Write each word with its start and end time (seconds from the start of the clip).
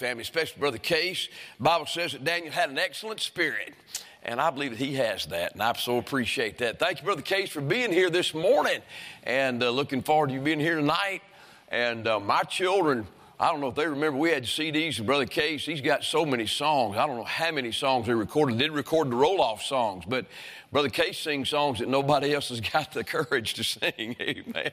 family, 0.00 0.22
especially 0.22 0.58
Brother 0.58 0.78
Case. 0.78 1.28
The 1.58 1.64
Bible 1.64 1.84
says 1.84 2.12
that 2.12 2.24
Daniel 2.24 2.50
had 2.50 2.70
an 2.70 2.78
excellent 2.78 3.20
spirit. 3.20 3.74
And 4.22 4.40
I 4.40 4.50
believe 4.50 4.70
that 4.70 4.84
he 4.84 4.94
has 4.94 5.26
that, 5.26 5.52
and 5.52 5.62
I 5.62 5.72
so 5.74 5.96
appreciate 5.96 6.58
that. 6.58 6.78
Thank 6.78 6.98
you, 6.98 7.04
Brother 7.04 7.22
Case, 7.22 7.48
for 7.48 7.62
being 7.62 7.90
here 7.90 8.10
this 8.10 8.34
morning, 8.34 8.80
and 9.24 9.62
uh, 9.62 9.70
looking 9.70 10.02
forward 10.02 10.28
to 10.28 10.34
you 10.34 10.40
being 10.40 10.60
here 10.60 10.76
tonight. 10.76 11.22
And 11.68 12.06
uh, 12.06 12.20
my 12.20 12.42
children, 12.42 13.06
I 13.38 13.50
don't 13.50 13.62
know 13.62 13.68
if 13.68 13.74
they 13.76 13.86
remember, 13.86 14.18
we 14.18 14.30
had 14.30 14.44
CDs 14.44 14.98
and 14.98 15.06
Brother 15.06 15.24
Case, 15.24 15.64
he's 15.64 15.80
got 15.80 16.04
so 16.04 16.26
many 16.26 16.46
songs. 16.46 16.98
I 16.98 17.06
don't 17.06 17.16
know 17.16 17.24
how 17.24 17.50
many 17.50 17.72
songs 17.72 18.06
they 18.06 18.12
recorded. 18.12 18.58
They 18.58 18.64
did 18.64 18.72
record 18.72 19.10
the 19.10 19.16
roll 19.16 19.40
off 19.40 19.62
songs, 19.62 20.04
but 20.06 20.26
Brother 20.70 20.90
Case 20.90 21.18
sings 21.18 21.48
songs 21.48 21.78
that 21.78 21.88
nobody 21.88 22.34
else 22.34 22.50
has 22.50 22.60
got 22.72 22.92
the 22.92 23.04
courage 23.04 23.54
to 23.54 23.64
sing. 23.64 24.16
Amen. 24.20 24.70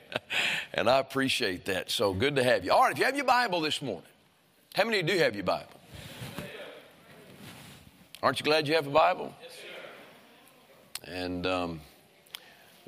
And 0.74 0.90
I 0.90 0.98
appreciate 0.98 1.64
that. 1.66 1.90
So 1.90 2.12
good 2.12 2.36
to 2.36 2.44
have 2.44 2.66
you. 2.66 2.72
All 2.72 2.82
right, 2.82 2.92
if 2.92 2.98
you 2.98 3.06
have 3.06 3.16
your 3.16 3.24
Bible 3.24 3.62
this 3.62 3.80
morning, 3.80 4.04
how 4.74 4.84
many 4.84 5.02
do 5.02 5.16
have 5.18 5.34
your 5.34 5.44
Bible? 5.44 5.80
Aren't 8.22 8.40
you 8.40 8.44
glad 8.44 8.66
you 8.66 8.74
have 8.74 8.86
a 8.86 8.90
Bible? 8.90 9.32
Yes, 9.40 9.52
sir. 9.52 11.10
And 11.12 11.46
um, 11.46 11.80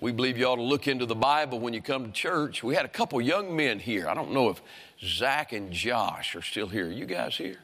we 0.01 0.13
believe 0.13 0.37
you 0.37 0.47
ought 0.47 0.57
to 0.57 0.63
look 0.63 0.89
into 0.89 1.07
the 1.07 1.15
Bible 1.15 1.61
when 1.61 1.73
you 1.73 1.81
come 1.81 2.07
to 2.07 2.13
church. 2.13 2.63
We 2.65 2.75
had 2.75 2.85
a 2.85 2.89
couple 2.89 3.21
young 3.21 3.55
men 3.55 3.79
here. 3.79 4.09
I 4.09 4.15
don't 4.15 4.33
know 4.33 4.49
if 4.51 4.61
Zach 5.01 5.53
and 5.53 5.73
Josh 5.73 6.35
are 6.35 6.43
still 6.43 6.67
here. 6.67 6.87
Are 6.87 6.91
you 6.91 7.07
guys 7.07 7.37
here? 7.37 7.59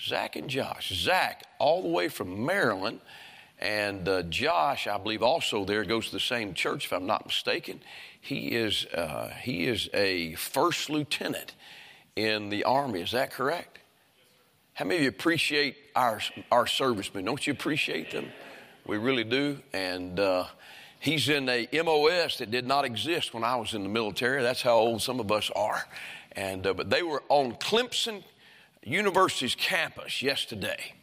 Zach 0.00 0.36
and 0.36 0.48
Josh. 0.48 0.92
Zach, 0.94 1.44
all 1.58 1.82
the 1.82 1.88
way 1.88 2.08
from 2.08 2.44
Maryland, 2.46 3.00
and 3.58 4.08
uh, 4.08 4.22
Josh, 4.22 4.86
I 4.86 4.98
believe, 4.98 5.22
also 5.22 5.64
there 5.64 5.84
goes 5.84 6.06
to 6.06 6.12
the 6.12 6.20
same 6.20 6.54
church, 6.54 6.86
if 6.86 6.92
I'm 6.92 7.06
not 7.06 7.26
mistaken. 7.26 7.80
He 8.20 8.48
is 8.48 8.86
uh, 8.86 9.30
he 9.42 9.66
is 9.66 9.88
a 9.94 10.34
first 10.34 10.90
lieutenant 10.90 11.54
in 12.16 12.48
the 12.48 12.64
army. 12.64 13.00
Is 13.00 13.12
that 13.12 13.32
correct? 13.32 13.78
How 14.74 14.84
many 14.84 14.96
of 14.96 15.02
you 15.02 15.08
appreciate 15.08 15.76
our, 15.94 16.20
our 16.50 16.66
servicemen? 16.66 17.24
Don't 17.24 17.46
you 17.46 17.52
appreciate 17.52 18.10
them? 18.10 18.26
We 18.86 18.98
really 18.98 19.24
do. 19.24 19.58
And 19.72 20.18
uh, 20.18 20.46
he's 21.00 21.28
in 21.28 21.48
a 21.48 21.68
MOS 21.72 22.38
that 22.38 22.50
did 22.50 22.66
not 22.66 22.84
exist 22.84 23.34
when 23.34 23.44
I 23.44 23.56
was 23.56 23.74
in 23.74 23.82
the 23.82 23.88
military. 23.88 24.42
That's 24.42 24.62
how 24.62 24.74
old 24.74 25.02
some 25.02 25.20
of 25.20 25.30
us 25.30 25.50
are. 25.54 25.86
And, 26.32 26.66
uh, 26.66 26.74
but 26.74 26.90
they 26.90 27.02
were 27.02 27.22
on 27.28 27.54
Clemson 27.54 28.24
University's 28.82 29.54
campus 29.54 30.22
yesterday 30.22 30.94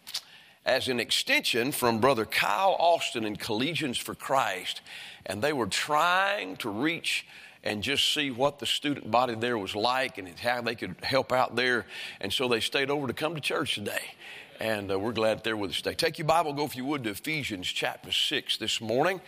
as 0.66 0.88
an 0.88 1.00
extension 1.00 1.72
from 1.72 2.00
Brother 2.00 2.26
Kyle 2.26 2.76
Austin 2.78 3.26
and 3.26 3.40
Collegians 3.40 3.98
for 3.98 4.14
Christ. 4.14 4.82
And 5.26 5.42
they 5.42 5.54
were 5.54 5.68
trying 5.68 6.58
to 6.58 6.70
reach 6.70 7.26
and 7.64 7.84
just 7.84 8.14
see 8.14 8.32
what 8.32 8.60
the 8.60 8.66
student 8.66 9.10
body 9.12 9.36
there 9.36 9.58
was 9.58 9.76
like 9.76 10.18
and 10.18 10.28
how 10.40 10.62
they 10.62 10.76
could 10.76 10.96
help 11.04 11.32
out 11.32 11.56
there. 11.56 11.86
And 12.20 12.34
so 12.34 12.48
they 12.48 12.60
stayed 12.60 12.90
over 12.90 13.08
to 13.08 13.14
come 13.14 13.36
to 13.36 13.42
church 13.42 13.76
today. 13.76 14.16
And 14.60 14.92
uh, 14.92 15.00
we're 15.00 15.12
glad 15.12 15.44
they're 15.44 15.58
with 15.58 15.72
us 15.72 15.78
today. 15.78 15.96
Take 15.96 16.18
your 16.18 16.28
Bible, 16.28 16.54
go 16.54 16.66
if 16.66 16.76
you 16.76 16.86
would 16.86 17.04
to 17.04 17.12
Ephesians 17.12 17.68
chapter 17.68 18.12
6 18.12 18.58
this 18.58 18.82
morning. 18.82 19.22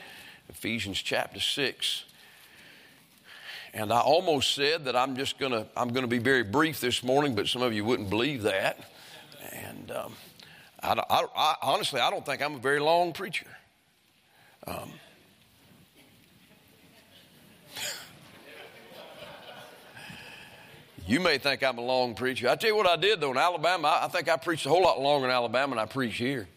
Ephesians 0.49 1.01
chapter 1.01 1.39
6. 1.39 2.03
And 3.75 3.91
I 3.91 3.99
almost 3.99 4.53
said 4.53 4.85
that 4.85 4.95
I'm 4.95 5.15
just 5.15 5.39
gonna 5.39 5.65
I'm 5.75 5.89
gonna 5.89 6.05
be 6.05 6.19
very 6.19 6.43
brief 6.43 6.79
this 6.79 7.03
morning, 7.03 7.33
but 7.33 7.47
some 7.47 7.63
of 7.63 7.73
you 7.73 7.83
wouldn't 7.83 8.11
believe 8.11 8.43
that. 8.43 8.77
And 9.51 9.91
um, 9.91 10.13
I, 10.79 10.93
I, 11.09 11.25
I, 11.35 11.55
honestly, 11.63 11.99
I 11.99 12.11
don't 12.11 12.23
think 12.23 12.43
I'm 12.43 12.55
a 12.55 12.59
very 12.59 12.79
long 12.79 13.13
preacher. 13.13 13.47
Um, 14.67 14.91
You 21.05 21.19
may 21.19 21.37
think 21.37 21.63
I'm 21.63 21.77
a 21.77 21.81
long 21.81 22.15
preacher. 22.15 22.47
I 22.47 22.55
tell 22.55 22.69
you 22.69 22.77
what 22.77 22.87
I 22.87 22.95
did 22.95 23.19
though 23.19 23.31
in 23.31 23.37
Alabama. 23.37 23.99
I 24.01 24.07
think 24.07 24.29
I 24.29 24.37
preached 24.37 24.65
a 24.65 24.69
whole 24.69 24.83
lot 24.83 25.01
longer 25.01 25.27
in 25.27 25.33
Alabama 25.33 25.75
than 25.75 25.79
I 25.79 25.85
preach 25.85 26.15
here. 26.15 26.47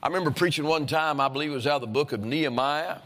I 0.00 0.06
remember 0.06 0.30
preaching 0.30 0.64
one 0.64 0.86
time, 0.86 1.20
I 1.20 1.28
believe 1.28 1.50
it 1.50 1.54
was 1.54 1.66
out 1.66 1.76
of 1.76 1.80
the 1.82 1.86
book 1.88 2.12
of 2.12 2.20
Nehemiah, 2.24 2.98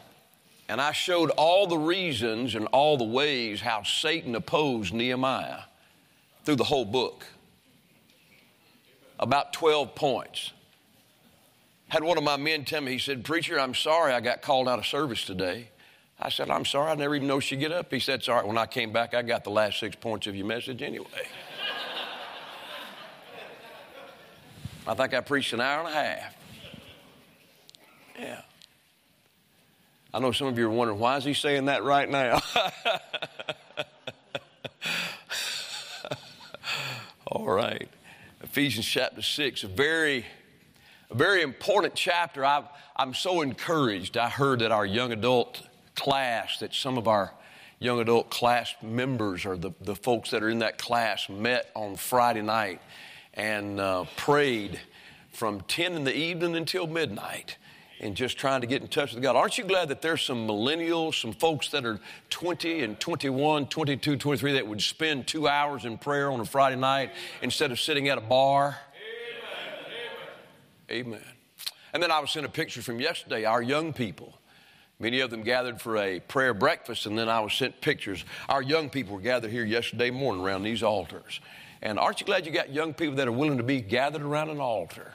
and 0.68 0.80
I 0.80 0.92
showed 0.92 1.30
all 1.30 1.66
the 1.66 1.78
reasons 1.78 2.54
and 2.54 2.66
all 2.66 2.98
the 2.98 3.04
ways 3.04 3.60
how 3.60 3.82
Satan 3.82 4.34
opposed 4.34 4.92
Nehemiah 4.92 5.60
through 6.44 6.56
the 6.56 6.64
whole 6.64 6.84
book. 6.84 7.24
About 9.18 9.54
12 9.54 9.94
points. 9.94 10.52
Had 11.88 12.02
one 12.02 12.18
of 12.18 12.24
my 12.24 12.36
men 12.36 12.64
tell 12.64 12.82
me, 12.82 12.92
he 12.92 12.98
said, 12.98 13.24
Preacher, 13.24 13.58
I'm 13.58 13.74
sorry 13.74 14.12
I 14.12 14.20
got 14.20 14.42
called 14.42 14.68
out 14.68 14.78
of 14.78 14.86
service 14.86 15.24
today. 15.24 15.68
I 16.18 16.30
said, 16.30 16.50
I'm 16.50 16.64
sorry, 16.64 16.90
I 16.90 16.94
never 16.94 17.14
even 17.14 17.28
know 17.28 17.40
she'd 17.40 17.60
get 17.60 17.72
up. 17.72 17.92
He 17.92 18.00
said, 18.00 18.22
Sorry. 18.22 18.46
When 18.46 18.56
I 18.56 18.66
came 18.66 18.90
back, 18.90 19.12
I 19.14 19.22
got 19.22 19.44
the 19.44 19.50
last 19.50 19.78
six 19.78 19.94
points 19.96 20.26
of 20.26 20.34
your 20.34 20.46
message 20.46 20.80
anyway. 20.82 21.28
I 24.86 24.94
think 24.94 25.14
I 25.14 25.20
preached 25.20 25.52
an 25.52 25.60
hour 25.60 25.80
and 25.80 25.88
a 25.88 25.92
half. 25.92 26.36
Yeah. 28.18 28.40
I 30.14 30.20
know 30.20 30.32
some 30.32 30.46
of 30.46 30.56
you 30.58 30.66
are 30.66 30.70
wondering, 30.70 30.98
why 30.98 31.16
is 31.16 31.24
he 31.24 31.34
saying 31.34 31.66
that 31.66 31.84
right 31.84 32.08
now? 32.08 32.40
All 37.26 37.44
right. 37.44 37.88
Ephesians 38.42 38.86
chapter 38.86 39.20
6, 39.20 39.64
a 39.64 39.68
very, 39.68 40.24
a 41.10 41.14
very 41.14 41.42
important 41.42 41.94
chapter. 41.94 42.44
i 42.44 42.62
am 42.98 43.12
so 43.12 43.42
encouraged. 43.42 44.16
I 44.16 44.30
heard 44.30 44.60
that 44.60 44.72
our 44.72 44.86
young 44.86 45.12
adult 45.12 45.65
class 45.96 46.58
that 46.58 46.74
some 46.74 46.98
of 46.98 47.08
our 47.08 47.32
young 47.78 48.00
adult 48.00 48.30
class 48.30 48.74
members 48.82 49.44
or 49.44 49.56
the, 49.56 49.72
the 49.80 49.94
folks 49.94 50.30
that 50.30 50.42
are 50.42 50.48
in 50.48 50.60
that 50.60 50.78
class 50.78 51.28
met 51.28 51.70
on 51.74 51.96
Friday 51.96 52.42
night 52.42 52.80
and 53.34 53.80
uh, 53.80 54.04
prayed 54.16 54.80
from 55.32 55.60
10 55.62 55.92
in 55.92 56.04
the 56.04 56.16
evening 56.16 56.56
until 56.56 56.86
midnight 56.86 57.58
and 58.00 58.14
just 58.14 58.38
trying 58.38 58.60
to 58.60 58.66
get 58.66 58.82
in 58.82 58.88
touch 58.88 59.14
with 59.14 59.22
God. 59.22 59.36
Aren't 59.36 59.58
you 59.58 59.64
glad 59.64 59.88
that 59.88 60.02
there's 60.02 60.22
some 60.22 60.46
millennials, 60.46 61.20
some 61.20 61.32
folks 61.32 61.70
that 61.70 61.84
are 61.84 61.98
20 62.30 62.82
and 62.82 63.00
21, 63.00 63.66
22, 63.66 64.16
23 64.16 64.52
that 64.52 64.66
would 64.66 64.82
spend 64.82 65.26
two 65.26 65.48
hours 65.48 65.84
in 65.84 65.96
prayer 65.98 66.30
on 66.30 66.40
a 66.40 66.44
Friday 66.44 66.76
night 66.76 67.12
instead 67.42 67.72
of 67.72 67.80
sitting 67.80 68.08
at 68.08 68.18
a 68.18 68.22
bar? 68.22 68.76
Amen. 70.90 71.06
Amen. 71.06 71.24
And 71.92 72.02
then 72.02 72.10
I 72.10 72.20
was 72.20 72.30
sent 72.30 72.44
a 72.44 72.50
picture 72.50 72.82
from 72.82 73.00
yesterday, 73.00 73.44
our 73.44 73.62
young 73.62 73.92
people 73.92 74.38
Many 74.98 75.20
of 75.20 75.30
them 75.30 75.42
gathered 75.42 75.80
for 75.80 75.98
a 75.98 76.20
prayer 76.20 76.54
breakfast, 76.54 77.04
and 77.04 77.18
then 77.18 77.28
I 77.28 77.40
was 77.40 77.52
sent 77.52 77.80
pictures. 77.82 78.24
Our 78.48 78.62
young 78.62 78.88
people 78.88 79.14
were 79.14 79.20
gathered 79.20 79.50
here 79.50 79.64
yesterday 79.64 80.10
morning 80.10 80.42
around 80.42 80.62
these 80.62 80.82
altars. 80.82 81.40
And 81.82 81.98
aren't 81.98 82.20
you 82.20 82.26
glad 82.26 82.46
you 82.46 82.52
got 82.52 82.72
young 82.72 82.94
people 82.94 83.16
that 83.16 83.28
are 83.28 83.32
willing 83.32 83.58
to 83.58 83.62
be 83.62 83.82
gathered 83.82 84.22
around 84.22 84.48
an 84.48 84.60
altar? 84.60 85.12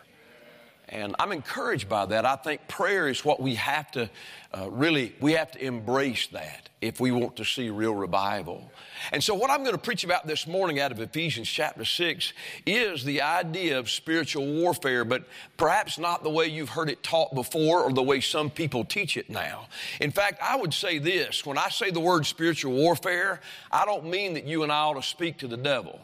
And 0.92 1.16
I'm 1.20 1.32
encouraged 1.32 1.88
by 1.88 2.06
that. 2.08 2.26
I 2.26 2.36
think 2.36 2.68
prayer 2.68 3.08
is 3.08 3.24
what 3.24 3.42
we 3.42 3.56
have 3.56 3.90
to 3.92 4.10
uh, 4.54 4.70
really, 4.70 5.16
we 5.22 5.32
have 5.32 5.50
to 5.52 5.64
embrace 5.64 6.28
that 6.28 6.68
if 6.82 7.00
we 7.00 7.12
want 7.12 7.38
to 7.38 7.46
see 7.46 7.70
real 7.70 7.96
revival. 7.96 8.70
And 9.14 9.24
so, 9.24 9.34
what 9.34 9.50
I'm 9.50 9.62
going 9.62 9.76
to 9.76 9.82
preach 9.82 10.04
about 10.04 10.28
this 10.28 10.46
morning 10.46 10.82
out 10.82 10.92
of 10.92 11.00
Ephesians 11.00 11.48
chapter 11.48 11.86
6 11.86 12.34
is 12.66 13.06
the 13.06 13.22
idea 13.22 13.80
of 13.80 13.90
spiritual 13.90 14.46
warfare, 14.46 15.06
but 15.06 15.24
perhaps 15.56 15.98
not 15.98 16.24
the 16.24 16.30
way 16.30 16.48
you've 16.48 16.70
heard 16.70 16.90
it 16.90 17.02
taught 17.02 17.34
before 17.34 17.84
or 17.84 17.94
the 17.94 18.04
way 18.04 18.20
some 18.20 18.50
people 18.50 18.84
teach 18.84 19.16
it 19.16 19.30
now. 19.30 19.68
In 20.02 20.12
fact, 20.12 20.42
I 20.44 20.58
would 20.58 20.74
say 20.74 20.98
this 20.98 21.46
when 21.46 21.58
I 21.58 21.70
say 21.70 21.92
the 21.92 22.02
word 22.02 22.26
spiritual 22.26 22.74
warfare, 22.74 23.40
I 23.72 23.86
don't 23.86 24.10
mean 24.10 24.34
that 24.34 24.44
you 24.44 24.64
and 24.64 24.72
I 24.72 24.80
ought 24.82 24.96
to 24.96 25.04
speak 25.04 25.38
to 25.38 25.48
the 25.48 25.58
devil. 25.58 26.02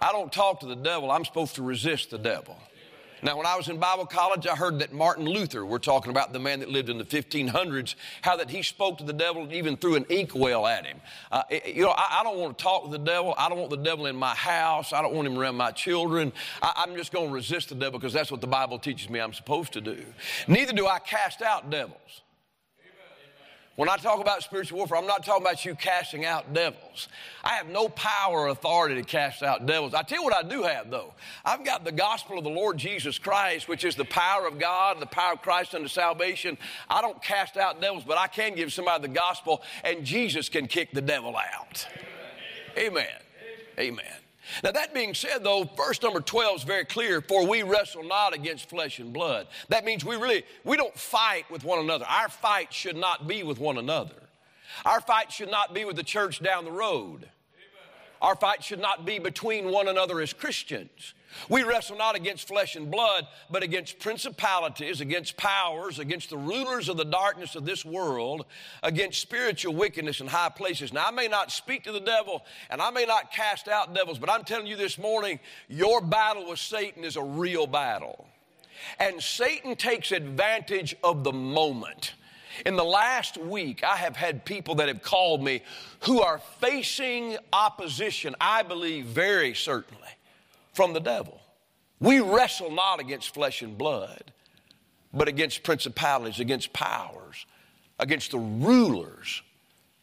I 0.00 0.12
don't 0.12 0.32
talk 0.32 0.60
to 0.60 0.66
the 0.66 0.76
devil, 0.76 1.10
I'm 1.10 1.24
supposed 1.24 1.56
to 1.56 1.62
resist 1.62 2.10
the 2.10 2.18
devil. 2.18 2.56
Now, 3.24 3.36
when 3.36 3.46
I 3.46 3.56
was 3.56 3.68
in 3.68 3.78
Bible 3.78 4.04
college, 4.04 4.48
I 4.48 4.56
heard 4.56 4.80
that 4.80 4.92
Martin 4.92 5.26
Luther, 5.26 5.64
we're 5.64 5.78
talking 5.78 6.10
about 6.10 6.32
the 6.32 6.40
man 6.40 6.58
that 6.58 6.68
lived 6.68 6.88
in 6.88 6.98
the 6.98 7.04
1500s, 7.04 7.94
how 8.20 8.36
that 8.36 8.50
he 8.50 8.62
spoke 8.62 8.98
to 8.98 9.04
the 9.04 9.12
devil 9.12 9.44
and 9.44 9.52
even 9.52 9.76
threw 9.76 9.94
an 9.94 10.04
inkwell 10.08 10.66
at 10.66 10.84
him. 10.84 11.00
Uh, 11.30 11.42
you 11.64 11.82
know, 11.82 11.90
I, 11.90 12.18
I, 12.20 12.24
don't 12.24 12.38
want 12.38 12.58
to 12.58 12.62
talk 12.62 12.84
to 12.84 12.90
the 12.90 12.98
devil. 12.98 13.32
I 13.38 13.48
don't 13.48 13.58
want 13.58 13.70
the 13.70 13.76
devil 13.76 14.06
in 14.06 14.16
my 14.16 14.34
house. 14.34 14.92
I 14.92 15.02
don't 15.02 15.14
want 15.14 15.28
him 15.28 15.38
around 15.38 15.56
my 15.56 15.70
children. 15.70 16.32
I, 16.60 16.72
I'm 16.78 16.96
just 16.96 17.12
going 17.12 17.28
to 17.28 17.34
resist 17.34 17.68
the 17.68 17.76
devil 17.76 18.00
because 18.00 18.12
that's 18.12 18.32
what 18.32 18.40
the 18.40 18.48
Bible 18.48 18.80
teaches 18.80 19.08
me 19.08 19.20
I'm 19.20 19.32
supposed 19.32 19.72
to 19.74 19.80
do. 19.80 20.04
Neither 20.48 20.72
do 20.72 20.88
I 20.88 20.98
cast 20.98 21.42
out 21.42 21.70
devils. 21.70 22.22
When 23.76 23.88
I 23.88 23.96
talk 23.96 24.20
about 24.20 24.42
spiritual 24.42 24.78
warfare, 24.78 24.98
I'm 24.98 25.06
not 25.06 25.24
talking 25.24 25.42
about 25.42 25.64
you 25.64 25.74
casting 25.74 26.26
out 26.26 26.52
devils. 26.52 27.08
I 27.42 27.54
have 27.54 27.68
no 27.68 27.88
power 27.88 28.40
or 28.40 28.48
authority 28.48 28.96
to 28.96 29.02
cast 29.02 29.42
out 29.42 29.64
devils. 29.64 29.94
I 29.94 30.02
tell 30.02 30.18
you 30.18 30.24
what 30.24 30.34
I 30.34 30.46
do 30.46 30.62
have, 30.62 30.90
though. 30.90 31.14
I've 31.42 31.64
got 31.64 31.82
the 31.82 31.92
gospel 31.92 32.36
of 32.36 32.44
the 32.44 32.50
Lord 32.50 32.76
Jesus 32.76 33.18
Christ, 33.18 33.68
which 33.68 33.84
is 33.84 33.96
the 33.96 34.04
power 34.04 34.46
of 34.46 34.58
God, 34.58 35.00
the 35.00 35.06
power 35.06 35.32
of 35.32 35.40
Christ 35.40 35.74
unto 35.74 35.88
salvation. 35.88 36.58
I 36.90 37.00
don't 37.00 37.22
cast 37.22 37.56
out 37.56 37.80
devils, 37.80 38.04
but 38.06 38.18
I 38.18 38.26
can 38.26 38.54
give 38.54 38.74
somebody 38.74 39.02
the 39.02 39.14
gospel, 39.14 39.62
and 39.84 40.04
Jesus 40.04 40.50
can 40.50 40.66
kick 40.66 40.92
the 40.92 41.00
devil 41.00 41.34
out. 41.34 41.86
Amen. 42.76 43.06
Amen. 43.78 44.21
Now, 44.64 44.72
that 44.72 44.92
being 44.92 45.14
said, 45.14 45.44
though, 45.44 45.64
verse 45.76 46.02
number 46.02 46.20
12 46.20 46.56
is 46.56 46.62
very 46.64 46.84
clear 46.84 47.20
for 47.20 47.46
we 47.46 47.62
wrestle 47.62 48.02
not 48.02 48.34
against 48.34 48.68
flesh 48.68 48.98
and 48.98 49.12
blood. 49.12 49.46
That 49.68 49.84
means 49.84 50.04
we 50.04 50.16
really, 50.16 50.44
we 50.64 50.76
don't 50.76 50.96
fight 50.98 51.50
with 51.50 51.64
one 51.64 51.78
another. 51.78 52.04
Our 52.08 52.28
fight 52.28 52.72
should 52.72 52.96
not 52.96 53.28
be 53.28 53.42
with 53.42 53.58
one 53.58 53.78
another. 53.78 54.14
Our 54.84 55.00
fight 55.00 55.30
should 55.30 55.50
not 55.50 55.74
be 55.74 55.84
with 55.84 55.96
the 55.96 56.02
church 56.02 56.42
down 56.42 56.64
the 56.64 56.72
road. 56.72 57.28
Our 58.20 58.36
fight 58.36 58.62
should 58.62 58.80
not 58.80 59.04
be 59.04 59.18
between 59.18 59.70
one 59.70 59.88
another 59.88 60.20
as 60.20 60.32
Christians. 60.32 61.14
We 61.48 61.62
wrestle 61.62 61.96
not 61.96 62.16
against 62.16 62.48
flesh 62.48 62.76
and 62.76 62.90
blood, 62.90 63.26
but 63.50 63.62
against 63.62 63.98
principalities, 63.98 65.00
against 65.00 65.36
powers, 65.36 65.98
against 65.98 66.30
the 66.30 66.36
rulers 66.36 66.88
of 66.88 66.96
the 66.96 67.04
darkness 67.04 67.54
of 67.54 67.64
this 67.64 67.84
world, 67.84 68.46
against 68.82 69.20
spiritual 69.20 69.74
wickedness 69.74 70.20
in 70.20 70.26
high 70.26 70.50
places. 70.50 70.92
Now, 70.92 71.06
I 71.06 71.10
may 71.10 71.28
not 71.28 71.50
speak 71.50 71.84
to 71.84 71.92
the 71.92 72.00
devil 72.00 72.44
and 72.70 72.80
I 72.80 72.90
may 72.90 73.04
not 73.04 73.32
cast 73.32 73.68
out 73.68 73.94
devils, 73.94 74.18
but 74.18 74.30
I'm 74.30 74.44
telling 74.44 74.66
you 74.66 74.76
this 74.76 74.98
morning, 74.98 75.40
your 75.68 76.00
battle 76.00 76.48
with 76.48 76.58
Satan 76.58 77.04
is 77.04 77.16
a 77.16 77.22
real 77.22 77.66
battle. 77.66 78.26
And 78.98 79.22
Satan 79.22 79.76
takes 79.76 80.12
advantage 80.12 80.96
of 81.04 81.24
the 81.24 81.32
moment. 81.32 82.14
In 82.66 82.76
the 82.76 82.84
last 82.84 83.38
week, 83.38 83.82
I 83.82 83.96
have 83.96 84.16
had 84.16 84.44
people 84.44 84.74
that 84.76 84.88
have 84.88 85.02
called 85.02 85.42
me 85.42 85.62
who 86.00 86.20
are 86.20 86.38
facing 86.60 87.38
opposition, 87.52 88.34
I 88.40 88.62
believe 88.62 89.06
very 89.06 89.54
certainly, 89.54 90.08
from 90.72 90.92
the 90.92 91.00
devil. 91.00 91.40
We 92.00 92.20
wrestle 92.20 92.70
not 92.70 93.00
against 93.00 93.32
flesh 93.32 93.62
and 93.62 93.78
blood, 93.78 94.32
but 95.12 95.28
against 95.28 95.62
principalities, 95.62 96.40
against 96.40 96.72
powers, 96.72 97.46
against 97.98 98.32
the 98.32 98.38
rulers 98.38 99.42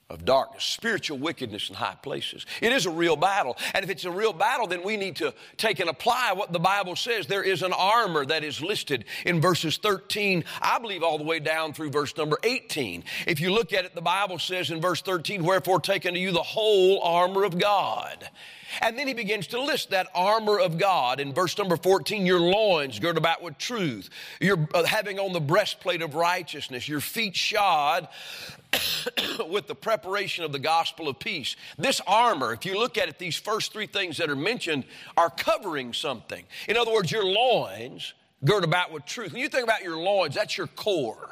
of 0.10 0.26
darkness, 0.26 0.64
spiritual 0.64 1.20
wickedness 1.20 1.70
in 1.70 1.76
high 1.76 1.96
places. 2.02 2.46
It 2.62 2.72
is 2.72 2.88
a 2.88 2.90
real 2.90 3.16
battle. 3.16 3.56
And 3.76 3.84
if 3.84 3.92
it's 3.92 4.06
a 4.06 4.12
real 4.12 4.34
battle, 4.34 4.66
then 4.66 4.82
we 4.84 4.98
need 4.98 5.18
to 5.18 5.34
take 5.58 5.80
and 5.80 5.90
apply 5.90 6.34
what 6.34 6.52
the 6.52 6.60
Bible 6.60 6.96
says. 6.96 7.28
There 7.28 7.44
is 7.44 7.62
an 7.62 7.74
armor 7.74 8.26
that 8.26 8.44
is 8.44 8.62
listed 8.62 9.06
in 9.26 9.40
verses 9.40 9.78
13, 9.78 10.46
I 10.62 10.80
believe, 10.80 11.04
all 11.04 11.20
the 11.20 11.24
way 11.24 11.40
down 11.40 11.74
through 11.74 11.92
verse 11.92 12.16
number 12.18 12.40
18. 12.44 13.04
If 13.28 13.40
you 13.40 13.52
look 13.52 13.72
at 13.72 13.86
it, 13.86 13.94
the 13.94 14.02
Bible 14.02 14.40
says 14.40 14.72
in 14.72 14.82
verse 14.82 15.02
13, 15.04 15.44
Wherefore 15.44 15.80
take 15.80 16.08
unto 16.08 16.20
you 16.20 16.32
the 16.32 16.42
whole 16.42 17.02
armor 17.04 17.44
of 17.44 17.60
God 17.60 18.30
and 18.82 18.98
then 18.98 19.08
he 19.08 19.14
begins 19.14 19.48
to 19.48 19.62
list 19.62 19.90
that 19.92 20.08
armor 20.14 20.60
of 20.60 20.78
God 20.78 21.20
in 21.20 21.34
verse 21.34 21.58
number 21.58 21.78
14 21.78 22.26
your 22.26 22.40
loins 22.40 23.00
girt 23.00 23.18
about 23.18 23.42
with 23.42 23.58
truth, 23.58 24.10
you're 24.40 24.68
uh, 24.74 24.84
having 24.84 25.20
on 25.20 25.34
the 25.34 25.40
breastplate 25.40 26.02
of 26.02 26.16
righteousness, 26.16 26.88
your 26.88 27.00
feet 27.00 27.36
shod 27.36 28.08
with 29.50 29.68
the 29.68 29.76
preparation 29.76 30.44
of 30.44 30.52
the 30.52 30.60
gospel 30.60 31.08
of 31.08 31.20
peace. 31.20 31.56
This 31.78 32.02
armor, 32.06 32.54
if 32.54 32.66
you 32.66 32.78
look 32.78 32.98
at 32.98 33.10
it, 33.10 33.20
these 33.20 33.38
first 33.38 33.74
three 33.74 33.88
things 33.88 34.18
that 34.18 34.30
are 34.30 34.36
mentioned 34.36 34.86
are 35.18 35.30
covering 35.30 35.94
something. 35.94 36.46
In 36.68 36.78
other 36.78 36.94
words, 36.94 37.12
your 37.12 37.26
loins 37.26 38.14
girt 38.46 38.64
about 38.64 38.92
with 38.92 39.06
truth. 39.06 39.34
When 39.34 39.42
you 39.42 39.50
think 39.50 39.64
about 39.64 39.84
your 39.84 39.98
loins, 39.98 40.36
that's 40.36 40.58
your 40.58 40.68
core. 40.68 41.30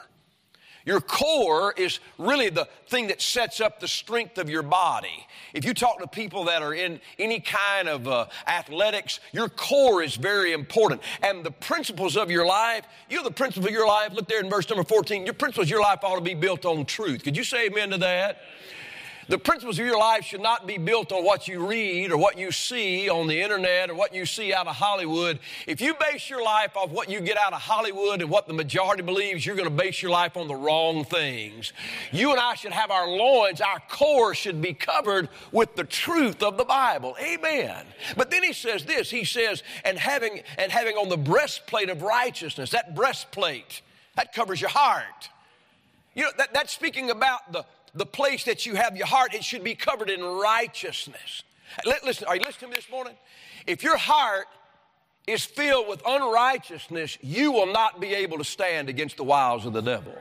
Your 0.87 1.01
core 1.01 1.73
is 1.75 1.99
really 2.17 2.49
the 2.49 2.65
thing 2.87 3.07
that 3.07 3.21
sets 3.21 3.59
up 3.59 3.81
the 3.81 3.89
strength 3.89 4.37
of 4.37 4.49
your 4.49 4.63
body. 4.63 5.27
If 5.53 5.65
you 5.65 5.73
talk 5.73 5.99
to 5.99 6.07
people 6.07 6.45
that 6.45 6.61
are 6.61 6.73
in 6.73 7.01
any 7.19 7.41
kind 7.41 7.89
of 7.89 8.07
uh, 8.07 8.27
athletics, 8.47 9.19
your 9.33 9.49
core 9.49 10.01
is 10.01 10.15
very 10.15 10.53
important. 10.53 11.01
And 11.21 11.43
the 11.43 11.51
principles 11.51 12.15
of 12.15 12.31
your 12.31 12.45
life, 12.45 12.85
you 13.09 13.17
know 13.17 13.23
the 13.25 13.31
principle 13.31 13.67
of 13.67 13.73
your 13.73 13.85
life, 13.85 14.13
look 14.13 14.29
there 14.29 14.39
in 14.39 14.49
verse 14.49 14.69
number 14.69 14.85
14, 14.85 15.25
your 15.25 15.33
principles 15.33 15.65
of 15.65 15.71
your 15.71 15.81
life 15.81 15.99
ought 16.03 16.15
to 16.15 16.21
be 16.21 16.35
built 16.35 16.65
on 16.65 16.85
truth. 16.85 17.21
Could 17.21 17.35
you 17.35 17.43
say 17.43 17.65
amen 17.65 17.89
to 17.89 17.97
that? 17.97 18.39
The 19.29 19.37
principles 19.37 19.77
of 19.77 19.85
your 19.85 19.99
life 19.99 20.23
should 20.23 20.41
not 20.41 20.65
be 20.65 20.77
built 20.77 21.11
on 21.11 21.25
what 21.25 21.49
you 21.49 21.67
read 21.67 22.11
or 22.11 22.17
what 22.17 22.37
you 22.37 22.49
see 22.49 23.09
on 23.09 23.27
the 23.27 23.41
internet 23.41 23.89
or 23.89 23.95
what 23.95 24.15
you 24.15 24.25
see 24.25 24.53
out 24.53 24.67
of 24.67 24.75
Hollywood. 24.77 25.39
If 25.65 25.81
you 25.81 25.95
base 25.95 26.29
your 26.29 26.41
life 26.41 26.77
off 26.77 26.91
what 26.91 27.09
you 27.09 27.19
get 27.19 27.37
out 27.37 27.51
of 27.51 27.59
Hollywood 27.59 28.21
and 28.21 28.29
what 28.29 28.47
the 28.47 28.53
majority 28.53 29.03
believes, 29.03 29.45
you're 29.45 29.57
going 29.57 29.67
to 29.67 29.75
base 29.75 30.01
your 30.01 30.11
life 30.11 30.37
on 30.37 30.47
the 30.47 30.55
wrong 30.55 31.03
things. 31.03 31.73
You 32.13 32.31
and 32.31 32.39
I 32.39 32.55
should 32.55 32.71
have 32.71 32.89
our 32.89 33.09
loins, 33.09 33.59
our 33.59 33.81
core 33.89 34.33
should 34.33 34.61
be 34.61 34.73
covered 34.73 35.27
with 35.51 35.75
the 35.75 35.83
truth 35.83 36.41
of 36.41 36.57
the 36.57 36.65
Bible. 36.65 37.17
Amen. 37.21 37.85
But 38.15 38.31
then 38.31 38.43
he 38.43 38.53
says 38.53 38.85
this, 38.85 39.11
he 39.11 39.25
says, 39.25 39.61
and 39.83 39.97
having 39.97 40.41
and 40.57 40.71
having 40.71 40.95
on 40.95 41.09
the 41.09 41.17
breastplate 41.17 41.89
of 41.89 42.01
righteousness, 42.01 42.71
that 42.71 42.95
breastplate, 42.95 43.81
that 44.15 44.33
covers 44.33 44.61
your 44.61 44.69
heart. 44.69 45.29
You 46.15 46.23
know, 46.23 46.29
that, 46.37 46.53
that's 46.53 46.73
speaking 46.73 47.11
about 47.11 47.51
the, 47.51 47.65
the 47.97 48.05
place 48.05 48.43
that 48.45 48.65
you 48.65 48.75
have 48.75 48.95
your 48.95 49.07
heart, 49.07 49.33
it 49.33 49.43
should 49.43 49.63
be 49.63 49.75
covered 49.75 50.09
in 50.09 50.23
righteousness. 50.23 51.43
Listen, 52.03 52.27
are 52.27 52.35
you 52.35 52.41
listening 52.41 52.71
to 52.71 52.75
me 52.75 52.75
this 52.75 52.89
morning? 52.89 53.13
If 53.65 53.83
your 53.83 53.97
heart 53.97 54.47
is 55.27 55.43
filled 55.43 55.87
with 55.89 56.01
unrighteousness, 56.05 57.17
you 57.21 57.51
will 57.51 57.71
not 57.71 57.99
be 57.99 58.13
able 58.13 58.37
to 58.37 58.43
stand 58.43 58.89
against 58.89 59.17
the 59.17 59.23
wiles 59.23 59.65
of 59.65 59.73
the 59.73 59.81
devil. 59.81 60.13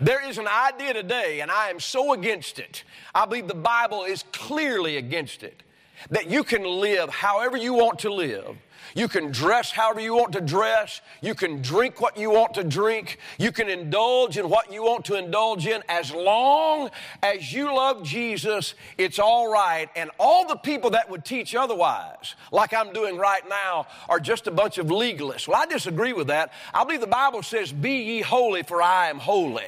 There 0.00 0.26
is 0.26 0.38
an 0.38 0.48
idea 0.48 0.94
today, 0.94 1.40
and 1.40 1.50
I 1.50 1.68
am 1.68 1.80
so 1.80 2.14
against 2.14 2.58
it. 2.58 2.84
I 3.14 3.26
believe 3.26 3.46
the 3.46 3.54
Bible 3.54 4.04
is 4.04 4.24
clearly 4.32 4.96
against 4.96 5.42
it. 5.42 5.62
That 6.10 6.30
you 6.30 6.44
can 6.44 6.62
live 6.62 7.08
however 7.08 7.56
you 7.56 7.74
want 7.74 8.00
to 8.00 8.12
live 8.12 8.56
you 8.94 9.08
can 9.08 9.30
dress 9.30 9.70
however 9.70 10.00
you 10.00 10.14
want 10.14 10.32
to 10.32 10.40
dress. 10.40 11.00
You 11.20 11.34
can 11.34 11.62
drink 11.62 12.00
what 12.00 12.16
you 12.16 12.30
want 12.30 12.54
to 12.54 12.64
drink. 12.64 13.18
You 13.38 13.52
can 13.52 13.68
indulge 13.68 14.38
in 14.38 14.48
what 14.48 14.72
you 14.72 14.82
want 14.82 15.04
to 15.06 15.14
indulge 15.14 15.66
in. 15.66 15.82
As 15.88 16.12
long 16.12 16.90
as 17.22 17.52
you 17.52 17.74
love 17.74 18.02
Jesus, 18.02 18.74
it's 18.98 19.18
all 19.18 19.50
right. 19.50 19.88
And 19.96 20.10
all 20.18 20.46
the 20.46 20.56
people 20.56 20.90
that 20.90 21.10
would 21.10 21.24
teach 21.24 21.54
otherwise, 21.54 22.34
like 22.52 22.72
I'm 22.72 22.92
doing 22.92 23.16
right 23.16 23.46
now, 23.48 23.86
are 24.08 24.20
just 24.20 24.46
a 24.46 24.50
bunch 24.50 24.78
of 24.78 24.86
legalists. 24.86 25.48
Well, 25.48 25.60
I 25.60 25.66
disagree 25.66 26.12
with 26.12 26.28
that. 26.28 26.52
I 26.72 26.84
believe 26.84 27.00
the 27.00 27.06
Bible 27.06 27.42
says, 27.42 27.72
Be 27.72 28.02
ye 28.02 28.20
holy, 28.20 28.62
for 28.62 28.82
I 28.82 29.08
am 29.08 29.18
holy. 29.18 29.64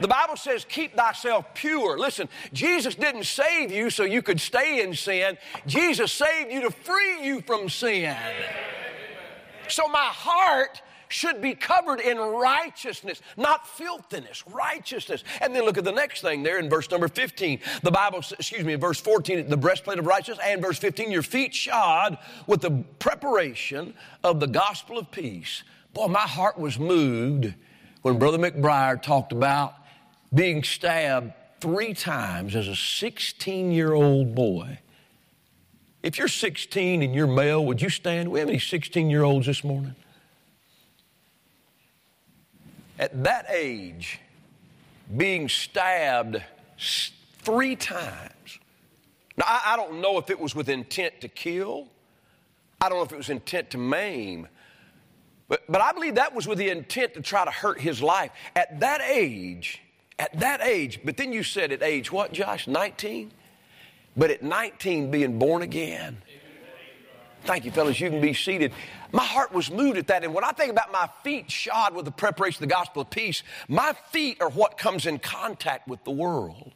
The 0.00 0.08
Bible 0.08 0.36
says, 0.36 0.64
keep 0.64 0.96
thyself 0.96 1.46
pure. 1.54 1.98
Listen, 1.98 2.28
Jesus 2.52 2.94
didn't 2.94 3.24
save 3.24 3.70
you 3.70 3.90
so 3.90 4.04
you 4.04 4.22
could 4.22 4.40
stay 4.40 4.82
in 4.82 4.94
sin. 4.94 5.38
Jesus 5.66 6.12
saved 6.12 6.52
you 6.52 6.62
to 6.62 6.70
free 6.70 7.24
you 7.24 7.40
from 7.42 7.68
sin. 7.68 8.16
So 9.68 9.88
my 9.88 10.08
heart 10.10 10.82
should 11.08 11.40
be 11.40 11.54
covered 11.54 12.00
in 12.00 12.18
righteousness, 12.18 13.22
not 13.36 13.68
filthiness, 13.68 14.42
righteousness. 14.48 15.22
And 15.40 15.54
then 15.54 15.64
look 15.64 15.78
at 15.78 15.84
the 15.84 15.92
next 15.92 16.22
thing 16.22 16.42
there 16.42 16.58
in 16.58 16.68
verse 16.68 16.90
number 16.90 17.06
15. 17.06 17.60
The 17.82 17.90
Bible, 17.90 18.18
excuse 18.18 18.64
me, 18.64 18.72
in 18.72 18.80
verse 18.80 19.00
14, 19.00 19.48
the 19.48 19.56
breastplate 19.56 19.98
of 19.98 20.06
righteousness, 20.06 20.44
and 20.44 20.60
verse 20.60 20.78
15, 20.78 21.12
your 21.12 21.22
feet 21.22 21.54
shod 21.54 22.18
with 22.46 22.62
the 22.62 22.70
preparation 22.98 23.94
of 24.24 24.40
the 24.40 24.48
gospel 24.48 24.98
of 24.98 25.10
peace. 25.10 25.62
Boy, 25.92 26.08
my 26.08 26.20
heart 26.20 26.58
was 26.58 26.78
moved 26.78 27.54
when 28.02 28.18
Brother 28.18 28.38
McBriar 28.38 29.00
talked 29.00 29.32
about 29.32 29.74
being 30.34 30.64
stabbed 30.64 31.32
three 31.60 31.94
times 31.94 32.56
as 32.56 32.68
a 32.68 32.76
16 32.76 33.72
year 33.72 33.92
old 33.92 34.34
boy. 34.34 34.78
If 36.02 36.18
you're 36.18 36.28
16 36.28 37.02
and 37.02 37.14
you're 37.14 37.26
male, 37.26 37.64
would 37.64 37.80
you 37.80 37.88
stand? 37.88 38.30
We 38.30 38.40
have 38.40 38.48
any 38.48 38.58
16 38.58 39.08
year 39.08 39.22
olds 39.22 39.46
this 39.46 39.64
morning? 39.64 39.94
At 42.98 43.24
that 43.24 43.46
age, 43.50 44.20
being 45.16 45.48
stabbed 45.48 46.42
three 47.38 47.76
times. 47.76 48.58
Now, 49.36 49.46
I, 49.48 49.72
I, 49.72 49.76
don't 49.76 50.00
know 50.00 50.18
if 50.18 50.30
it 50.30 50.38
was 50.38 50.54
with 50.54 50.68
intent 50.68 51.20
to 51.22 51.28
kill, 51.28 51.88
I 52.80 52.88
don't 52.88 52.98
know 52.98 53.04
if 53.04 53.12
it 53.12 53.16
was 53.16 53.30
intent 53.30 53.70
to 53.70 53.78
maim, 53.78 54.46
but, 55.48 55.62
but 55.68 55.80
I 55.80 55.92
believe 55.92 56.14
that 56.16 56.34
was 56.34 56.46
with 56.46 56.58
the 56.58 56.68
intent 56.68 57.14
to 57.14 57.20
try 57.20 57.44
to 57.44 57.50
hurt 57.50 57.80
his 57.80 58.00
life. 58.00 58.30
At 58.54 58.80
that 58.80 59.00
age, 59.00 59.82
at 60.18 60.38
that 60.40 60.60
age, 60.62 61.00
but 61.04 61.16
then 61.16 61.32
you 61.32 61.42
said 61.42 61.72
at 61.72 61.82
age 61.82 62.12
what, 62.12 62.32
Josh? 62.32 62.66
19? 62.66 63.32
But 64.16 64.30
at 64.30 64.42
19, 64.42 65.10
being 65.10 65.38
born 65.38 65.62
again. 65.62 66.18
Thank 67.44 67.64
you, 67.64 67.72
fellas. 67.72 68.00
You 68.00 68.08
can 68.08 68.20
be 68.20 68.32
seated. 68.32 68.72
My 69.12 69.24
heart 69.24 69.52
was 69.52 69.70
moved 69.70 69.98
at 69.98 70.06
that. 70.06 70.24
And 70.24 70.32
when 70.32 70.44
I 70.44 70.52
think 70.52 70.70
about 70.70 70.90
my 70.90 71.08
feet 71.22 71.50
shod 71.50 71.94
with 71.94 72.06
the 72.06 72.10
preparation 72.10 72.64
of 72.64 72.68
the 72.68 72.74
gospel 72.74 73.02
of 73.02 73.10
peace, 73.10 73.42
my 73.68 73.92
feet 74.10 74.40
are 74.40 74.48
what 74.48 74.78
comes 74.78 75.04
in 75.04 75.18
contact 75.18 75.86
with 75.86 76.02
the 76.04 76.10
world. 76.10 76.72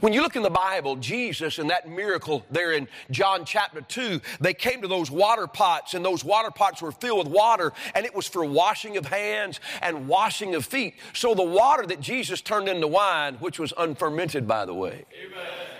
When 0.00 0.12
you 0.12 0.22
look 0.22 0.36
in 0.36 0.42
the 0.42 0.50
Bible, 0.50 0.96
Jesus 0.96 1.58
and 1.58 1.70
that 1.70 1.88
miracle 1.88 2.44
there 2.50 2.72
in 2.72 2.88
John 3.10 3.44
chapter 3.44 3.80
2, 3.80 4.20
they 4.40 4.54
came 4.54 4.82
to 4.82 4.88
those 4.88 5.10
water 5.10 5.46
pots, 5.46 5.94
and 5.94 6.04
those 6.04 6.24
water 6.24 6.50
pots 6.50 6.82
were 6.82 6.92
filled 6.92 7.26
with 7.26 7.28
water, 7.28 7.72
and 7.94 8.04
it 8.06 8.14
was 8.14 8.26
for 8.26 8.44
washing 8.44 8.96
of 8.96 9.06
hands 9.06 9.60
and 9.82 10.08
washing 10.08 10.54
of 10.54 10.64
feet. 10.64 10.94
So 11.12 11.34
the 11.34 11.42
water 11.42 11.86
that 11.86 12.00
Jesus 12.00 12.40
turned 12.40 12.68
into 12.68 12.86
wine, 12.86 13.34
which 13.34 13.58
was 13.58 13.72
unfermented, 13.76 14.46
by 14.46 14.64
the 14.64 14.74
way. 14.74 15.04
Amen. 15.24 15.75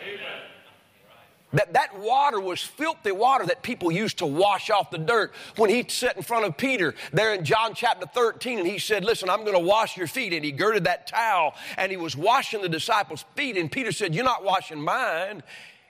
That, 1.57 1.73
that 1.73 1.99
water 1.99 2.39
was 2.39 2.61
filthy 2.61 3.13
water 3.13 3.47
that 3.47 3.63
people 3.63 3.91
used 3.91 4.19
to 4.19 4.27
wash 4.27 4.69
off 4.69 4.91
the 4.91 4.99
dirt. 4.99 5.33
When 5.57 5.71
he 5.71 5.87
sat 5.89 6.15
in 6.15 6.23
front 6.23 6.45
of 6.45 6.59
Peter 6.59 6.95
there 7.15 7.33
in 7.33 7.47
John 7.47 7.73
chapter 7.75 8.07
13 8.07 8.59
and 8.59 8.69
he 8.69 8.79
said, 8.79 9.07
Listen, 9.07 9.31
I'm 9.31 9.41
going 9.41 9.55
to 9.55 9.59
wash 9.59 9.97
your 9.97 10.07
feet. 10.07 10.35
And 10.35 10.45
he 10.45 10.53
girded 10.53 10.85
that 10.85 11.07
towel 11.07 11.55
and 11.79 11.91
he 11.91 11.97
was 11.97 12.15
washing 12.15 12.61
the 12.61 12.69
disciples' 12.69 13.25
feet. 13.37 13.57
And 13.57 13.73
Peter 13.73 13.91
said, 13.91 14.15
You're 14.15 14.23
not 14.23 14.45
washing 14.45 14.83
mine. 14.83 15.43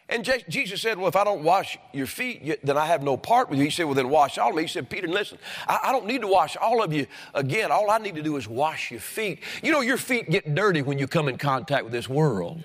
And 0.09 0.25
Jesus 0.49 0.83
said, 0.83 0.99
Well, 0.99 1.09
if 1.09 1.17
I 1.17 1.25
don't 1.25 1.43
wash 1.43 1.77
your 1.93 2.07
feet, 2.07 2.65
then 2.65 2.79
I 2.79 2.87
have 2.87 3.03
no 3.03 3.17
part 3.17 3.51
with 3.51 3.59
you. 3.59 3.65
He 3.65 3.71
said, 3.73 3.87
Well, 3.87 3.95
then 3.95 4.09
wash 4.09 4.39
all 4.39 4.51
of 4.51 4.55
me. 4.55 4.63
He 4.63 4.69
said, 4.69 4.89
Peter, 4.89 5.09
listen, 5.09 5.37
I, 5.67 5.81
I, 5.87 5.93
don't 5.93 6.07
need 6.07 6.21
to 6.21 6.29
wash 6.29 6.57
all 6.57 6.81
of 6.81 6.93
you 6.93 7.09
again. 7.35 7.73
All 7.73 7.91
I 7.91 7.99
need 7.99 8.15
to 8.15 8.23
do 8.23 8.37
is 8.37 8.47
wash 8.47 8.93
your 8.93 9.01
feet. 9.01 9.43
You 9.65 9.73
know, 9.73 9.81
your 9.81 9.97
feet 9.97 10.31
get 10.31 10.55
dirty 10.55 10.83
when 10.83 10.97
you 10.97 11.09
come 11.09 11.27
in 11.27 11.39
contact 11.39 11.83
with 11.83 11.93
this 11.93 12.09
world. 12.09 12.63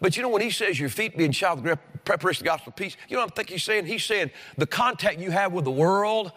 But 0.00 0.16
you 0.16 0.22
know, 0.22 0.28
when 0.30 0.42
he 0.42 0.50
says 0.50 0.80
your 0.80 0.88
feet 0.88 1.16
being 1.16 1.32
shod 1.32 1.62
with 1.62 1.78
preparation 2.04 2.40
of 2.40 2.44
the 2.44 2.50
gospel 2.50 2.70
of 2.70 2.76
peace, 2.76 2.96
you 3.08 3.16
know 3.16 3.22
what 3.22 3.32
I 3.32 3.34
think 3.36 3.50
he's 3.50 3.64
saying? 3.64 3.86
He's 3.86 4.04
saying 4.04 4.30
the 4.56 4.66
contact 4.66 5.20
you 5.20 5.30
have 5.30 5.52
with 5.52 5.64
the 5.64 5.70
world 5.70 6.32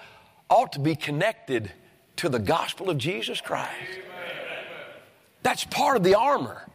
ought 0.50 0.74
to 0.74 0.79
be 0.79 0.96
connected 0.96 1.72
to 2.17 2.29
the 2.29 2.39
gospel 2.39 2.89
of 2.89 2.98
Jesus 2.98 3.41
Christ. 3.41 3.72
That's 5.41 5.65
part 5.65 5.98
of 5.98 6.03
the 6.03 6.15
armor. 6.15 6.67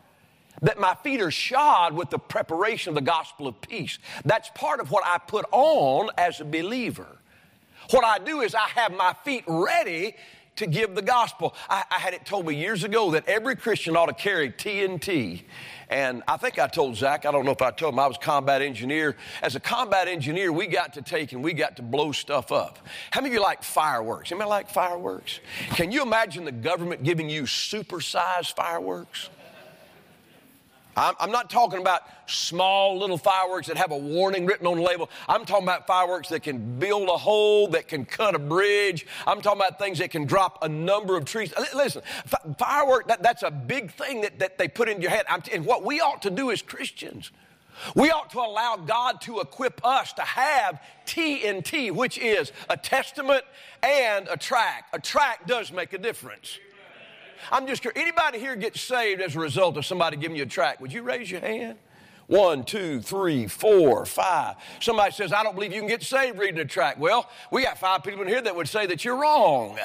That 0.63 0.81
my 0.81 0.97
feet 1.05 1.21
are 1.21 1.31
shod 1.31 1.95
with 1.95 2.11
the 2.11 2.19
preparation 2.19 2.91
of 2.91 2.95
the 2.97 3.01
gospel 3.01 3.47
of 3.47 3.61
peace. 3.61 3.99
That's 4.25 4.51
part 4.55 4.81
of 4.81 4.91
what 4.91 5.05
I 5.07 5.19
put 5.19 5.47
on 5.53 6.11
as 6.19 6.41
a 6.41 6.45
believer. 6.45 7.19
What 7.91 8.05
I 8.05 8.19
do 8.19 8.41
is 8.41 8.55
I 8.55 8.67
have 8.69 8.93
my 8.93 9.15
feet 9.25 9.45
ready 9.47 10.17
to 10.57 10.67
give 10.67 10.97
the 10.97 11.03
gospel. 11.03 11.55
I, 11.71 11.85
I, 11.91 11.99
had 11.99 12.15
it 12.15 12.27
told 12.27 12.47
me 12.47 12.57
years 12.57 12.83
ago 12.83 13.13
that 13.13 13.29
every 13.29 13.55
Christian 13.55 13.97
ought 13.97 14.07
to 14.07 14.13
carry 14.13 14.51
TNT. 14.51 15.43
And 15.91 16.23
I 16.29 16.37
think 16.37 16.59
I 16.59 16.67
told 16.67 16.97
Zach, 16.97 17.25
I 17.25 17.33
don't 17.33 17.45
know 17.47 17.53
if 17.53 17.63
I 17.63 17.71
told 17.71 17.95
him, 17.95 17.99
I 17.99 18.07
was 18.07 18.19
combat 18.19 18.61
engineer. 18.61 19.17
As 19.43 19.57
a 19.57 19.61
combat 19.61 20.07
engineer, 20.07 20.53
we 20.53 20.67
got 20.67 20.93
to 20.95 21.03
take 21.03 21.33
and 21.33 21.43
we 21.43 21.55
got 21.55 21.77
to 21.77 21.83
blow 21.83 22.13
stuff 22.13 22.53
up. 22.53 22.79
How 23.11 23.21
many 23.21 23.31
of 23.31 23.35
you 23.35 23.43
like 23.43 23.63
fireworks? 23.63 24.31
Anybody 24.31 24.51
like 24.51 24.69
fireworks? 24.69 25.41
Can 25.71 25.91
you 25.91 26.03
imagine 26.03 26.45
the 26.45 26.53
government 26.53 27.05
giving 27.05 27.31
you 27.31 27.45
supersized 27.45 28.55
fireworks? 28.55 29.31
I'm, 30.99 31.31
not 31.31 31.49
talking 31.49 31.81
about 31.81 32.03
small 32.27 32.99
little 32.99 33.19
fireworks 33.19 33.69
that 33.69 33.77
have 33.77 33.93
a 33.93 33.97
warning 33.97 34.47
written 34.47 34.67
on 34.67 34.77
the 34.77 34.83
label. 34.83 35.09
I'm 35.29 35.45
talking 35.45 35.65
about 35.65 35.87
fireworks 35.87 36.29
that 36.31 36.43
can 36.43 36.79
build 36.79 37.09
a 37.09 37.17
hole, 37.17 37.69
that 37.69 37.89
can 37.89 38.05
cut 38.05 38.35
a 38.35 38.39
bridge. 38.39 39.07
I'm 39.27 39.41
talking 39.41 39.61
about 39.61 39.79
things 39.79 39.99
that 39.99 40.11
can 40.11 40.27
drop 40.27 40.59
a 40.63 40.69
number 40.69 41.17
of 41.17 41.25
trees. 41.25 41.53
Listen, 41.75 42.03
firework, 42.59 43.09
that, 43.09 43.23
that's 43.23 43.43
a 43.43 43.51
big 43.51 43.93
thing 43.93 44.23
that, 44.23 44.41
that 44.41 44.59
they 44.59 44.67
put 44.67 44.89
in 44.89 45.01
your 45.01 45.11
head. 45.11 45.27
and 45.53 45.65
what 45.65 45.85
we 45.85 46.01
ought 46.01 46.23
to 46.23 46.31
do 46.31 46.51
as 46.51 46.63
Christians, 46.63 47.31
we 47.95 48.11
ought 48.11 48.31
to 48.31 48.41
allow 48.41 48.77
God 48.77 49.21
to 49.23 49.39
equip 49.41 49.85
us 49.85 50.13
to 50.15 50.23
have 50.23 50.81
TNT, 51.07 51.93
which 51.93 52.19
is 52.19 52.53
a 52.69 52.77
testament 52.77 53.45
and 53.83 54.27
a 54.29 54.37
tract. 54.37 54.95
A 54.95 55.01
tract 55.01 55.47
does 55.47 55.71
make 55.71 55.93
a 55.93 55.99
difference. 55.99 56.59
I'm 57.51 57.67
just 57.67 57.83
curious. 57.83 58.01
Anybody 58.01 58.39
here 58.39 58.57
get 58.57 58.77
saved 58.77 59.21
as 59.21 59.37
a 59.37 59.41
result 59.41 59.77
of 59.77 59.87
somebody 59.87 60.17
giving 60.17 60.37
you 60.37 60.45
a 60.45 60.47
tract? 60.47 60.81
Would 60.81 60.93
you 60.93 61.03
raise 61.03 61.31
your 61.31 61.41
hand? 61.41 61.79
One, 62.27 62.65
two, 62.65 63.01
three, 63.01 63.47
four, 63.47 64.05
five. 64.05 64.57
Somebody 64.81 65.13
says, 65.13 65.33
I 65.33 65.43
don't 65.43 65.55
believe 65.55 65.73
you 65.73 65.81
can 65.81 65.89
get 65.89 66.03
saved 66.03 66.39
reading 66.39 66.61
a 66.61 66.65
tract. 66.65 66.99
Well, 66.99 67.29
we 67.51 67.63
got 67.63 67.79
five 67.79 68.03
people 68.03 68.21
in 68.23 68.29
here 68.29 68.43
that 68.43 68.55
would 68.55 68.69
say 68.69 68.85
that 68.87 69.05
you're 69.05 69.17
wrong. 69.17 69.79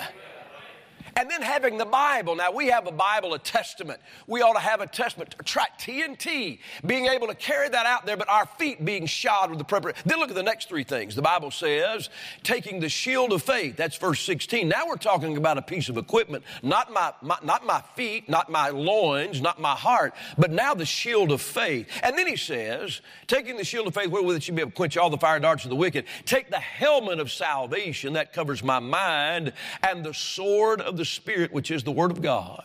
And 1.15 1.29
then 1.29 1.41
having 1.41 1.77
the 1.77 1.86
Bible. 1.86 2.36
Now, 2.36 2.51
we 2.51 2.67
have 2.67 2.88
a 2.88 2.91
Bible, 2.91 3.34
a 3.34 3.39
testament. 3.39 4.00
We 4.27 4.41
ought 4.41 4.53
to 4.53 4.60
have 4.60 4.82
a 4.82 4.88
testament, 4.88 5.36
tract 5.46 5.82
TNT, 5.86 6.60
being 6.86 7.05
able 7.05 7.27
to 7.27 7.36
carry 7.36 7.70
that 7.70 7.86
out 7.86 8.05
there, 8.05 8.17
but 8.17 8.29
our 8.29 8.46
feet 8.46 8.84
being 8.84 9.05
shod 9.05 9.50
with 9.50 9.60
the 9.60 9.65
preparation. 9.65 10.01
Then 10.05 10.20
look 10.20 10.29
at 10.29 10.36
the 10.36 10.43
next 10.43 10.70
three 10.70 10.84
things. 10.84 11.15
The 11.15 11.22
Bible 11.22 11.51
says, 11.51 12.10
taking 12.41 12.79
the 12.79 12.89
shield 12.89 13.32
of 13.32 13.43
faith. 13.43 13.75
That's 13.77 13.98
verse 13.98 14.22
16. 14.22 14.67
Now 14.67 14.88
we're 14.88 14.96
talking 14.96 15.38
about 15.38 15.58
a 15.58 15.62
piece 15.62 15.89
of 15.89 15.98
equipment, 15.98 16.43
not 16.62 16.91
my, 16.91 17.13
my 17.22 17.38
not 17.43 17.65
my 17.65 17.82
feet, 17.96 18.27
not 18.29 18.50
my 18.50 18.70
loins, 18.70 19.41
not 19.41 19.60
my 19.60 19.75
heart, 19.75 20.13
but 20.38 20.51
now 20.51 20.74
the 20.74 20.86
shield 20.86 21.32
of 21.32 21.41
faith. 21.41 21.88
And 22.01 22.17
then 22.17 22.27
he 22.27 22.36
says, 22.36 23.01
taking 23.27 23.58
the 23.58 23.63
shield 23.63 23.88
of 23.88 23.93
faith, 23.93 24.10
wherewith 24.10 24.38
it 24.38 24.43
should 24.43 24.55
be 24.55 24.62
able 24.62 24.72
to 24.72 24.77
quench 24.77 24.98
all 24.98 25.10
the 25.10 25.17
fire 25.17 25.39
darts 25.39 25.63
of 25.63 25.70
the 25.70 25.75
wicked. 25.75 26.05
Take 26.25 26.50
the 26.50 26.60
helmet 26.60 27.20
of 27.20 27.32
salvation, 27.32 28.13
that 28.13 28.34
covers 28.34 28.63
my 28.63 28.79
mind, 28.79 29.53
and 29.82 30.03
the 30.03 30.13
sword 30.13 30.82
of 30.82 30.98
the 30.98 31.02
the 31.03 31.07
Spirit, 31.07 31.51
which 31.51 31.69
is 31.69 31.83
the 31.83 31.91
Word 31.91 32.12
of 32.12 32.22
God. 32.22 32.63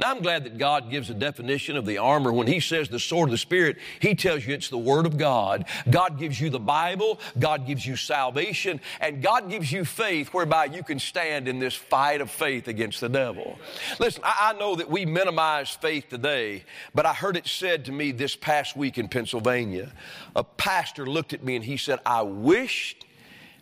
Now, 0.00 0.10
I'm 0.10 0.20
glad 0.20 0.44
that 0.44 0.58
God 0.58 0.90
gives 0.90 1.10
a 1.10 1.14
definition 1.14 1.76
of 1.76 1.86
the 1.86 1.98
armor. 1.98 2.32
When 2.32 2.48
He 2.48 2.58
says 2.58 2.88
the 2.88 2.98
sword 2.98 3.28
of 3.28 3.30
the 3.32 3.38
Spirit, 3.38 3.78
He 4.00 4.16
tells 4.16 4.44
you 4.44 4.52
it's 4.52 4.68
the 4.68 4.76
Word 4.76 5.06
of 5.06 5.16
God. 5.16 5.64
God 5.88 6.18
gives 6.18 6.40
you 6.40 6.50
the 6.50 6.58
Bible, 6.58 7.20
God 7.38 7.68
gives 7.68 7.86
you 7.86 7.94
salvation, 7.94 8.80
and 9.00 9.22
God 9.22 9.48
gives 9.48 9.70
you 9.70 9.84
faith 9.84 10.34
whereby 10.34 10.64
you 10.64 10.82
can 10.82 10.98
stand 10.98 11.46
in 11.46 11.60
this 11.60 11.76
fight 11.76 12.20
of 12.20 12.32
faith 12.32 12.66
against 12.66 13.00
the 13.00 13.08
devil. 13.08 13.60
Listen, 14.00 14.22
I, 14.24 14.52
I 14.52 14.58
know 14.58 14.74
that 14.74 14.90
we 14.90 15.06
minimize 15.06 15.70
faith 15.70 16.08
today, 16.08 16.64
but 16.96 17.06
I 17.06 17.14
heard 17.14 17.36
it 17.36 17.46
said 17.46 17.84
to 17.84 17.92
me 17.92 18.10
this 18.10 18.34
past 18.34 18.76
week 18.76 18.98
in 18.98 19.06
Pennsylvania. 19.06 19.92
A 20.34 20.42
pastor 20.42 21.06
looked 21.06 21.32
at 21.32 21.44
me 21.44 21.54
and 21.54 21.64
he 21.64 21.76
said, 21.76 22.00
I 22.04 22.22
wished 22.22 23.06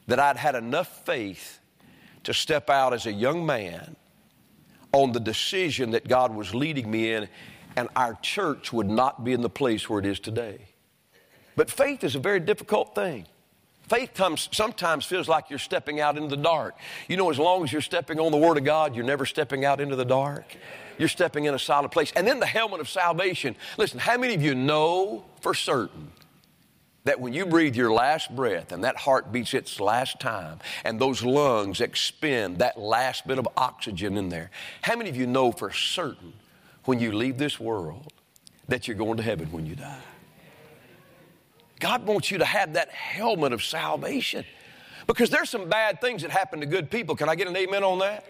that 0.06 0.18
I'd 0.18 0.38
had 0.38 0.54
enough 0.54 1.04
faith 1.04 1.60
to 2.24 2.34
step 2.34 2.68
out 2.70 2.92
as 2.92 3.06
a 3.06 3.12
young 3.12 3.46
man 3.46 3.94
on 4.92 5.12
the 5.12 5.20
decision 5.20 5.90
that 5.90 6.08
God 6.08 6.34
was 6.34 6.54
leading 6.54 6.90
me 6.90 7.12
in, 7.12 7.28
and 7.76 7.88
our 7.94 8.14
church 8.22 8.72
would 8.72 8.88
not 8.88 9.24
be 9.24 9.32
in 9.32 9.42
the 9.42 9.50
place 9.50 9.88
where 9.88 10.00
it 10.00 10.06
is 10.06 10.18
today. 10.18 10.58
But 11.56 11.70
faith 11.70 12.04
is 12.04 12.14
a 12.14 12.18
very 12.18 12.40
difficult 12.40 12.94
thing. 12.94 13.26
Faith 13.88 14.14
comes, 14.14 14.48
sometimes 14.50 15.04
feels 15.04 15.28
like 15.28 15.48
you're 15.48 15.58
stepping 15.58 16.00
out 16.00 16.16
into 16.16 16.34
the 16.34 16.42
dark. 16.42 16.76
You 17.08 17.16
know, 17.16 17.30
as 17.30 17.38
long 17.38 17.62
as 17.62 17.72
you're 17.72 17.80
stepping 17.80 18.18
on 18.18 18.32
the 18.32 18.38
Word 18.38 18.58
of 18.58 18.64
God, 18.64 18.96
you're 18.96 19.04
never 19.04 19.24
stepping 19.24 19.64
out 19.64 19.80
into 19.80 19.94
the 19.94 20.04
dark. 20.04 20.44
You're 20.98 21.08
stepping 21.08 21.44
in 21.44 21.54
a 21.54 21.58
solid 21.58 21.90
place. 21.90 22.12
And 22.16 22.26
then 22.26 22.40
the 22.40 22.46
helmet 22.46 22.80
of 22.80 22.88
salvation. 22.88 23.54
Listen, 23.78 24.00
how 24.00 24.16
many 24.16 24.34
of 24.34 24.42
you 24.42 24.54
know 24.54 25.24
for 25.40 25.54
certain 25.54 26.10
that 27.06 27.20
when 27.20 27.32
you 27.32 27.46
breathe 27.46 27.76
your 27.76 27.92
last 27.92 28.34
breath 28.34 28.72
and 28.72 28.82
that 28.82 28.96
heart 28.96 29.30
beats 29.30 29.54
its 29.54 29.78
last 29.78 30.18
time 30.18 30.58
and 30.84 31.00
those 31.00 31.22
lungs 31.22 31.80
expend 31.80 32.58
that 32.58 32.78
last 32.78 33.28
bit 33.28 33.38
of 33.38 33.48
oxygen 33.56 34.16
in 34.16 34.28
there, 34.28 34.50
how 34.82 34.96
many 34.96 35.08
of 35.08 35.16
you 35.16 35.24
know 35.24 35.52
for 35.52 35.72
certain 35.72 36.32
when 36.84 36.98
you 36.98 37.12
leave 37.12 37.38
this 37.38 37.60
world 37.60 38.12
that 38.66 38.88
you're 38.88 38.96
going 38.96 39.16
to 39.16 39.22
heaven 39.22 39.50
when 39.52 39.66
you 39.66 39.76
die? 39.76 40.00
God 41.78 42.04
wants 42.06 42.32
you 42.32 42.38
to 42.38 42.44
have 42.44 42.72
that 42.72 42.90
helmet 42.90 43.52
of 43.52 43.62
salvation 43.62 44.44
because 45.06 45.30
there's 45.30 45.48
some 45.48 45.68
bad 45.68 46.00
things 46.00 46.22
that 46.22 46.32
happen 46.32 46.58
to 46.58 46.66
good 46.66 46.90
people. 46.90 47.14
Can 47.14 47.28
I 47.28 47.36
get 47.36 47.46
an 47.46 47.56
amen 47.56 47.84
on 47.84 48.00
that? 48.00 48.24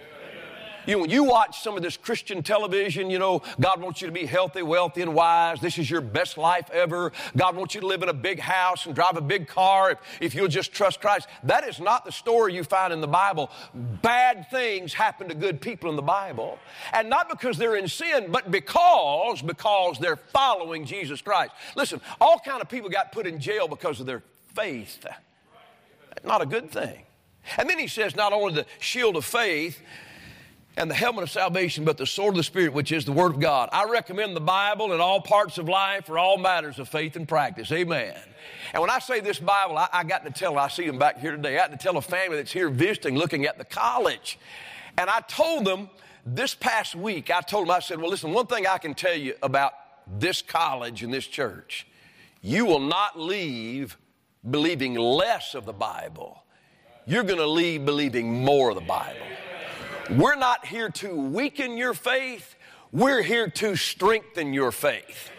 You 0.87 0.99
know, 0.99 1.05
you 1.05 1.25
watch 1.25 1.63
some 1.63 1.77
of 1.77 1.83
this 1.83 1.97
Christian 1.97 2.43
television, 2.43 3.11
you 3.11 3.19
know, 3.19 3.43
God 3.61 3.81
wants 3.81 4.01
you 4.01 4.07
to 4.07 4.13
be 4.13 4.25
healthy, 4.25 4.63
wealthy, 4.63 5.03
and 5.03 5.15
wise. 5.15 5.61
This 5.61 5.79
is 5.79 5.91
your 5.91 6.01
best 6.01 6.39
life 6.39 6.71
ever. 6.71 7.13
God 7.37 7.57
wants 7.57 7.75
you 7.75 7.81
to 7.81 7.87
live 7.87 8.03
in 8.03 8.09
a 8.09 8.15
big 8.15 8.39
house 8.39 8.87
and 8.87 8.95
drive 8.95 9.17
a 9.17 9.21
big 9.21 9.49
car 9.49 9.93
if, 9.93 9.99
if 10.21 10.35
you'll 10.35 10.49
just 10.49 10.73
trust 10.73 11.01
Christ. 11.01 11.29
That 11.43 11.69
is 11.69 11.81
not 11.81 12.05
the 12.05 12.13
story 12.13 12.55
you 12.55 12.63
find 12.63 12.93
in 12.93 13.01
the 13.01 13.09
Bible. 13.09 13.51
Bad 13.75 14.49
things 14.51 14.95
happen 14.95 15.29
to 15.29 15.35
good 15.35 15.61
people 15.61 15.91
in 15.91 15.97
the 15.97 16.03
Bible. 16.03 16.59
And 16.93 17.11
not 17.11 17.29
because 17.29 17.59
they're 17.59 17.77
in 17.77 17.89
sin, 17.89 18.29
but 18.31 18.51
because, 18.51 19.43
because 19.43 19.99
they're 19.99 20.17
following 20.17 20.85
Jesus 20.85 21.21
Christ. 21.21 21.53
Listen, 21.75 22.01
all 22.21 22.39
kind 22.39 22.63
of 22.63 22.69
people 22.69 22.89
got 22.91 23.11
put 23.11 23.27
in 23.27 23.41
jail 23.41 23.67
because 23.67 23.99
of 23.99 24.07
their 24.07 24.23
faith. 24.55 25.05
Not 26.25 26.43
a 26.43 26.47
good 26.47 26.71
thing. 26.71 27.03
And 27.59 27.69
then 27.69 27.79
he 27.79 27.87
says 27.87 28.17
not 28.17 28.33
only 28.33 28.55
the 28.55 28.67
shield 28.81 29.17
of 29.17 29.25
faith, 29.25 29.81
and 30.77 30.91
the 30.91 30.95
helmet 30.95 31.23
of 31.23 31.31
salvation, 31.31 31.85
but 31.85 31.97
the 31.97 32.07
sword 32.07 32.35
of 32.35 32.37
the 32.37 32.43
Spirit, 32.43 32.75
which 32.75 32.93
is 32.93 33.05
the 33.05 33.13
Word 33.13 33.33
of 33.33 33.41
God. 33.41 33.71
I 33.73 33.85
recommend 33.85 34.37
the 34.37 34.41
Bible 34.41 34.93
in 34.93 35.01
all 35.01 35.21
parts 35.21 35.57
of 35.57 35.69
life 35.69 36.07
for 36.07 36.19
all 36.19 36.37
matters 36.37 36.79
of 36.79 36.89
faith 36.89 37.17
and 37.17 37.27
practice. 37.27 37.73
Amen. 37.73 38.15
And 38.75 38.81
when 38.83 38.91
I 38.91 38.99
say 38.99 39.21
this 39.21 39.39
Bible, 39.39 39.79
I, 39.79 39.89
I 39.93 40.05
got 40.05 40.25
to 40.25 40.31
tell, 40.31 40.59
I 40.59 40.69
see 40.69 40.87
them 40.87 40.99
back 40.99 41.19
here 41.19 41.33
today, 41.33 41.55
I 41.55 41.69
got 41.69 41.71
to 41.71 41.79
tell 41.79 41.97
a 41.97 42.03
family 42.03 42.37
that's 42.37 42.53
here 42.53 42.69
visiting, 42.69 43.17
looking 43.17 43.47
at 43.47 43.57
the 43.57 43.65
college. 43.65 44.39
And 44.99 45.09
I 45.09 45.21
told 45.21 45.65
them 45.65 45.89
this 46.27 46.55
past 46.55 46.95
week, 46.95 47.31
I 47.31 47.41
told 47.41 47.69
them, 47.69 47.71
I 47.71 47.81
said, 47.81 47.99
well, 47.99 48.11
listen, 48.11 48.33
one 48.33 48.47
thing 48.47 48.67
I 48.67 48.79
can 48.79 48.95
tell 48.95 49.15
you 49.15 49.35
about 49.43 49.73
this 50.19 50.43
college 50.43 51.03
and 51.03 51.13
this 51.13 51.27
church, 51.27 51.87
you 52.43 52.67
will 52.67 52.81
not 52.81 53.19
leave 53.19 53.97
believing 54.49 54.95
less 54.95 55.55
of 55.55 55.65
the 55.65 55.73
Bible. 55.73 56.43
You're 57.07 57.23
going 57.23 57.39
to 57.39 57.47
leave 57.47 57.87
believing 57.87 58.45
more 58.45 58.71
of 58.71 58.75
the 58.75 58.83
Bible. 58.83 59.27
We're 60.11 60.37
not 60.37 60.65
here 60.65 60.89
to 60.91 61.15
weaken 61.17 61.77
your 61.77 61.95
faith, 61.95 62.55
we're 62.93 63.23
here 63.23 63.49
to 63.49 63.75
strengthen 63.77 64.53
your 64.53 64.71
faith. 64.71 65.31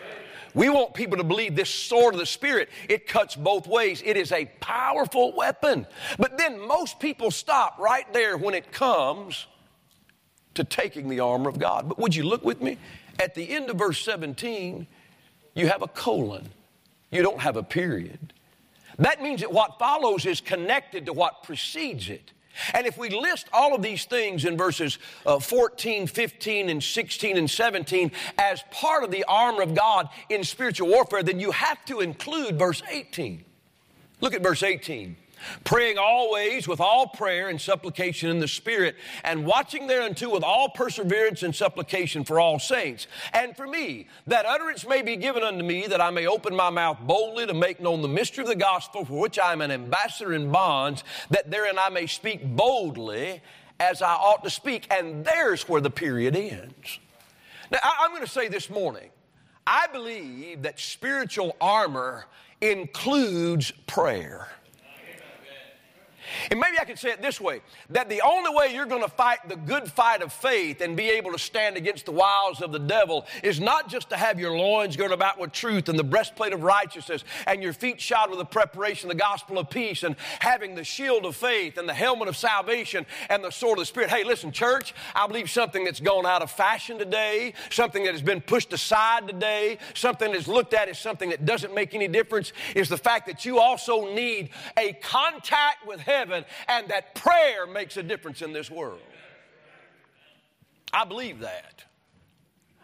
We 0.54 0.70
want 0.70 0.94
people 0.94 1.18
to 1.18 1.24
believe 1.24 1.56
this 1.56 1.70
sword 1.70 2.16
of 2.16 2.20
the 2.20 2.26
Spirit. 2.26 2.70
It 2.90 3.08
cuts 3.08 3.36
both 3.36 3.68
ways. 3.68 4.02
It 4.04 4.18
is 4.18 4.32
a 4.32 4.46
powerful 4.60 5.36
weapon. 5.36 5.86
But 6.18 6.38
then 6.40 6.60
most 6.60 7.00
people 7.00 7.30
stop 7.30 7.78
right 7.78 8.12
there 8.12 8.38
when 8.38 8.56
it 8.56 8.72
comes 8.72 9.46
to 10.56 10.64
taking 10.64 11.10
the 11.10 11.20
armor 11.20 11.48
of 11.48 11.60
God. 11.60 11.88
But 11.88 12.00
would 12.00 12.16
you 12.16 12.24
look 12.24 12.44
with 12.44 12.60
me? 12.60 12.80
At 13.20 13.36
the 13.36 13.48
end 13.52 13.70
of 13.70 13.78
verse 13.78 14.04
17, 14.04 14.88
you 15.54 15.68
have 15.68 15.84
a 15.84 15.88
colon, 15.88 16.50
you 17.12 17.22
don't 17.22 17.40
have 17.40 17.56
a 17.56 17.64
period. 17.64 18.34
That 18.98 19.22
means 19.22 19.42
that 19.42 19.54
what 19.54 19.78
follows 19.78 20.26
is 20.26 20.42
connected 20.42 21.06
to 21.06 21.14
what 21.14 21.44
precedes 21.44 22.10
it. 22.10 22.32
And 22.74 22.88
if 22.88 22.98
we 22.98 23.10
list 23.10 23.48
all 23.54 23.76
of 23.76 23.82
these 23.82 24.06
things 24.06 24.46
in 24.46 24.58
verses 24.58 25.00
uh, 25.26 25.40
14, 25.40 26.08
15, 26.08 26.70
and 26.70 26.84
16 26.84 27.38
and 27.38 27.50
17 27.50 28.12
as 28.38 28.64
part 28.72 29.04
of 29.04 29.12
the 29.12 29.24
armor 29.28 29.62
of 29.62 29.76
God 29.76 30.10
in 30.30 30.44
spiritual 30.44 30.88
warfare, 30.90 31.24
then 31.24 31.40
you 31.40 31.52
have 31.52 31.84
to 31.86 32.00
include 32.00 32.58
verse 32.58 32.82
18. 32.90 33.44
Look 34.22 34.34
at 34.34 34.42
verse 34.42 34.64
18. 34.64 35.16
Praying 35.64 35.98
always 35.98 36.68
with 36.68 36.80
all 36.80 37.08
prayer 37.08 37.50
and 37.50 37.60
supplication 37.60 38.30
in 38.30 38.40
the 38.40 38.48
Spirit, 38.48 38.96
and 39.24 39.46
watching 39.46 39.88
thereunto 39.88 40.30
with 40.30 40.44
all 40.44 40.70
perseverance 40.70 41.44
and 41.44 41.56
supplication 41.56 42.24
for 42.24 42.40
all 42.40 42.60
saints. 42.60 43.08
And 43.34 43.56
for 43.56 43.68
me, 43.68 44.08
that 44.28 44.46
utterance 44.46 44.88
may 44.88 45.02
be 45.02 45.16
given 45.16 45.44
unto 45.44 45.64
me, 45.64 45.88
that 45.88 46.02
I 46.02 46.10
may 46.10 46.28
open 46.28 46.56
my 46.56 46.70
mouth 46.70 47.00
boldly 47.02 47.46
to 47.48 47.54
make 47.54 47.80
known 47.80 48.02
the 48.02 48.08
mystery 48.08 48.44
of 48.44 48.50
the 48.50 48.56
gospel, 48.56 49.06
for 49.06 49.20
which 49.20 49.40
I 49.40 49.54
am 49.54 49.62
an 49.62 49.72
ambassador 49.72 50.34
in 50.34 50.52
bonds, 50.52 51.04
that 51.30 51.52
therein 51.52 51.78
I 51.80 51.90
may 51.90 52.08
speak 52.08 52.44
boldly 52.44 53.42
as 53.80 54.02
I 54.02 54.14
ought 54.14 54.44
to 54.44 54.50
speak. 54.50 54.88
And 54.92 55.24
there's 55.24 55.68
where 55.70 55.82
the 55.82 55.90
period 55.90 56.36
ends. 56.36 57.00
Now, 57.70 57.80
I'm 57.84 58.12
going 58.12 58.24
to 58.24 58.30
say 58.32 58.48
this 58.48 58.70
morning, 58.70 59.10
I 59.66 59.88
believe 59.88 60.62
that 60.62 60.80
spiritual 60.80 61.56
armor 61.60 62.26
includes 62.62 63.72
prayer. 63.86 64.48
And 66.52 66.60
maybe 66.60 66.78
I 66.80 66.86
could 66.86 67.00
say 67.00 67.10
it 67.10 67.22
this 67.22 67.40
way 67.40 67.62
that 67.90 68.10
the 68.10 68.22
only 68.22 68.54
way 68.54 68.74
you're 68.74 68.86
going 68.86 69.04
to 69.04 69.10
fight 69.10 69.40
the 69.48 69.56
good 69.56 69.92
fight 69.92 70.22
of 70.22 70.34
faith 70.34 70.82
and 70.82 70.96
be 70.96 71.10
able 71.10 71.32
to 71.32 71.40
stand 71.40 71.78
against 71.78 72.06
the 72.06 72.12
wiles 72.12 72.62
of 72.62 72.72
the 72.72 72.80
devil 72.80 73.26
is 73.44 73.60
not 73.60 73.90
just 73.90 74.10
to 74.10 74.18
have 74.18 74.40
your 74.40 74.58
loins 74.58 74.96
girded 74.96 75.14
about 75.14 75.40
with 75.40 75.52
truth 75.52 75.90
and 75.90 75.98
the 75.98 76.04
breastplate 76.04 76.54
of 76.54 76.64
righteousness 76.64 77.24
and 77.46 77.64
your 77.64 77.74
feet 77.74 78.02
shod 78.02 78.30
with 78.30 78.40
the 78.40 78.46
preparation 78.46 79.10
of 79.10 79.16
the 79.16 79.22
gospel 79.22 79.58
of 79.58 79.70
peace 79.70 80.04
and 80.04 80.16
having 80.40 80.76
the 80.76 80.84
shield 80.84 81.26
of 81.26 81.36
faith 81.36 81.78
and 81.78 81.88
the 81.88 81.94
helmet 81.94 82.28
of 82.28 82.36
salvation 82.36 83.06
and 83.30 83.44
the 83.44 83.52
sword 83.52 83.78
of 83.78 83.84
the 83.84 83.86
Spirit. 83.86 84.10
Hey, 84.10 84.24
listen, 84.24 84.52
church, 84.52 84.94
I 85.16 85.28
believe 85.28 85.50
something 85.50 85.84
that's 85.84 86.00
gone 86.00 86.26
out 86.26 86.42
of 86.42 86.52
fashion 86.52 86.98
today, 86.98 87.54
something 87.70 88.04
that 88.04 88.12
has 88.12 88.22
been 88.22 88.42
pushed 88.42 88.74
aside 88.74 89.28
today, 89.28 89.78
something 89.94 90.32
that's 90.32 90.48
looked 90.48 90.74
at 90.74 90.90
as 90.90 91.00
something 91.00 91.30
that 91.30 91.46
doesn't 91.46 91.74
make 91.74 91.94
any 91.94 92.08
difference 92.08 92.54
is 92.76 92.90
the 92.90 92.98
fact 92.98 93.28
that 93.28 93.46
you 93.46 93.60
also 93.60 94.14
need 94.14 94.50
a 94.78 94.94
contact 94.94 95.88
with 95.88 96.00
heaven 96.00 96.17
heaven 96.18 96.46
and 96.68 96.88
that 96.90 97.16
prayer 97.16 97.68
makes 97.68 97.98
a 97.98 98.04
difference 98.04 98.42
in 98.42 98.54
this 98.54 98.70
world. 98.72 99.00
I 100.94 101.06
believe 101.06 101.40
that. 101.40 101.84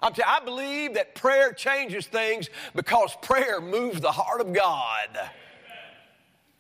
I'm 0.02 0.14
telling 0.14 0.36
I 0.42 0.44
believe 0.44 0.96
that 0.96 1.16
prayer 1.16 1.54
changes 1.54 2.06
things 2.06 2.50
because 2.76 3.16
prayer 3.22 3.62
moves 3.62 4.02
the 4.02 4.12
heart 4.12 4.42
of 4.42 4.54
God. 4.54 5.18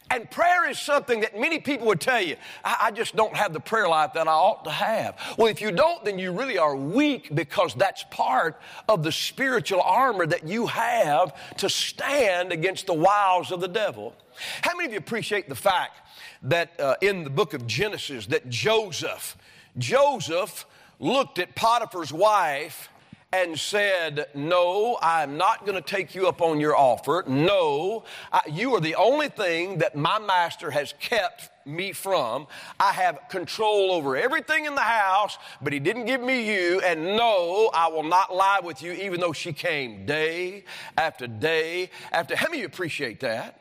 And 0.10 0.30
prayer 0.30 0.70
is 0.70 0.78
something 0.80 1.22
that 1.22 1.40
many 1.40 1.60
people 1.60 1.88
would 1.88 2.02
tell 2.02 2.22
you, 2.22 2.36
I, 2.64 2.78
I, 2.82 2.92
just 2.92 3.16
don't 3.16 3.36
have 3.36 3.54
the 3.54 3.60
prayer 3.60 3.88
life 3.88 4.14
that 4.14 4.28
I 4.28 4.32
ought 4.32 4.64
to 4.66 4.72
have. 4.72 5.18
Well, 5.38 5.48
if 5.48 5.62
you 5.62 5.72
don't, 5.72 6.04
then 6.06 6.20
you 6.20 6.32
really 6.32 6.58
are 6.58 6.76
weak 6.76 7.34
because 7.34 7.74
that's 7.74 8.04
part 8.12 8.60
of 8.88 9.02
the 9.02 9.12
spiritual 9.12 9.82
armor 9.82 10.28
that 10.28 10.48
you 10.48 10.68
have 10.68 11.34
to 11.58 11.70
stand 11.70 12.52
against 12.52 12.86
the 12.88 12.94
wiles 12.94 13.52
of 13.52 13.60
the 13.60 13.68
devil. 13.68 14.14
How 14.62 14.76
many 14.76 14.88
of 14.88 14.92
you 14.92 15.00
appreciate 15.00 15.50
the 15.50 15.56
fact 15.56 16.02
that 16.44 16.80
uh, 16.80 16.96
in 17.02 17.24
the 17.24 17.30
book 17.30 17.54
of 17.54 17.66
Genesis 17.66 18.28
that 18.28 18.50
Joseph, 18.50 19.38
Joseph 19.78 20.66
looked 21.00 21.40
at 21.40 21.56
Potiphar's 21.56 22.14
wife 22.14 22.90
and 23.34 23.60
said, 23.60 24.28
No, 24.36 25.00
I'm 25.02 25.38
not 25.38 25.66
going 25.66 25.76
to 25.76 25.82
take 25.82 26.14
you 26.14 26.28
up 26.28 26.40
on 26.42 26.60
your 26.60 26.78
offer. 26.78 27.24
No, 27.28 28.04
I, 28.32 28.42
you 28.48 28.76
are 28.76 28.80
the 28.80 28.94
only 28.94 29.28
thing 29.28 29.80
that 29.80 29.96
my 29.96 30.20
master 30.20 30.70
has 30.70 30.94
kept 31.00 31.50
me 31.66 31.94
from. 31.94 32.46
I 32.80 32.92
have 32.92 33.20
control 33.30 33.92
over 33.92 34.16
everything 34.16 34.66
in 34.66 34.76
the 34.76 34.82
house, 34.82 35.40
but 35.64 35.74
he 35.74 35.80
didn't 35.80 36.06
give 36.06 36.22
me 36.22 36.54
you. 36.54 36.80
And 36.82 37.18
no, 37.18 37.72
I 37.74 37.88
will 37.88 38.04
not 38.04 38.36
lie 38.36 38.60
with 38.64 38.84
you, 38.84 38.92
even 38.94 39.20
though 39.20 39.34
she 39.34 39.52
came 39.52 40.06
day 40.06 40.64
after 40.96 41.26
day 41.26 41.90
after. 42.12 42.36
How 42.36 42.46
many 42.50 42.60
of 42.60 42.62
you 42.62 42.68
appreciate 42.68 43.20
that? 43.22 43.60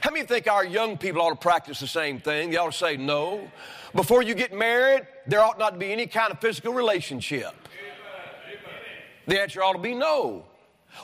How 0.00 0.10
many 0.10 0.26
think 0.26 0.50
our 0.50 0.64
young 0.64 0.98
people 0.98 1.22
ought 1.22 1.30
to 1.30 1.36
practice 1.36 1.78
the 1.78 1.86
same 1.86 2.18
thing? 2.18 2.50
They 2.50 2.56
ought 2.56 2.72
to 2.72 2.76
say 2.76 2.96
no. 2.96 3.48
Before 3.94 4.22
you 4.22 4.34
get 4.34 4.52
married, 4.52 5.06
there 5.28 5.40
ought 5.40 5.60
not 5.60 5.74
to 5.74 5.78
be 5.78 5.92
any 5.92 6.06
kind 6.08 6.32
of 6.32 6.40
physical 6.40 6.72
relationship. 6.72 7.59
The 9.26 9.40
answer 9.40 9.62
ought 9.62 9.74
to 9.74 9.78
be 9.78 9.94
no. 9.94 10.44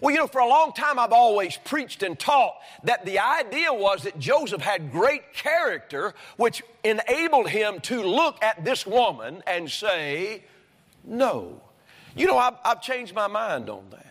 Well, 0.00 0.12
you 0.12 0.20
know, 0.20 0.26
for 0.26 0.40
a 0.40 0.49
long 0.49 0.73
time 0.73 0.99
I've 0.99 1.12
always 1.12 1.58
preached 1.64 2.02
and 2.02 2.18
taught 2.18 2.54
that 2.85 3.04
the 3.04 3.18
idea 3.18 3.73
was 3.73 4.02
that 4.02 4.18
Joseph 4.18 4.61
had 4.61 4.90
great 4.90 5.32
character, 5.32 6.14
which 6.37 6.62
enabled 6.85 7.49
him 7.49 7.80
to 7.82 8.02
look 8.02 8.43
at 8.43 8.64
this 8.64 8.86
woman 8.86 9.43
and 9.47 9.71
say, 9.71 10.45
no. 11.04 11.60
You 12.17 12.26
know, 12.26 12.38
I've, 12.38 12.54
I've 12.64 12.82
changed 12.82 13.14
my 13.14 13.26
mind 13.26 13.71
on 13.71 13.84
that. 13.90 14.04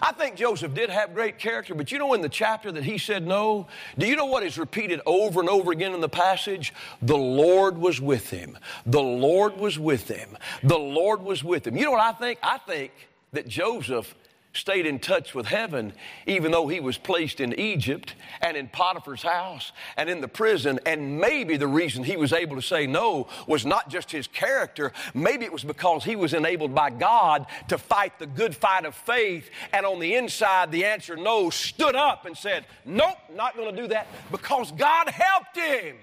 I 0.00 0.10
think 0.12 0.34
Joseph 0.36 0.74
did 0.74 0.90
have 0.90 1.14
great 1.14 1.38
character, 1.38 1.74
but 1.74 1.92
you 1.92 1.98
know 1.98 2.12
in 2.14 2.22
the 2.22 2.28
chapter 2.28 2.72
that 2.72 2.82
he 2.82 2.98
said 2.98 3.24
no? 3.24 3.68
Do 3.96 4.06
you 4.06 4.16
know 4.16 4.24
what 4.24 4.42
is 4.42 4.58
repeated 4.58 5.00
over 5.06 5.38
and 5.38 5.48
over 5.48 5.70
again 5.70 5.94
in 5.94 6.00
the 6.00 6.08
passage? 6.08 6.74
The 7.02 7.16
Lord 7.16 7.78
was 7.78 8.00
with 8.00 8.30
him. 8.30 8.58
The 8.84 9.02
Lord 9.02 9.56
was 9.56 9.78
with 9.78 10.08
him. 10.08 10.36
The 10.64 10.78
Lord 10.78 11.22
was 11.22 11.44
with 11.44 11.66
him. 11.66 11.76
You 11.76 11.84
know 11.84 11.92
what 11.92 12.00
I 12.00 12.12
think? 12.12 12.40
I 12.42 12.58
think 12.58 12.90
that 13.32 13.48
Joseph 13.48 14.14
stayed 14.54 14.84
in 14.84 14.98
touch 14.98 15.34
with 15.34 15.46
heaven, 15.46 15.92
even 16.26 16.52
though 16.52 16.68
he 16.68 16.80
was 16.80 16.98
placed 16.98 17.40
in 17.40 17.58
Egypt 17.58 18.14
and 18.42 18.56
in 18.56 18.68
Potiphar's 18.68 19.22
house 19.22 19.72
and 19.96 20.10
in 20.10 20.20
the 20.20 20.28
prison. 20.28 20.78
And 20.84 21.18
maybe 21.18 21.56
the 21.56 21.66
reason 21.66 22.04
he 22.04 22.18
was 22.18 22.34
able 22.34 22.56
to 22.56 22.62
say 22.62 22.86
no 22.86 23.28
was 23.46 23.64
not 23.64 23.88
just 23.88 24.10
his 24.10 24.26
character, 24.26 24.92
maybe 25.14 25.46
it 25.46 25.52
was 25.52 25.64
because 25.64 26.04
he 26.04 26.16
was 26.16 26.34
enabled 26.34 26.74
by 26.74 26.90
God 26.90 27.46
to 27.68 27.78
fight 27.78 28.18
the 28.18 28.26
good 28.26 28.54
fight 28.54 28.84
of 28.84 28.94
faith. 28.94 29.48
And 29.72 29.86
on 29.86 30.00
the 30.00 30.14
inside, 30.14 30.70
the 30.70 30.84
answer 30.84 31.16
no 31.16 31.48
stood 31.48 31.96
up 31.96 32.26
and 32.26 32.36
said, 32.36 32.66
Nope, 32.84 33.16
not 33.34 33.56
going 33.56 33.74
to 33.74 33.82
do 33.82 33.88
that 33.88 34.06
because 34.30 34.70
God 34.72 35.08
helped 35.08 35.56
him. 35.56 35.96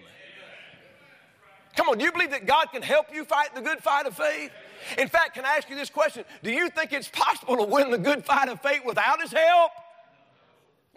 Come 1.75 1.89
on, 1.89 1.97
do 1.97 2.03
you 2.03 2.11
believe 2.11 2.31
that 2.31 2.45
God 2.45 2.71
can 2.73 2.81
help 2.81 3.13
you 3.13 3.23
fight 3.23 3.53
the 3.53 3.61
good 3.61 3.79
fight 3.79 4.05
of 4.05 4.17
faith? 4.17 4.51
In 4.97 5.07
fact, 5.07 5.35
can 5.35 5.45
I 5.45 5.57
ask 5.57 5.69
you 5.69 5.75
this 5.75 5.89
question? 5.89 6.25
Do 6.43 6.51
you 6.51 6.69
think 6.69 6.93
it's 6.93 7.09
possible 7.09 7.57
to 7.57 7.63
win 7.63 7.91
the 7.91 7.97
good 7.97 8.25
fight 8.25 8.49
of 8.49 8.61
faith 8.61 8.81
without 8.85 9.21
His 9.21 9.31
help? 9.31 9.71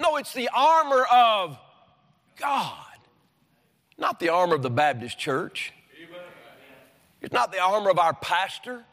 No, 0.01 0.16
it's 0.16 0.33
the 0.33 0.49
armor 0.55 1.05
of 1.12 1.59
God, 2.37 2.77
not 3.99 4.18
the 4.18 4.31
armor 4.31 4.55
of 4.55 4.62
the 4.62 4.71
Baptist 4.71 5.18
church. 5.18 5.73
It's 7.21 7.33
not 7.33 7.53
the 7.53 7.61
armor 7.61 7.90
of 7.90 7.99
our 7.99 8.14
pastor. 8.14 8.85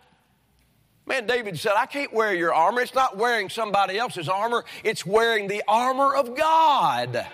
Man, 1.08 1.26
David 1.26 1.58
said, 1.58 1.74
I 1.76 1.88
can't 1.88 2.14
wear 2.14 2.36
your 2.36 2.54
armor. 2.54 2.82
It's 2.82 2.94
not 2.94 3.18
wearing 3.18 3.50
somebody 3.50 3.98
else's 3.98 4.30
armor, 4.30 4.64
it's 4.84 5.06
wearing 5.06 5.48
the 5.48 5.64
armor 5.68 6.16
of 6.16 6.36
God. 6.36 7.26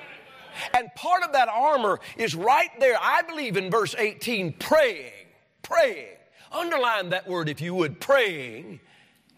And 0.73 0.87
part 0.95 1.23
of 1.23 1.33
that 1.33 1.49
armor 1.49 1.99
is 2.15 2.33
right 2.33 2.69
there, 2.79 2.97
I 3.01 3.23
believe, 3.23 3.57
in 3.57 3.69
verse 3.69 3.93
18 3.97 4.53
praying, 4.53 5.11
praying. 5.61 6.14
Underline 6.55 7.09
that 7.09 7.27
word 7.27 7.49
if 7.49 7.59
you 7.59 7.75
would, 7.75 7.99
praying. 7.99 8.79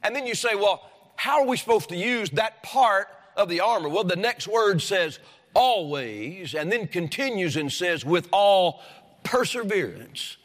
And 0.04 0.16
then 0.16 0.28
you 0.28 0.36
say, 0.36 0.54
well, 0.56 0.90
how 1.16 1.42
are 1.42 1.48
we 1.48 1.58
supposed 1.58 1.90
to 1.90 1.98
use 1.98 2.30
that 2.32 2.62
part 2.62 3.08
of 3.36 3.50
the 3.50 3.60
armor? 3.60 3.90
Well, 3.90 4.04
the 4.04 4.16
next 4.16 4.48
word 4.48 4.82
says 4.82 5.20
always, 5.56 6.54
and 6.54 6.72
then 6.72 6.88
continues 6.88 7.58
and 7.58 7.74
says 7.74 8.06
with 8.06 8.30
all 8.32 8.84
perseverance. 9.24 10.38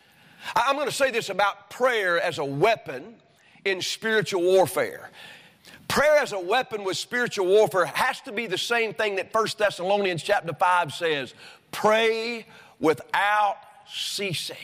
I'm 0.57 0.77
going 0.77 0.89
to 0.89 0.95
say 0.95 1.11
this 1.11 1.29
about 1.29 1.69
prayer 1.69 2.21
as 2.21 2.39
a 2.39 2.45
weapon 2.45 3.17
in 3.65 3.83
spiritual 3.83 4.43
warfare. 4.43 5.11
Prayer 5.89 6.17
as 6.17 6.33
a 6.33 6.41
weapon 6.41 6.85
with 6.85 6.97
spiritual 6.97 7.47
warfare 7.47 7.85
has 7.85 8.23
to 8.23 8.33
be 8.33 8.47
the 8.47 8.57
same 8.59 8.95
thing 8.95 9.17
that 9.17 9.33
1 9.33 9.47
Thessalonians 9.59 10.23
chapter 10.23 10.55
5 10.55 10.93
says 10.95 11.35
pray 11.71 12.47
without 12.81 13.57
ceasing. 13.87 14.57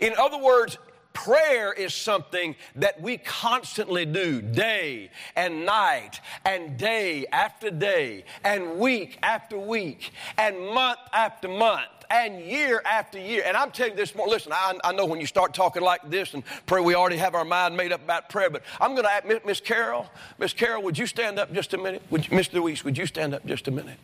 In 0.00 0.14
other 0.18 0.38
words, 0.38 0.78
Prayer 1.24 1.72
is 1.72 1.94
something 1.94 2.54
that 2.76 3.02
we 3.02 3.18
constantly 3.18 4.06
do 4.06 4.40
day 4.40 5.10
and 5.34 5.66
night 5.66 6.20
and 6.44 6.78
day 6.78 7.26
after 7.32 7.72
day 7.72 8.24
and 8.44 8.78
week 8.78 9.18
after 9.20 9.58
week 9.58 10.12
and 10.36 10.56
month 10.72 11.00
after 11.12 11.48
month 11.48 11.88
and 12.08 12.40
year 12.40 12.80
after 12.84 13.18
year. 13.18 13.42
And 13.44 13.56
I'm 13.56 13.72
telling 13.72 13.94
you 13.94 13.96
this 13.96 14.14
more. 14.14 14.28
Listen, 14.28 14.52
I, 14.52 14.78
I 14.84 14.92
know 14.92 15.06
when 15.06 15.20
you 15.20 15.26
start 15.26 15.54
talking 15.54 15.82
like 15.82 16.08
this 16.08 16.34
and 16.34 16.44
pray, 16.66 16.80
we 16.80 16.94
already 16.94 17.16
have 17.16 17.34
our 17.34 17.44
mind 17.44 17.76
made 17.76 17.90
up 17.90 18.04
about 18.04 18.28
prayer. 18.28 18.48
But 18.48 18.62
I'm 18.80 18.92
going 18.92 19.02
to 19.02 19.10
ask 19.10 19.44
Miss 19.44 19.60
Carol. 19.60 20.06
Miss 20.38 20.52
Carol, 20.52 20.84
would 20.84 20.96
you 20.96 21.06
stand 21.06 21.40
up 21.40 21.52
just 21.52 21.74
a 21.74 21.78
minute? 21.78 22.02
Would 22.10 22.30
Miss 22.30 22.52
Louise, 22.52 22.84
would 22.84 22.96
you 22.96 23.06
stand 23.06 23.34
up 23.34 23.44
just 23.44 23.66
a 23.66 23.72
minute? 23.72 23.98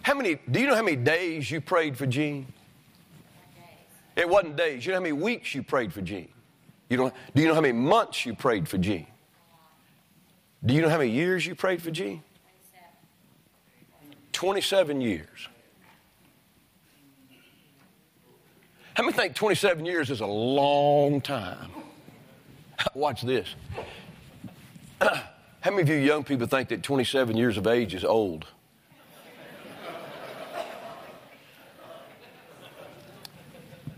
How 0.00 0.14
many? 0.14 0.38
Do 0.50 0.58
you 0.58 0.66
know 0.68 0.74
how 0.74 0.82
many 0.82 0.96
days 0.96 1.50
you 1.50 1.60
prayed 1.60 1.98
for 1.98 2.06
Jean? 2.06 2.46
It 4.16 4.28
wasn't 4.28 4.56
days. 4.56 4.84
You 4.84 4.92
know 4.92 4.98
how 4.98 5.02
many 5.02 5.12
weeks 5.12 5.54
you 5.54 5.62
prayed 5.62 5.92
for 5.92 6.02
Jean? 6.02 6.28
You 6.88 6.96
don't, 6.96 7.14
do 7.34 7.42
you 7.42 7.48
know 7.48 7.54
how 7.54 7.60
many 7.60 7.72
months 7.72 8.26
you 8.26 8.34
prayed 8.34 8.68
for 8.68 8.78
Jean? 8.78 9.06
Do 10.64 10.74
you 10.74 10.82
know 10.82 10.90
how 10.90 10.98
many 10.98 11.10
years 11.10 11.46
you 11.46 11.54
prayed 11.54 11.82
for 11.82 11.90
Jean? 11.90 12.22
27 14.32 15.00
years. 15.00 15.48
How 18.94 19.04
many 19.04 19.14
think 19.14 19.34
27 19.34 19.86
years 19.86 20.10
is 20.10 20.20
a 20.20 20.26
long 20.26 21.20
time? 21.20 21.70
Watch 22.94 23.22
this. 23.22 23.54
How 25.00 25.70
many 25.70 25.82
of 25.82 25.88
you 25.88 25.96
young 25.96 26.24
people 26.24 26.46
think 26.46 26.68
that 26.70 26.82
27 26.82 27.36
years 27.36 27.56
of 27.56 27.66
age 27.66 27.94
is 27.94 28.04
old? 28.04 28.46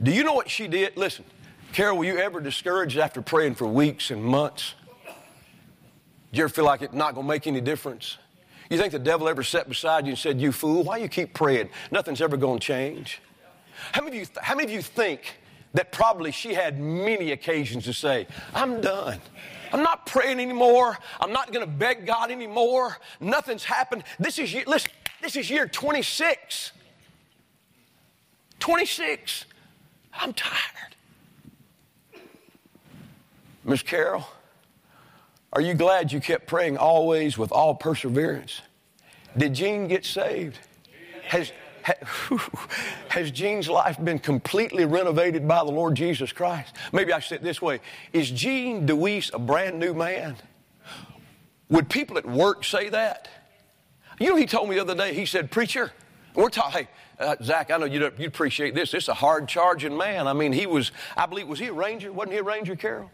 Do 0.05 0.12
you 0.12 0.23
know 0.23 0.35
what 0.35 0.51
she 0.51 0.69
did? 0.69 0.97
Listen, 0.97 1.25
Carol, 1.73 1.97
were 1.97 2.05
you 2.05 2.19
ever 2.19 2.40
discouraged 2.40 2.99
after 2.99 3.23
praying 3.23 3.55
for 3.55 3.67
weeks 3.67 4.11
and 4.11 4.23
months? 4.23 4.75
Do 5.07 6.38
you 6.38 6.45
ever 6.45 6.53
feel 6.53 6.67
like 6.67 6.83
it's 6.83 6.93
not 6.93 7.14
going 7.14 7.27
to 7.27 7.29
make 7.29 7.47
any 7.47 7.62
difference? 7.62 8.19
You 8.69 8.77
think 8.77 8.93
the 8.93 8.99
devil 8.99 9.29
ever 9.29 9.43
sat 9.43 9.69
beside 9.69 10.05
you 10.05 10.11
and 10.11 10.19
said, 10.19 10.40
You 10.40 10.53
fool, 10.53 10.85
why 10.85 10.99
you 10.99 11.09
keep 11.09 11.33
praying? 11.33 11.71
Nothing's 11.90 12.21
ever 12.21 12.37
going 12.37 12.61
to 12.61 12.67
change. 12.67 13.23
How 13.93 14.03
many, 14.03 14.21
of 14.21 14.29
you, 14.29 14.40
how 14.43 14.55
many 14.55 14.67
of 14.67 14.71
you 14.71 14.83
think 14.83 15.38
that 15.73 15.90
probably 15.90 16.33
she 16.33 16.55
had 16.55 16.79
many 16.79 17.33
occasions 17.33 17.85
to 17.85 17.93
say, 17.93 18.27
I'm 18.55 18.81
done. 18.81 19.21
I'm 19.73 19.83
not 19.83 20.07
praying 20.07 20.38
anymore. 20.38 20.99
I'm 21.21 21.33
not 21.33 21.53
going 21.53 21.67
to 21.67 21.71
beg 21.71 22.07
God 22.07 22.31
anymore. 22.31 22.99
Nothing's 23.21 23.64
happened. 23.64 24.05
This 24.21 24.38
is 24.38 24.53
year, 24.53 24.64
listen, 24.67 24.93
this 25.23 25.35
is 25.35 25.51
year 25.51 25.67
26. 25.67 26.73
26. 28.61 29.47
I'm 30.16 30.33
tired. 30.33 30.96
Miss 33.64 33.83
Carol, 33.83 34.27
are 35.53 35.61
you 35.61 35.74
glad 35.74 36.12
you 36.12 36.20
kept 36.20 36.46
praying 36.46 36.77
always 36.77 37.38
with 37.38 37.50
all 37.53 37.74
perseverance? 37.74 38.61
Did 39.37 39.55
Jean 39.55 39.88
get 39.88 40.05
saved? 40.05 40.59
Has, 41.24 41.53
has 43.09 43.31
Jean's 43.31 43.68
life 43.68 44.03
been 44.03 44.18
completely 44.18 44.85
renovated 44.85 45.48
by 45.48 45.59
the 45.59 45.70
Lord 45.70 45.94
Jesus 45.94 46.33
Christ? 46.33 46.74
Maybe 46.92 47.12
I 47.12 47.18
should 47.20 47.29
say 47.29 47.37
it 47.37 47.42
this 47.42 47.62
way 47.62 47.81
Is 48.12 48.31
Jean 48.31 48.87
Deweese 48.87 49.33
a 49.33 49.38
brand 49.38 49.79
new 49.79 49.94
man? 49.94 50.37
Would 51.70 51.88
people 51.88 52.18
at 52.18 52.27
work 52.27 52.64
say 52.64 52.90
that? 52.90 53.29
You 54.20 54.31
know, 54.31 54.37
he 54.37 54.46
told 54.46 54.68
me 54.68 54.77
the 54.77 54.83
other 54.83 54.94
day, 54.94 55.14
he 55.14 55.27
said, 55.27 55.50
Preacher, 55.50 55.92
we're 56.35 56.50
talking, 56.50 56.83
hey, 56.83 56.88
uh, 57.18 57.37
Zach, 57.42 57.70
I 57.70 57.77
know 57.77 57.87
you'd, 57.87 58.12
you'd 58.18 58.29
appreciate 58.29 58.74
this. 58.74 58.90
This 58.90 59.05
is 59.05 59.09
a 59.09 59.14
hard 59.14 59.48
charging 59.48 59.96
man. 59.96 60.27
I 60.27 60.33
mean, 60.33 60.53
he 60.53 60.66
was, 60.66 60.92
I 61.16 61.27
believe, 61.27 61.48
was 61.48 61.59
he 61.59 61.66
a 61.66 61.72
ranger? 61.72 62.12
Wasn't 62.12 62.33
he 62.33 62.38
a 62.38 62.42
ranger, 62.42 62.77
Carol? 62.77 63.11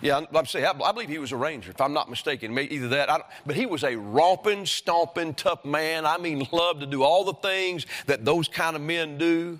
Yeah, 0.00 0.20
I'm 0.32 0.46
saying, 0.46 0.64
I 0.64 0.92
believe 0.92 1.08
he 1.08 1.18
was 1.18 1.32
a 1.32 1.36
ranger, 1.36 1.72
if 1.72 1.80
I'm 1.80 1.92
not 1.92 2.08
mistaken. 2.08 2.56
Either 2.56 2.88
that, 2.88 3.30
but 3.44 3.56
he 3.56 3.66
was 3.66 3.82
a 3.82 3.96
romping, 3.96 4.64
stomping, 4.64 5.34
tough 5.34 5.64
man. 5.64 6.06
I 6.06 6.18
mean, 6.18 6.46
loved 6.52 6.80
to 6.80 6.86
do 6.86 7.02
all 7.02 7.24
the 7.24 7.34
things 7.34 7.84
that 8.06 8.24
those 8.24 8.46
kind 8.46 8.76
of 8.76 8.82
men 8.82 9.18
do. 9.18 9.58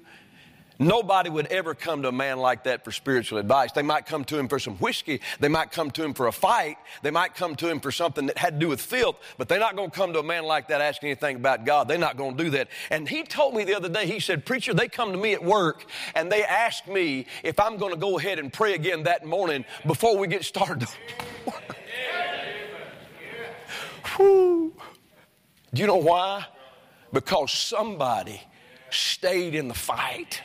Nobody 0.80 1.28
would 1.28 1.46
ever 1.48 1.74
come 1.74 2.02
to 2.02 2.08
a 2.08 2.12
man 2.12 2.38
like 2.38 2.64
that 2.64 2.84
for 2.84 2.92
spiritual 2.92 3.38
advice. 3.38 3.72
They 3.72 3.82
might 3.82 4.06
come 4.06 4.24
to 4.26 4.38
him 4.38 4.46
for 4.46 4.60
some 4.60 4.76
whiskey. 4.76 5.20
They 5.40 5.48
might 5.48 5.72
come 5.72 5.90
to 5.92 6.04
him 6.04 6.14
for 6.14 6.28
a 6.28 6.32
fight. 6.32 6.76
They 7.02 7.10
might 7.10 7.34
come 7.34 7.56
to 7.56 7.68
him 7.68 7.80
for 7.80 7.90
something 7.90 8.26
that 8.26 8.38
had 8.38 8.54
to 8.54 8.60
do 8.60 8.68
with 8.68 8.80
filth, 8.80 9.18
but 9.38 9.48
they're 9.48 9.58
not 9.58 9.74
going 9.74 9.90
to 9.90 9.96
come 9.96 10.12
to 10.12 10.20
a 10.20 10.22
man 10.22 10.44
like 10.44 10.68
that 10.68 10.80
asking 10.80 11.08
anything 11.08 11.34
about 11.34 11.64
God. 11.64 11.88
They're 11.88 11.98
not 11.98 12.16
going 12.16 12.36
to 12.36 12.44
do 12.44 12.50
that. 12.50 12.68
And 12.90 13.08
he 13.08 13.24
told 13.24 13.54
me 13.54 13.64
the 13.64 13.74
other 13.74 13.88
day, 13.88 14.06
he 14.06 14.20
said, 14.20 14.46
Preacher, 14.46 14.72
they 14.72 14.86
come 14.86 15.10
to 15.10 15.18
me 15.18 15.32
at 15.32 15.42
work 15.42 15.84
and 16.14 16.30
they 16.30 16.44
ask 16.44 16.86
me 16.86 17.26
if 17.42 17.58
I'm 17.58 17.76
going 17.76 17.92
to 17.92 17.98
go 17.98 18.16
ahead 18.16 18.38
and 18.38 18.52
pray 18.52 18.74
again 18.74 19.02
that 19.02 19.26
morning 19.26 19.64
before 19.84 20.16
we 20.16 20.28
get 20.28 20.44
started. 20.44 20.88
Do 24.18 24.72
you 25.74 25.86
know 25.86 25.96
why? 25.96 26.46
Because 27.12 27.52
somebody 27.52 28.40
stayed 28.90 29.54
in 29.54 29.68
the 29.68 29.74
fight. 29.74 30.42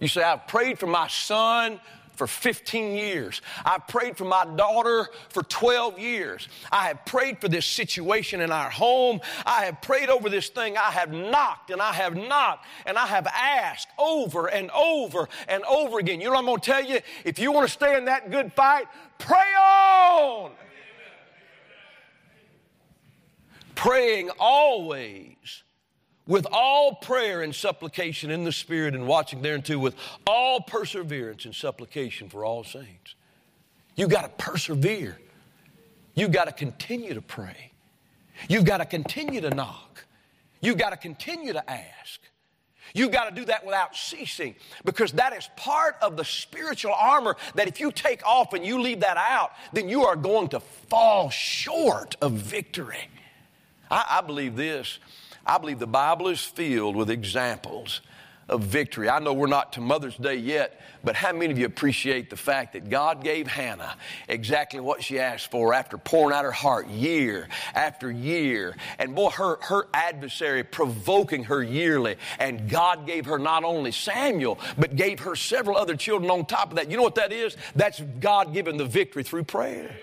You 0.00 0.08
say, 0.08 0.22
I've 0.22 0.46
prayed 0.46 0.78
for 0.78 0.86
my 0.86 1.08
son 1.08 1.78
for 2.20 2.26
15 2.26 2.94
years. 2.94 3.40
I've 3.64 3.86
prayed 3.86 4.18
for 4.18 4.26
my 4.26 4.44
daughter 4.44 5.08
for 5.30 5.42
12 5.42 5.98
years. 5.98 6.48
I 6.70 6.88
have 6.88 7.06
prayed 7.06 7.40
for 7.40 7.48
this 7.48 7.64
situation 7.64 8.42
in 8.42 8.52
our 8.52 8.68
home. 8.68 9.22
I 9.46 9.64
have 9.64 9.80
prayed 9.80 10.10
over 10.10 10.28
this 10.28 10.50
thing. 10.50 10.76
I 10.76 10.90
have 10.90 11.12
knocked 11.12 11.70
and 11.70 11.80
I 11.80 11.94
have 11.94 12.14
knocked 12.14 12.66
and 12.84 12.98
I 12.98 13.06
have 13.06 13.26
asked 13.26 13.88
over 13.98 14.48
and 14.48 14.70
over 14.72 15.30
and 15.48 15.64
over 15.64 15.98
again. 15.98 16.20
You 16.20 16.26
know 16.26 16.32
what 16.32 16.40
I'm 16.40 16.44
going 16.44 16.60
to 16.60 16.70
tell 16.70 16.84
you? 16.84 17.00
If 17.24 17.38
you 17.38 17.52
want 17.52 17.68
to 17.68 17.72
stay 17.72 17.96
in 17.96 18.04
that 18.04 18.30
good 18.30 18.52
fight, 18.52 18.86
pray 19.18 19.54
on. 19.58 20.50
Praying 23.74 24.28
always 24.38 25.62
with 26.30 26.46
all 26.52 26.94
prayer 26.94 27.42
and 27.42 27.52
supplication 27.52 28.30
in 28.30 28.44
the 28.44 28.52
Spirit 28.52 28.94
and 28.94 29.04
watching 29.04 29.42
thereunto 29.42 29.76
with 29.76 29.96
all 30.28 30.60
perseverance 30.60 31.44
and 31.44 31.52
supplication 31.52 32.28
for 32.28 32.44
all 32.44 32.62
saints. 32.62 33.16
You've 33.96 34.10
got 34.10 34.22
to 34.22 34.28
persevere. 34.44 35.18
You've 36.14 36.30
got 36.30 36.44
to 36.44 36.52
continue 36.52 37.14
to 37.14 37.20
pray. 37.20 37.72
You've 38.48 38.64
got 38.64 38.78
to 38.78 38.84
continue 38.84 39.40
to 39.40 39.50
knock. 39.50 40.04
You've 40.60 40.78
got 40.78 40.90
to 40.90 40.96
continue 40.96 41.52
to 41.52 41.68
ask. 41.68 42.20
You've 42.94 43.10
got 43.10 43.28
to 43.28 43.34
do 43.34 43.44
that 43.46 43.66
without 43.66 43.96
ceasing 43.96 44.54
because 44.84 45.10
that 45.12 45.32
is 45.32 45.50
part 45.56 45.96
of 46.00 46.16
the 46.16 46.24
spiritual 46.24 46.94
armor 46.94 47.36
that 47.56 47.66
if 47.66 47.80
you 47.80 47.90
take 47.90 48.24
off 48.24 48.52
and 48.52 48.64
you 48.64 48.80
leave 48.80 49.00
that 49.00 49.16
out, 49.16 49.50
then 49.72 49.88
you 49.88 50.04
are 50.04 50.14
going 50.14 50.46
to 50.50 50.60
fall 50.60 51.28
short 51.28 52.16
of 52.22 52.34
victory. 52.34 53.08
I, 53.90 54.18
I 54.18 54.20
believe 54.20 54.54
this 54.54 55.00
I 55.46 55.58
believe 55.58 55.78
the 55.78 55.86
Bible 55.86 56.28
is 56.28 56.40
filled 56.40 56.96
with 56.96 57.10
examples 57.10 58.00
of 58.50 58.62
victory. 58.62 59.08
I 59.08 59.20
know 59.20 59.32
we're 59.32 59.46
not 59.46 59.74
to 59.74 59.80
Mother's 59.80 60.16
Day 60.16 60.34
yet, 60.34 60.80
but 61.04 61.14
how 61.14 61.32
many 61.32 61.52
of 61.52 61.58
you 61.58 61.66
appreciate 61.66 62.28
the 62.30 62.36
fact 62.36 62.72
that 62.72 62.90
God 62.90 63.22
gave 63.22 63.46
Hannah 63.46 63.96
exactly 64.28 64.80
what 64.80 65.02
she 65.02 65.18
asked 65.18 65.50
for 65.50 65.72
after 65.72 65.96
pouring 65.96 66.36
out 66.36 66.44
her 66.44 66.50
heart 66.50 66.88
year 66.88 67.48
after 67.74 68.10
year? 68.10 68.76
And 68.98 69.14
boy, 69.14 69.30
her, 69.30 69.58
her 69.62 69.88
adversary 69.94 70.64
provoking 70.64 71.44
her 71.44 71.62
yearly. 71.62 72.16
And 72.38 72.68
God 72.68 73.06
gave 73.06 73.26
her 73.26 73.38
not 73.38 73.64
only 73.64 73.92
Samuel, 73.92 74.58
but 74.76 74.96
gave 74.96 75.20
her 75.20 75.36
several 75.36 75.76
other 75.76 75.96
children 75.96 76.30
on 76.30 76.44
top 76.44 76.70
of 76.70 76.76
that. 76.76 76.90
You 76.90 76.96
know 76.96 77.04
what 77.04 77.14
that 77.14 77.32
is? 77.32 77.56
That's 77.76 78.00
God 78.00 78.52
giving 78.52 78.76
the 78.76 78.84
victory 78.84 79.22
through 79.22 79.44
prayer. 79.44 79.96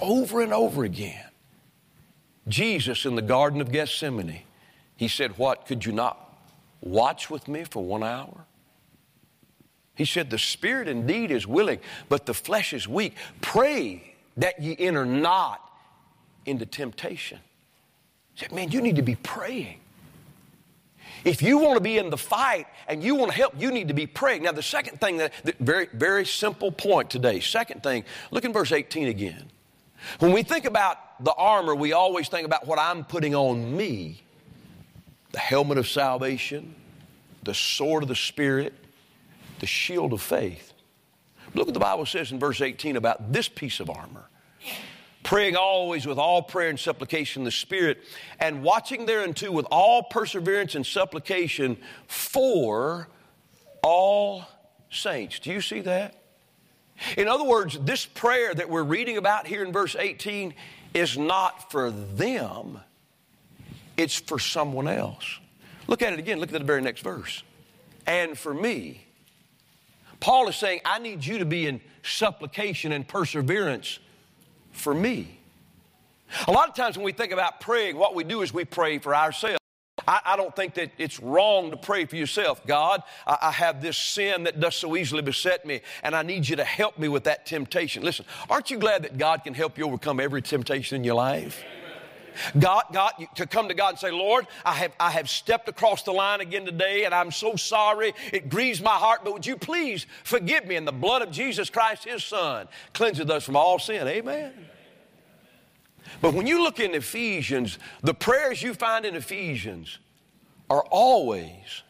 Over 0.00 0.40
and 0.40 0.54
over 0.54 0.84
again. 0.84 1.24
Jesus 2.48 3.04
in 3.04 3.14
the 3.14 3.22
Garden 3.22 3.60
of 3.60 3.70
Gethsemane, 3.70 4.42
he 4.96 5.08
said, 5.08 5.38
What? 5.38 5.66
Could 5.66 5.84
you 5.84 5.92
not 5.92 6.18
watch 6.80 7.30
with 7.30 7.48
me 7.48 7.64
for 7.64 7.84
one 7.84 8.02
hour? 8.02 8.46
He 9.94 10.04
said, 10.04 10.30
The 10.30 10.38
spirit 10.38 10.88
indeed 10.88 11.30
is 11.30 11.46
willing, 11.46 11.80
but 12.08 12.26
the 12.26 12.34
flesh 12.34 12.72
is 12.72 12.88
weak. 12.88 13.14
Pray 13.40 14.14
that 14.36 14.60
ye 14.60 14.76
enter 14.78 15.04
not 15.04 15.60
into 16.46 16.66
temptation. 16.66 17.38
He 18.34 18.40
said, 18.40 18.52
Man, 18.52 18.70
you 18.70 18.80
need 18.80 18.96
to 18.96 19.02
be 19.02 19.14
praying. 19.16 19.78
If 21.24 21.40
you 21.40 21.58
want 21.58 21.76
to 21.76 21.80
be 21.80 21.98
in 21.98 22.10
the 22.10 22.16
fight 22.16 22.66
and 22.88 23.02
you 23.02 23.14
want 23.14 23.30
to 23.30 23.36
help, 23.36 23.54
you 23.56 23.70
need 23.70 23.88
to 23.88 23.94
be 23.94 24.06
praying. 24.06 24.42
Now, 24.42 24.52
the 24.52 24.62
second 24.62 25.00
thing 25.00 25.18
that, 25.18 25.32
that 25.44 25.58
very, 25.58 25.88
very 25.92 26.26
simple 26.26 26.72
point 26.72 27.10
today. 27.10 27.38
Second 27.38 27.82
thing, 27.82 28.04
look 28.30 28.44
in 28.44 28.52
verse 28.52 28.72
18 28.72 29.08
again. 29.08 29.50
When 30.18 30.32
we 30.32 30.42
think 30.42 30.64
about 30.64 31.22
the 31.24 31.32
armor, 31.34 31.74
we 31.74 31.92
always 31.92 32.28
think 32.28 32.46
about 32.46 32.66
what 32.66 32.78
I'm 32.78 33.04
putting 33.04 33.34
on 33.34 33.76
me 33.76 34.22
the 35.32 35.38
helmet 35.38 35.78
of 35.78 35.88
salvation, 35.88 36.74
the 37.42 37.54
sword 37.54 38.02
of 38.02 38.08
the 38.08 38.14
Spirit, 38.14 38.74
the 39.60 39.66
shield 39.66 40.12
of 40.12 40.20
faith. 40.20 40.72
Look 41.54 41.66
what 41.66 41.74
the 41.74 41.80
Bible 41.80 42.06
says 42.06 42.32
in 42.32 42.38
verse 42.38 42.60
18 42.60 42.96
about 42.96 43.32
this 43.32 43.48
piece 43.48 43.80
of 43.80 43.88
armor. 43.88 44.28
Praying 45.22 45.56
always 45.56 46.04
with 46.04 46.18
all 46.18 46.42
prayer 46.42 46.68
and 46.68 46.78
supplication 46.78 47.40
in 47.40 47.44
the 47.44 47.50
Spirit, 47.50 48.02
and 48.40 48.62
watching 48.62 49.06
thereunto 49.06 49.50
with 49.50 49.66
all 49.70 50.02
perseverance 50.02 50.74
and 50.74 50.84
supplication 50.84 51.78
for 52.06 53.08
all 53.82 54.44
saints. 54.90 55.38
Do 55.38 55.52
you 55.52 55.60
see 55.60 55.80
that? 55.80 56.21
In 57.16 57.28
other 57.28 57.44
words, 57.44 57.78
this 57.80 58.06
prayer 58.06 58.54
that 58.54 58.68
we're 58.68 58.82
reading 58.82 59.16
about 59.16 59.46
here 59.46 59.64
in 59.64 59.72
verse 59.72 59.96
18 59.98 60.54
is 60.94 61.16
not 61.16 61.70
for 61.70 61.90
them, 61.90 62.80
it's 63.96 64.18
for 64.18 64.38
someone 64.38 64.88
else. 64.88 65.38
Look 65.86 66.02
at 66.02 66.12
it 66.12 66.18
again. 66.18 66.38
Look 66.38 66.52
at 66.52 66.58
the 66.58 66.64
very 66.64 66.80
next 66.80 67.02
verse. 67.02 67.42
And 68.06 68.38
for 68.38 68.54
me, 68.54 69.04
Paul 70.20 70.48
is 70.48 70.56
saying, 70.56 70.80
I 70.84 70.98
need 70.98 71.24
you 71.24 71.38
to 71.38 71.44
be 71.44 71.66
in 71.66 71.80
supplication 72.02 72.92
and 72.92 73.06
perseverance 73.06 73.98
for 74.70 74.94
me. 74.94 75.38
A 76.46 76.52
lot 76.52 76.68
of 76.68 76.74
times 76.74 76.96
when 76.96 77.04
we 77.04 77.12
think 77.12 77.32
about 77.32 77.60
praying, 77.60 77.96
what 77.96 78.14
we 78.14 78.24
do 78.24 78.42
is 78.42 78.54
we 78.54 78.64
pray 78.64 78.98
for 78.98 79.14
ourselves. 79.14 79.61
I, 80.06 80.20
I, 80.24 80.36
don't 80.36 80.54
think 80.54 80.74
that 80.74 80.90
it's 80.98 81.20
wrong 81.20 81.70
to 81.70 81.76
pray 81.76 82.04
for 82.04 82.16
yourself. 82.16 82.66
God, 82.66 83.02
I, 83.26 83.38
I, 83.42 83.50
have 83.50 83.82
this 83.82 83.96
sin 83.96 84.44
that 84.44 84.60
does 84.60 84.74
so 84.74 84.96
easily 84.96 85.22
beset 85.22 85.64
me, 85.64 85.80
and 86.02 86.14
I 86.14 86.22
need 86.22 86.48
you 86.48 86.56
to 86.56 86.64
help 86.64 86.98
me 86.98 87.08
with 87.08 87.24
that 87.24 87.46
temptation. 87.46 88.02
Listen, 88.02 88.24
aren't 88.50 88.70
you 88.70 88.78
glad 88.78 89.02
that 89.04 89.18
God 89.18 89.44
can 89.44 89.54
help 89.54 89.78
you 89.78 89.84
overcome 89.84 90.20
every 90.20 90.42
temptation 90.42 90.96
in 90.96 91.04
your 91.04 91.14
life? 91.14 91.62
God, 92.58 92.84
God, 92.92 93.12
to 93.36 93.46
come 93.46 93.68
to 93.68 93.74
God 93.74 93.90
and 93.90 93.98
say, 93.98 94.10
Lord, 94.10 94.46
I 94.64 94.72
have, 94.74 94.92
I 94.98 95.10
have 95.10 95.28
stepped 95.28 95.68
across 95.68 96.02
the 96.02 96.12
line 96.12 96.40
again 96.40 96.64
today 96.64 97.04
and 97.04 97.14
I'm 97.14 97.30
so 97.30 97.56
sorry. 97.56 98.14
It 98.32 98.48
grieves 98.48 98.80
my 98.80 98.94
heart, 98.94 99.20
but 99.24 99.32
would 99.34 99.46
you 99.46 99.56
please 99.56 100.06
forgive 100.24 100.66
me? 100.66 100.76
And 100.76 100.86
the 100.86 100.92
blood 100.92 101.22
of 101.22 101.30
Jesus 101.30 101.70
Christ, 101.70 102.04
His 102.04 102.24
Son, 102.24 102.68
cleanses 102.94 103.28
us 103.28 103.44
from 103.44 103.56
all 103.56 103.78
sin. 103.78 104.06
Amen. 104.06 104.52
But 106.20 106.34
when 106.34 106.46
you 106.46 106.62
look 106.62 106.80
in 106.80 106.94
Ephesians, 106.94 107.78
the 108.02 108.14
prayers 108.14 108.62
you 108.62 108.74
find 108.74 109.04
in 109.04 109.14
Ephesians 109.14 109.98
are 110.70 110.84
always 110.90 111.82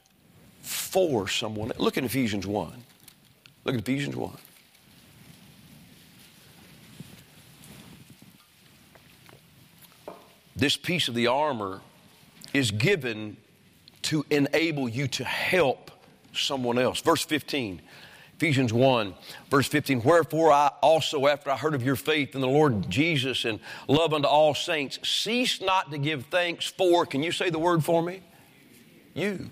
for 0.62 1.28
someone. 1.28 1.72
Look 1.78 1.98
at 1.98 2.04
Ephesians 2.04 2.46
1. 2.46 2.72
Look 3.64 3.74
at 3.74 3.80
Ephesians 3.80 4.16
1. 4.16 4.36
This 10.54 10.76
piece 10.76 11.08
of 11.08 11.14
the 11.14 11.26
armor 11.26 11.80
is 12.52 12.70
given 12.70 13.36
to 14.02 14.24
enable 14.30 14.88
you 14.88 15.08
to 15.08 15.24
help 15.24 15.90
someone 16.32 16.78
else. 16.78 17.00
Verse 17.00 17.24
15. 17.24 17.80
Ephesians 18.42 18.72
1, 18.72 19.14
verse 19.52 19.68
15, 19.68 20.02
wherefore 20.02 20.50
I 20.50 20.72
also, 20.82 21.28
after 21.28 21.48
I 21.48 21.56
heard 21.56 21.76
of 21.76 21.84
your 21.84 21.94
faith 21.94 22.34
in 22.34 22.40
the 22.40 22.48
Lord 22.48 22.90
Jesus 22.90 23.44
and 23.44 23.60
love 23.86 24.12
unto 24.12 24.26
all 24.26 24.52
saints, 24.52 24.98
cease 25.08 25.60
not 25.60 25.92
to 25.92 25.98
give 25.98 26.24
thanks 26.24 26.66
for, 26.66 27.06
can 27.06 27.22
you 27.22 27.30
say 27.30 27.50
the 27.50 27.60
word 27.60 27.84
for 27.84 28.02
me? 28.02 28.20
You. 29.14 29.48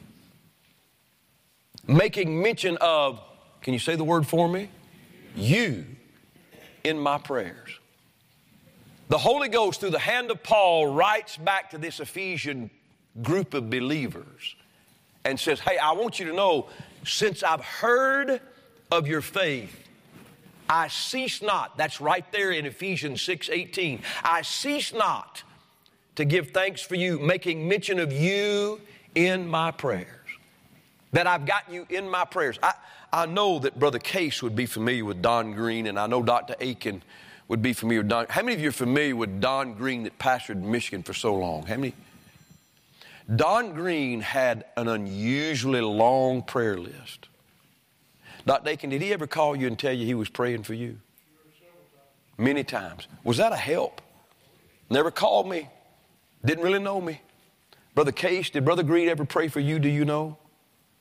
Making 1.86 2.42
mention 2.42 2.78
of, 2.80 3.22
can 3.60 3.74
you 3.74 3.78
say 3.78 3.94
the 3.94 4.02
word 4.02 4.26
for 4.26 4.48
me? 4.48 4.68
You 5.36 5.86
in 6.82 6.98
my 6.98 7.18
prayers. 7.18 7.78
The 9.08 9.18
Holy 9.18 9.48
Ghost, 9.48 9.78
through 9.78 9.90
the 9.90 10.00
hand 10.00 10.32
of 10.32 10.42
Paul, 10.42 10.92
writes 10.92 11.36
back 11.36 11.70
to 11.70 11.78
this 11.78 12.00
Ephesian 12.00 12.70
group 13.22 13.54
of 13.54 13.70
believers 13.70 14.56
and 15.24 15.38
says, 15.38 15.60
Hey, 15.60 15.78
I 15.78 15.92
want 15.92 16.18
you 16.18 16.26
to 16.26 16.32
know, 16.32 16.66
since 17.04 17.44
I've 17.44 17.64
heard 17.64 18.40
of 18.90 19.06
your 19.06 19.20
faith. 19.20 19.76
I 20.68 20.88
cease 20.88 21.42
not, 21.42 21.76
that's 21.76 22.00
right 22.00 22.24
there 22.32 22.52
in 22.52 22.64
Ephesians 22.64 23.22
6 23.22 23.50
18. 23.50 24.02
I 24.22 24.42
cease 24.42 24.92
not 24.92 25.42
to 26.14 26.24
give 26.24 26.50
thanks 26.50 26.80
for 26.80 26.94
you, 26.94 27.18
making 27.18 27.66
mention 27.66 27.98
of 27.98 28.12
you 28.12 28.80
in 29.14 29.48
my 29.48 29.70
prayers. 29.70 30.06
That 31.12 31.26
I've 31.26 31.44
got 31.44 31.70
you 31.70 31.86
in 31.88 32.08
my 32.08 32.24
prayers. 32.24 32.58
I, 32.62 32.74
I 33.12 33.26
know 33.26 33.58
that 33.60 33.78
Brother 33.78 33.98
Case 33.98 34.42
would 34.42 34.54
be 34.54 34.66
familiar 34.66 35.04
with 35.04 35.20
Don 35.20 35.52
Green, 35.54 35.88
and 35.88 35.98
I 35.98 36.06
know 36.06 36.22
Dr. 36.22 36.54
Aiken 36.60 37.02
would 37.48 37.62
be 37.62 37.72
familiar 37.72 38.02
with 38.02 38.10
Don. 38.10 38.26
How 38.30 38.42
many 38.42 38.54
of 38.54 38.60
you 38.60 38.68
are 38.68 38.72
familiar 38.72 39.16
with 39.16 39.40
Don 39.40 39.74
Green 39.74 40.04
that 40.04 40.16
pastored 40.20 40.62
Michigan 40.62 41.02
for 41.02 41.14
so 41.14 41.34
long? 41.34 41.66
How 41.66 41.76
many? 41.76 41.94
Don 43.34 43.72
Green 43.74 44.20
had 44.20 44.66
an 44.76 44.86
unusually 44.86 45.80
long 45.80 46.42
prayer 46.42 46.78
list. 46.78 47.29
Dr. 48.46 48.70
Aiken, 48.70 48.90
did 48.90 49.02
he 49.02 49.12
ever 49.12 49.26
call 49.26 49.56
you 49.56 49.66
and 49.66 49.78
tell 49.78 49.92
you 49.92 50.06
he 50.06 50.14
was 50.14 50.28
praying 50.28 50.62
for 50.62 50.74
you? 50.74 50.98
Many 52.38 52.64
times. 52.64 53.06
Was 53.22 53.36
that 53.36 53.52
a 53.52 53.56
help? 53.56 54.00
Never 54.88 55.10
called 55.10 55.48
me. 55.48 55.68
Didn't 56.44 56.64
really 56.64 56.78
know 56.78 57.00
me. 57.00 57.20
Brother 57.94 58.12
Case, 58.12 58.50
did 58.50 58.64
Brother 58.64 58.82
Green 58.82 59.08
ever 59.08 59.24
pray 59.24 59.48
for 59.48 59.60
you? 59.60 59.78
Do 59.78 59.88
you 59.88 60.04
know? 60.04 60.38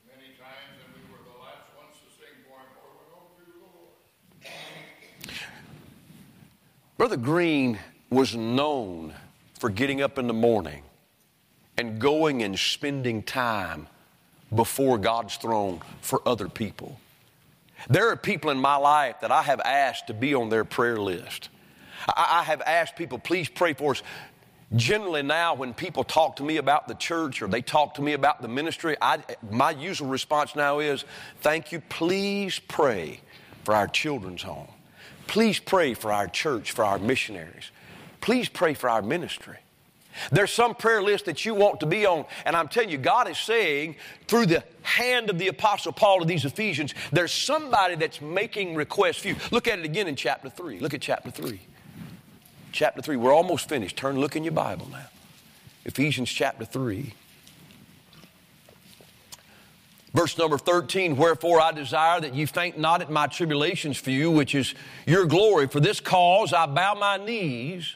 Many 0.06 0.28
times, 0.38 0.80
and 0.84 0.94
we 0.94 1.00
were 1.10 1.22
the 1.24 1.38
last 1.42 1.64
ones 1.76 1.96
to 2.04 2.10
sing 2.18 2.34
for 2.44 2.58
him, 2.60 2.68
Lord. 4.42 5.34
Brother 6.98 7.16
Green 7.16 7.78
was 8.10 8.36
known 8.36 9.14
for 9.58 9.70
getting 9.70 10.02
up 10.02 10.18
in 10.18 10.26
the 10.26 10.34
morning 10.34 10.82
and 11.78 11.98
going 11.98 12.42
and 12.42 12.58
spending 12.58 13.22
time 13.22 13.86
before 14.54 14.98
God's 14.98 15.36
throne 15.36 15.80
for 16.02 16.20
other 16.26 16.48
people. 16.48 17.00
There 17.88 18.10
are 18.10 18.16
people 18.16 18.50
in 18.50 18.58
my 18.58 18.76
life 18.76 19.16
that 19.20 19.30
I 19.30 19.42
have 19.42 19.60
asked 19.60 20.08
to 20.08 20.14
be 20.14 20.34
on 20.34 20.48
their 20.48 20.64
prayer 20.64 20.98
list. 20.98 21.48
I, 22.08 22.40
I 22.40 22.42
have 22.44 22.60
asked 22.62 22.96
people, 22.96 23.18
please 23.18 23.48
pray 23.48 23.72
for 23.72 23.92
us. 23.92 24.02
Generally, 24.76 25.22
now 25.22 25.54
when 25.54 25.74
people 25.74 26.04
talk 26.04 26.36
to 26.36 26.44
me 26.44 26.58
about 26.58 26.86
the 26.86 26.94
church 26.94 27.42
or 27.42 27.48
they 27.48 27.62
talk 27.62 27.94
to 27.94 28.02
me 28.02 28.12
about 28.12 28.40
the 28.40 28.48
ministry, 28.48 28.96
I, 29.02 29.18
my 29.50 29.72
usual 29.72 30.08
response 30.08 30.54
now 30.54 30.78
is, 30.78 31.04
Thank 31.40 31.72
you. 31.72 31.80
Please 31.88 32.58
pray 32.58 33.20
for 33.64 33.74
our 33.74 33.88
children's 33.88 34.42
home. 34.42 34.68
Please 35.26 35.58
pray 35.58 35.94
for 35.94 36.12
our 36.12 36.28
church, 36.28 36.72
for 36.72 36.84
our 36.84 36.98
missionaries. 36.98 37.70
Please 38.20 38.48
pray 38.48 38.74
for 38.74 38.88
our 38.88 39.02
ministry. 39.02 39.58
There's 40.30 40.50
some 40.50 40.74
prayer 40.74 41.02
list 41.02 41.24
that 41.26 41.44
you 41.44 41.54
want 41.54 41.80
to 41.80 41.86
be 41.86 42.06
on, 42.06 42.24
and 42.44 42.56
I'm 42.56 42.68
telling 42.68 42.90
you, 42.90 42.98
God 42.98 43.28
is 43.28 43.38
saying 43.38 43.96
through 44.26 44.46
the 44.46 44.64
hand 44.82 45.30
of 45.30 45.38
the 45.38 45.48
Apostle 45.48 45.92
Paul 45.92 46.20
to 46.20 46.24
these 46.24 46.44
Ephesians, 46.44 46.94
there's 47.12 47.32
somebody 47.32 47.94
that's 47.94 48.20
making 48.20 48.74
requests 48.74 49.18
for 49.18 49.28
you. 49.28 49.36
Look 49.50 49.68
at 49.68 49.78
it 49.78 49.84
again 49.84 50.08
in 50.08 50.16
chapter 50.16 50.50
3. 50.50 50.80
Look 50.80 50.94
at 50.94 51.00
chapter 51.00 51.30
3. 51.30 51.60
Chapter 52.72 53.02
3. 53.02 53.16
We're 53.16 53.34
almost 53.34 53.68
finished. 53.68 53.96
Turn 53.96 54.18
look 54.18 54.36
in 54.36 54.44
your 54.44 54.52
Bible 54.52 54.88
now. 54.90 55.06
Ephesians 55.84 56.30
chapter 56.30 56.64
3. 56.64 57.14
Verse 60.12 60.36
number 60.36 60.58
13, 60.58 61.16
wherefore 61.16 61.60
I 61.60 61.70
desire 61.70 62.20
that 62.20 62.34
you 62.34 62.46
faint 62.48 62.76
not 62.76 63.00
at 63.00 63.10
my 63.10 63.28
tribulations 63.28 63.96
for 63.96 64.10
you, 64.10 64.28
which 64.30 64.56
is 64.56 64.74
your 65.06 65.24
glory. 65.24 65.68
For 65.68 65.78
this 65.78 66.00
cause 66.00 66.52
I 66.52 66.66
bow 66.66 66.94
my 66.94 67.16
knees 67.16 67.94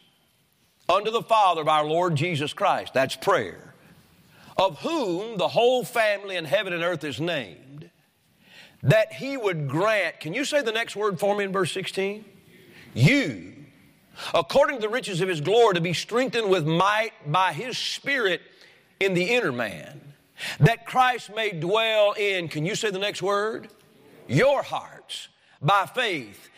unto 0.89 1.11
the 1.11 1.23
Father 1.23 1.61
of 1.61 1.69
our 1.69 1.85
Lord 1.85 2.17
Jesus 2.17 2.53
Christ. 2.53 2.95
That's 2.95 3.17
prayer. 3.17 3.75
Of 4.57 4.79
whom 4.81 5.37
the 5.37 5.49
whole 5.49 5.85
family 5.85 6.37
in 6.37 6.45
heaven 6.45 6.73
and 6.73 6.83
earth 6.83 7.05
is 7.05 7.21
named, 7.21 7.91
that 8.83 9.13
he 9.13 9.37
would 9.37 9.69
grant, 9.69 10.21
can 10.21 10.35
you 10.35 10.45
say 10.45 10.63
the 10.63 10.73
next 10.73 10.95
word 10.95 11.19
for 11.19 11.35
me 11.35 11.45
in 11.45 11.53
verse 11.53 11.73
16? 11.73 12.25
You, 12.93 13.53
according 14.33 14.77
to 14.77 14.83
the 14.83 14.89
riches 14.89 15.21
of 15.21 15.29
his 15.29 15.41
glory, 15.41 15.75
to 15.75 15.81
be 15.81 15.93
strengthened 15.93 16.51
with 16.51 16.67
might 16.67 17.13
by 17.27 17.53
his 17.53 17.77
Spirit 17.77 18.43
in 19.01 19.15
the 19.15 19.25
inner 19.25 19.53
man, 19.53 20.01
that 20.61 20.87
Christ 20.87 21.35
may 21.35 21.51
dwell 21.51 22.13
in, 22.13 22.49
can 22.49 22.65
you 22.65 22.75
say 22.75 22.91
the 22.91 22.99
next 22.99 23.23
word? 23.23 23.69
Your 24.29 24.63
hearts 24.63 25.29
by 25.61 25.87
faith, 25.87 26.49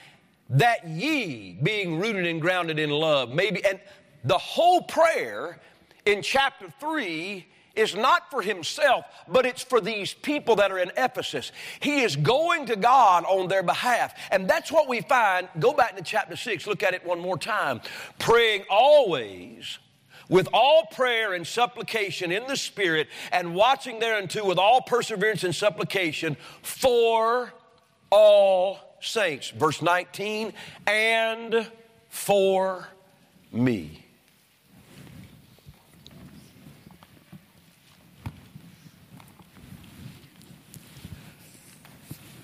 that 0.50 0.86
ye, 0.86 1.58
being 1.62 1.98
rooted 1.98 2.26
and 2.26 2.40
grounded 2.40 2.78
in 2.78 2.90
love, 2.90 3.30
maybe, 3.30 3.64
and 3.64 3.80
the 4.26 4.38
whole 4.38 4.82
prayer 4.82 5.58
in 6.04 6.20
chapter 6.20 6.66
3 6.80 7.46
is 7.76 7.94
not 7.94 8.30
for 8.30 8.42
himself, 8.42 9.04
but 9.28 9.46
it's 9.46 9.62
for 9.62 9.80
these 9.80 10.14
people 10.14 10.56
that 10.56 10.72
are 10.72 10.78
in 10.78 10.90
Ephesus. 10.96 11.52
He 11.80 12.00
is 12.02 12.16
going 12.16 12.66
to 12.66 12.76
God 12.76 13.24
on 13.24 13.48
their 13.48 13.62
behalf. 13.62 14.14
And 14.32 14.48
that's 14.48 14.72
what 14.72 14.88
we 14.88 15.02
find. 15.02 15.48
Go 15.58 15.72
back 15.72 15.96
to 15.96 16.02
chapter 16.02 16.36
6, 16.36 16.66
look 16.66 16.82
at 16.82 16.94
it 16.94 17.04
one 17.06 17.20
more 17.20 17.38
time. 17.38 17.80
Praying 18.18 18.64
always 18.70 19.78
with 20.28 20.48
all 20.52 20.86
prayer 20.86 21.34
and 21.34 21.46
supplication 21.46 22.32
in 22.32 22.46
the 22.48 22.56
Spirit, 22.56 23.06
and 23.30 23.54
watching 23.54 24.00
thereunto 24.00 24.44
with 24.44 24.58
all 24.58 24.80
perseverance 24.80 25.44
and 25.44 25.54
supplication 25.54 26.36
for 26.62 27.52
all 28.10 28.80
saints. 29.00 29.50
Verse 29.50 29.80
19, 29.82 30.52
and 30.88 31.70
for 32.08 32.88
me. 33.52 34.05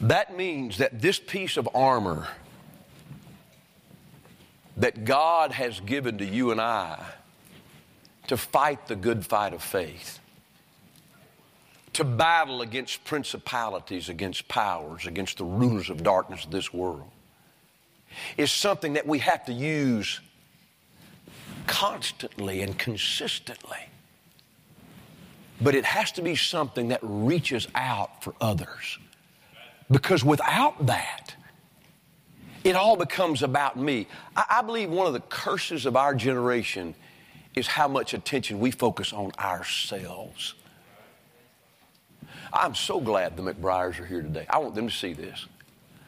That 0.02 0.36
means 0.36 0.78
that 0.78 1.00
this 1.00 1.20
piece 1.20 1.56
of 1.56 1.68
armor 1.74 2.26
that 4.76 5.04
God 5.04 5.52
has 5.52 5.78
given 5.78 6.18
to 6.18 6.24
you 6.24 6.50
and 6.50 6.60
I 6.60 7.00
to 8.26 8.36
fight 8.36 8.88
the 8.88 8.96
good 8.96 9.24
fight 9.24 9.52
of 9.52 9.62
faith, 9.62 10.18
to 11.92 12.02
battle 12.02 12.62
against 12.62 13.04
principalities, 13.04 14.08
against 14.08 14.48
powers, 14.48 15.06
against 15.06 15.38
the 15.38 15.44
rulers 15.44 15.88
of 15.88 16.02
darkness 16.02 16.44
of 16.44 16.50
this 16.50 16.72
world, 16.72 17.10
is 18.36 18.50
something 18.50 18.94
that 18.94 19.06
we 19.06 19.20
have 19.20 19.44
to 19.46 19.52
use 19.52 20.20
constantly 21.68 22.62
and 22.62 22.76
consistently. 22.76 23.78
But 25.60 25.76
it 25.76 25.84
has 25.84 26.10
to 26.12 26.22
be 26.22 26.34
something 26.34 26.88
that 26.88 27.00
reaches 27.02 27.68
out 27.74 28.24
for 28.24 28.34
others. 28.40 28.98
Because 29.92 30.24
without 30.24 30.86
that, 30.86 31.36
it 32.64 32.74
all 32.74 32.96
becomes 32.96 33.42
about 33.42 33.76
me. 33.76 34.08
I, 34.34 34.44
I, 34.48 34.62
believe 34.62 34.90
one 34.90 35.06
of 35.06 35.12
the 35.12 35.20
curses 35.20 35.84
of 35.84 35.96
our 35.96 36.14
generation 36.14 36.94
is 37.54 37.66
how 37.66 37.88
much 37.88 38.14
attention 38.14 38.58
we 38.58 38.70
focus 38.70 39.12
on 39.12 39.32
ourselves. 39.38 40.54
I'm 42.52 42.74
so 42.74 43.00
glad 43.00 43.36
the 43.36 43.42
McBriars 43.42 43.98
are 44.00 44.06
here 44.06 44.22
today. 44.22 44.46
I 44.48 44.58
want 44.58 44.74
them 44.74 44.88
to 44.88 44.94
see 44.94 45.12
this. 45.12 45.46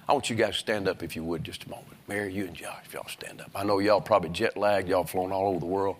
I 0.09 0.13
want 0.13 0.31
you 0.31 0.37
guys 0.37 0.55
to 0.55 0.59
stand 0.59 0.89
up 0.89 1.03
if 1.03 1.17
you 1.17 1.25
would 1.25 1.45
just 1.45 1.65
a 1.65 1.71
moment. 1.71 1.97
Mary, 2.09 2.33
you 2.33 2.45
and 2.45 2.55
Josh, 2.55 2.85
y'all 2.93 3.09
stand 3.09 3.41
up. 3.41 3.51
I 3.55 3.65
know 3.65 3.79
y'all 3.79 4.01
probably 4.01 4.31
jet 4.31 4.57
lagged, 4.57 4.89
y'all 4.89 5.05
flown 5.05 5.33
all 5.33 5.49
over 5.49 5.61
the 5.61 5.67
world. 5.67 5.97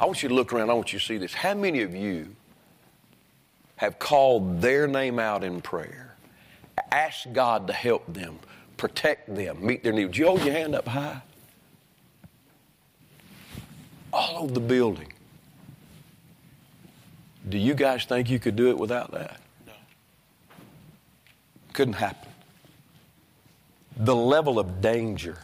I 0.00 0.06
want 0.06 0.22
you 0.22 0.28
to 0.28 0.34
look 0.34 0.52
around, 0.52 0.70
I 0.70 0.74
want 0.74 0.92
you 0.92 0.98
to 0.98 1.04
see 1.04 1.18
this. 1.18 1.32
How 1.32 1.54
many 1.54 1.82
of 1.82 1.94
you 1.94 2.34
have 3.76 3.98
called 3.98 4.60
their 4.60 4.88
name 4.88 5.18
out 5.20 5.44
in 5.44 5.60
prayer? 5.60 6.13
Ask 6.90 7.32
God 7.32 7.66
to 7.66 7.72
help 7.72 8.12
them, 8.12 8.38
protect 8.76 9.34
them, 9.34 9.64
meet 9.64 9.82
their 9.82 9.92
needs. 9.92 10.16
You 10.16 10.26
hold 10.26 10.44
your 10.44 10.54
hand 10.54 10.74
up 10.74 10.86
high? 10.86 11.20
All 14.12 14.44
over 14.44 14.54
the 14.54 14.60
building. 14.60 15.12
Do 17.48 17.58
you 17.58 17.74
guys 17.74 18.04
think 18.04 18.30
you 18.30 18.38
could 18.38 18.56
do 18.56 18.70
it 18.70 18.78
without 18.78 19.10
that? 19.12 19.40
No. 19.66 19.72
Couldn't 21.72 21.94
happen. 21.94 22.30
The 23.96 24.14
level 24.16 24.58
of 24.58 24.80
danger, 24.80 25.38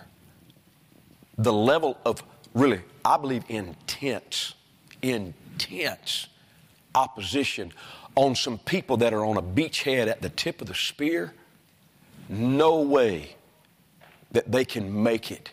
the 1.37 1.53
level 1.53 1.99
of 2.05 2.23
really, 2.55 2.81
I 3.05 3.17
believe, 3.17 3.45
intense, 3.49 4.55
intense 5.03 6.29
opposition 6.95 7.73
on 8.21 8.35
some 8.35 8.59
people 8.59 8.99
that 8.99 9.15
are 9.15 9.25
on 9.25 9.39
a 9.39 9.43
beachhead 9.43 10.07
at 10.07 10.21
the 10.21 10.29
tip 10.29 10.61
of 10.61 10.67
the 10.67 10.75
spear, 10.75 11.33
no 12.29 12.83
way 12.83 13.35
that 14.33 14.53
they 14.53 14.63
can 14.63 15.03
make 15.03 15.31
it 15.31 15.51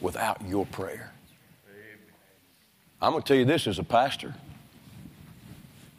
without 0.00 0.40
your 0.46 0.64
prayer. 0.66 1.12
I'm 3.00 3.10
going 3.10 3.24
to 3.24 3.26
tell 3.26 3.36
you 3.36 3.44
this 3.44 3.66
as 3.66 3.80
a 3.80 3.82
pastor. 3.82 4.36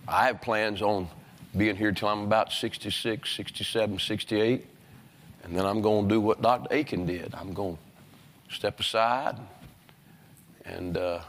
I 0.07 0.27
have 0.27 0.39
plans 0.39 0.81
on 0.81 1.09
being 1.57 1.75
here 1.75 1.91
till 1.91 2.07
I'm 2.07 2.23
about 2.23 2.53
66, 2.53 3.29
67, 3.29 3.99
68. 3.99 4.65
And 5.43 5.57
then 5.57 5.65
I'm 5.65 5.81
going 5.81 6.07
to 6.07 6.15
do 6.15 6.21
what 6.21 6.41
Dr. 6.41 6.73
Aiken 6.73 7.05
did. 7.05 7.35
I'm 7.35 7.51
going 7.51 7.77
to 8.47 8.55
step 8.55 8.79
aside, 8.79 9.35
and 10.63 10.95
uh, 10.95 11.19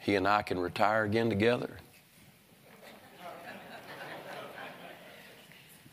he 0.00 0.16
and 0.16 0.26
I 0.26 0.42
can 0.42 0.58
retire 0.58 1.04
again 1.04 1.30
together. 1.30 1.70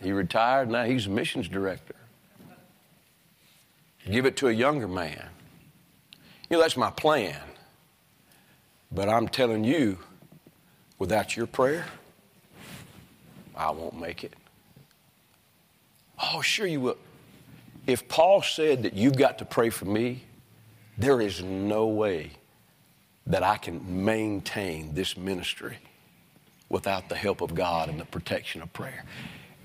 He 0.01 0.12
retired, 0.12 0.69
now 0.69 0.83
he's 0.83 1.07
a 1.07 1.10
missions 1.10 1.47
director. 1.47 1.95
Give 4.10 4.25
it 4.25 4.38
to 4.38 4.47
a 4.47 4.51
younger 4.51 4.88
man. 4.88 5.29
You 6.49 6.57
know, 6.57 6.62
that's 6.62 6.77
my 6.77 6.91
plan. 6.91 7.39
But 8.91 9.10
I'm 9.10 9.27
telling 9.27 9.63
you, 9.63 9.97
without 10.97 11.36
your 11.36 11.47
prayer, 11.47 11.86
I 13.55 13.71
won't 13.71 13.99
make 13.99 14.23
it. 14.23 14.33
Oh, 16.21 16.41
sure 16.41 16.67
you 16.67 16.79
will. 16.79 16.97
If 17.86 18.07
Paul 18.07 18.41
said 18.41 18.83
that 18.83 18.93
you've 18.93 19.17
got 19.17 19.38
to 19.39 19.45
pray 19.45 19.69
for 19.69 19.86
me, 19.86 20.23
there 20.97 21.21
is 21.21 21.41
no 21.43 21.88
way 21.88 22.31
that 23.27 23.43
I 23.43 23.57
can 23.57 24.05
maintain 24.05 24.93
this 24.93 25.17
ministry 25.17 25.77
without 26.69 27.10
the 27.10 27.15
help 27.15 27.41
of 27.41 27.53
God 27.53 27.89
and 27.89 27.99
the 27.99 28.05
protection 28.05 28.62
of 28.62 28.71
prayer. 28.73 29.03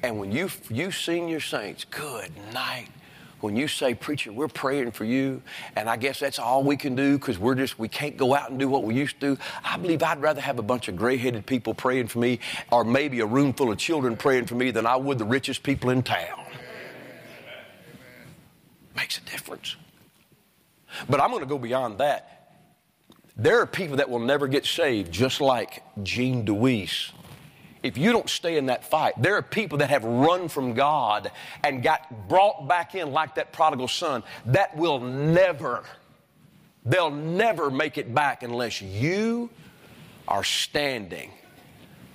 And 0.03 0.19
when 0.19 0.33
you 0.33 0.51
you 0.69 0.91
senior 0.91 1.41
saints, 1.41 1.85
good 1.85 2.31
night. 2.53 2.89
When 3.41 3.57
you 3.57 3.67
say, 3.67 3.95
preacher, 3.95 4.33
we're 4.33 4.47
praying 4.47 4.93
for 4.93 5.05
you, 5.05 5.43
and 5.75 5.91
I 5.91 5.97
guess 5.97 6.21
that's 6.21 6.39
all 6.39 6.63
we 6.63 6.77
can 6.77 6.95
do 6.95 7.19
because 7.19 7.41
we're 7.41 7.57
just 7.57 7.77
we 7.77 7.89
can't 7.89 8.17
go 8.17 8.37
out 8.37 8.51
and 8.51 8.59
do 8.59 8.69
what 8.69 8.85
we 8.85 8.95
used 8.95 9.19
to. 9.21 9.37
I 9.65 9.77
believe 9.79 10.01
I'd 10.01 10.23
rather 10.23 10.41
have 10.41 10.61
a 10.61 10.63
bunch 10.63 10.87
of 10.87 10.95
gray-headed 10.95 11.45
people 11.45 11.75
praying 11.75 12.07
for 12.07 12.21
me, 12.21 12.39
or 12.71 12.85
maybe 12.85 13.19
a 13.19 13.27
room 13.27 13.53
full 13.53 13.73
of 13.73 13.79
children 13.79 14.17
praying 14.17 14.47
for 14.47 14.55
me, 14.55 14.71
than 14.71 14.87
I 14.87 14.95
would 14.95 15.19
the 15.19 15.25
richest 15.25 15.65
people 15.65 15.91
in 15.91 16.05
town. 16.05 16.45
Makes 18.95 19.19
a 19.19 19.23
difference. 19.23 19.75
But 21.09 21.21
I'm 21.21 21.31
going 21.31 21.41
to 21.41 21.47
go 21.47 21.59
beyond 21.59 21.99
that. 21.99 22.55
There 23.37 23.61
are 23.61 23.67
people 23.67 23.97
that 23.97 24.09
will 24.09 24.21
never 24.21 24.47
get 24.47 24.67
saved, 24.67 25.11
just 25.11 25.41
like 25.41 25.83
Jean 26.05 26.45
DeWeese 26.45 27.11
if 27.83 27.99
you 27.99 28.13
don't 28.13 28.29
stay 28.29 28.57
in 28.57 28.67
that 28.67 28.85
fight, 28.85 29.15
there 29.17 29.37
are 29.37 29.43
people 29.43 29.79
that 29.79 29.91
have 29.91 30.05
run 30.05 30.49
from 30.49 30.75
God 30.75 31.31
and 31.65 31.83
got 31.83 32.29
brought 32.29 32.69
back 32.69 32.95
in 32.95 33.13
like 33.13 33.35
that 33.35 33.53
prodigal 33.53 33.89
son 33.89 34.23
that 34.47 34.77
will 34.77 35.01
never, 35.01 35.85
they'll 36.85 37.11
never 37.11 37.71
make 37.71 37.99
it 37.99 38.15
back 38.15 38.43
unless 38.43 38.81
you 38.81 39.51
are 40.29 40.45
standing 40.45 41.33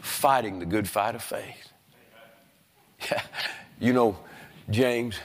fighting 0.01 0.59
the 0.59 0.65
good 0.65 0.87
fight 0.87 1.15
of 1.15 1.23
faith. 1.23 1.71
Yeah. 3.11 3.21
You 3.79 3.93
know, 3.93 4.17
James, 4.71 5.19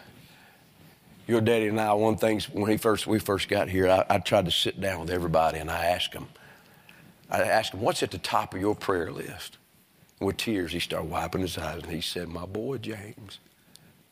your 1.26 1.40
daddy 1.40 1.68
and 1.68 1.80
I, 1.80 1.94
one 1.94 2.16
thing, 2.16 2.38
when 2.52 2.70
he 2.70 2.76
first, 2.76 3.06
we 3.06 3.18
first 3.18 3.48
got 3.48 3.70
here, 3.70 3.88
I, 3.88 4.04
I 4.10 4.18
tried 4.18 4.44
to 4.44 4.50
sit 4.50 4.78
down 4.78 5.00
with 5.00 5.08
everybody 5.10 5.58
and 5.58 5.70
I 5.70 5.86
asked 5.86 6.12
them, 6.12 6.28
I 7.30 7.40
asked 7.40 7.72
them, 7.72 7.80
what's 7.80 8.02
at 8.02 8.10
the 8.10 8.18
top 8.18 8.52
of 8.54 8.60
your 8.60 8.74
prayer 8.74 9.10
list? 9.10 9.56
With 10.24 10.36
tears, 10.36 10.72
he 10.72 10.80
started 10.80 11.10
wiping 11.10 11.40
his 11.40 11.58
eyes 11.58 11.82
and 11.82 11.92
he 11.92 12.00
said, 12.00 12.28
My 12.28 12.46
boy 12.46 12.78
James. 12.78 13.38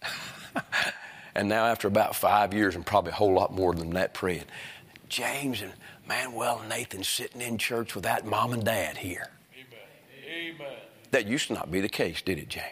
and 1.34 1.48
now, 1.48 1.66
after 1.66 1.88
about 1.88 2.16
five 2.16 2.54
years, 2.54 2.74
and 2.74 2.84
probably 2.84 3.12
a 3.12 3.14
whole 3.14 3.32
lot 3.32 3.52
more 3.52 3.74
than 3.74 3.90
that, 3.90 4.14
praying, 4.14 4.44
James 5.08 5.62
and 5.62 5.72
Manuel 6.08 6.60
and 6.60 6.68
Nathan 6.68 7.04
sitting 7.04 7.40
in 7.40 7.58
church 7.58 7.94
without 7.94 8.24
mom 8.24 8.52
and 8.52 8.64
dad 8.64 8.96
here. 8.96 9.30
Amen. 9.54 10.54
Amen. 10.56 10.78
That 11.10 11.26
used 11.26 11.48
to 11.48 11.54
not 11.54 11.70
be 11.70 11.80
the 11.80 11.88
case, 11.88 12.22
did 12.22 12.38
it, 12.38 12.48
James? 12.48 12.66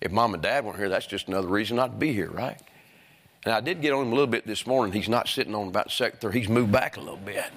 If 0.00 0.12
mom 0.12 0.34
and 0.34 0.42
dad 0.42 0.64
weren't 0.64 0.78
here, 0.78 0.88
that's 0.88 1.06
just 1.06 1.28
another 1.28 1.48
reason 1.48 1.76
not 1.76 1.92
to 1.92 1.96
be 1.96 2.12
here, 2.12 2.30
right? 2.30 2.60
And 3.44 3.54
I 3.54 3.60
did 3.60 3.80
get 3.80 3.92
on 3.92 4.06
him 4.06 4.12
a 4.12 4.14
little 4.14 4.26
bit 4.26 4.46
this 4.46 4.66
morning. 4.66 4.92
He's 4.92 5.08
not 5.08 5.28
sitting 5.28 5.54
on 5.54 5.68
about 5.68 5.90
second 5.90 6.20
third. 6.20 6.34
He's 6.34 6.48
moved 6.48 6.72
back 6.72 6.96
a 6.96 7.00
little 7.00 7.16
bit. 7.16 7.50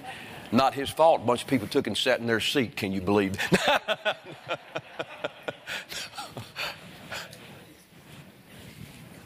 Not 0.52 0.74
his 0.74 0.90
fault. 0.90 1.22
A 1.22 1.24
bunch 1.24 1.42
of 1.42 1.48
people 1.48 1.66
took 1.66 1.86
and 1.86 1.96
sat 1.96 2.20
in 2.20 2.26
their 2.26 2.40
seat. 2.40 2.76
Can 2.76 2.92
you 2.92 3.00
believe? 3.00 3.36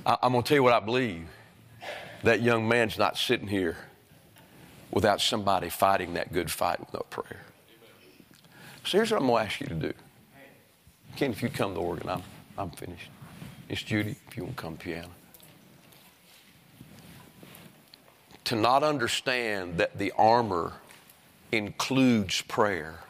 I'm 0.06 0.30
going 0.30 0.44
to 0.44 0.48
tell 0.48 0.54
you 0.54 0.62
what 0.62 0.72
I 0.72 0.78
believe. 0.78 1.26
That 2.22 2.40
young 2.40 2.68
man's 2.68 2.96
not 2.96 3.18
sitting 3.18 3.48
here 3.48 3.76
without 4.92 5.20
somebody 5.20 5.68
fighting 5.68 6.14
that 6.14 6.32
good 6.32 6.48
fight 6.48 6.78
with 6.78 6.94
no 6.94 7.00
prayer. 7.10 7.42
So 8.84 8.98
here's 8.98 9.10
what 9.10 9.20
I'm 9.20 9.26
going 9.26 9.42
to 9.42 9.50
ask 9.50 9.60
you 9.60 9.66
to 9.66 9.74
do. 9.74 9.92
Ken, 11.16 11.32
if 11.32 11.42
you 11.42 11.48
come 11.48 11.74
to 11.74 11.80
organ, 11.80 12.08
I'm, 12.08 12.22
I'm 12.56 12.70
finished. 12.70 13.10
It's 13.68 13.82
Judy, 13.82 14.14
if 14.28 14.36
you 14.36 14.44
want 14.44 14.56
to 14.56 14.62
come 14.62 14.76
piano. 14.76 15.08
To 18.44 18.54
not 18.54 18.84
understand 18.84 19.78
that 19.78 19.98
the 19.98 20.12
armor 20.16 20.74
includes 21.56 22.42
prayer 22.42 23.00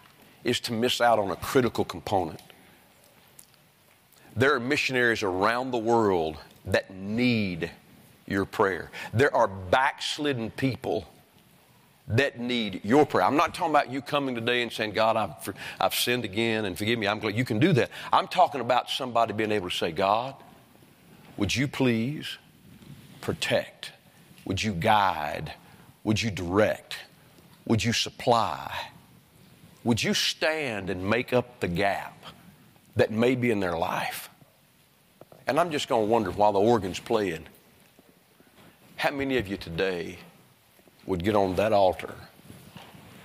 is 0.44 0.60
to 0.60 0.72
miss 0.72 1.00
out 1.00 1.18
on 1.18 1.30
a 1.30 1.36
critical 1.36 1.84
component. 1.84 2.40
There 4.36 4.54
are 4.54 4.60
missionaries 4.60 5.22
around 5.22 5.70
the 5.70 5.78
world 5.78 6.36
that 6.66 6.94
need 6.94 7.70
your 8.26 8.44
prayer. 8.44 8.90
There 9.14 9.34
are 9.34 9.48
backslidden 9.48 10.50
people 10.50 11.06
that 12.08 12.38
need 12.38 12.82
your 12.84 13.04
prayer. 13.04 13.24
I'm 13.24 13.36
not 13.36 13.54
talking 13.54 13.72
about 13.72 13.90
you 13.90 14.00
coming 14.00 14.34
today 14.34 14.62
and 14.62 14.70
saying, 14.70 14.92
God, 14.92 15.16
I've, 15.16 15.54
I've 15.80 15.94
sinned 15.94 16.24
again 16.24 16.66
and 16.66 16.78
forgive 16.78 16.98
me. 16.98 17.08
I'm 17.08 17.18
glad 17.18 17.34
you 17.36 17.44
can 17.44 17.58
do 17.58 17.72
that. 17.72 17.90
I'm 18.12 18.28
talking 18.28 18.60
about 18.60 18.90
somebody 18.90 19.32
being 19.32 19.52
able 19.52 19.70
to 19.70 19.76
say, 19.76 19.90
God, 19.90 20.34
would 21.36 21.54
you 21.54 21.66
please 21.66 22.38
protect? 23.20 23.92
Would 24.44 24.62
you 24.62 24.72
guide? 24.72 25.52
Would 26.04 26.22
you 26.22 26.30
direct? 26.30 26.96
Would 27.66 27.82
you 27.82 27.92
supply? 27.92 28.72
Would 29.84 30.02
you 30.02 30.14
stand 30.14 30.90
and 30.90 31.08
make 31.08 31.32
up 31.32 31.60
the 31.60 31.68
gap 31.68 32.16
that 32.96 33.10
may 33.10 33.34
be 33.34 33.50
in 33.50 33.60
their 33.60 33.76
life? 33.76 34.30
And 35.46 35.60
I'm 35.60 35.70
just 35.70 35.88
going 35.88 36.06
to 36.06 36.10
wonder 36.10 36.30
while 36.30 36.52
the 36.52 36.60
organ's 36.60 36.98
playing, 36.98 37.46
how 38.96 39.10
many 39.10 39.36
of 39.38 39.46
you 39.46 39.56
today 39.56 40.18
would 41.06 41.22
get 41.22 41.36
on 41.36 41.54
that 41.56 41.72
altar 41.72 42.14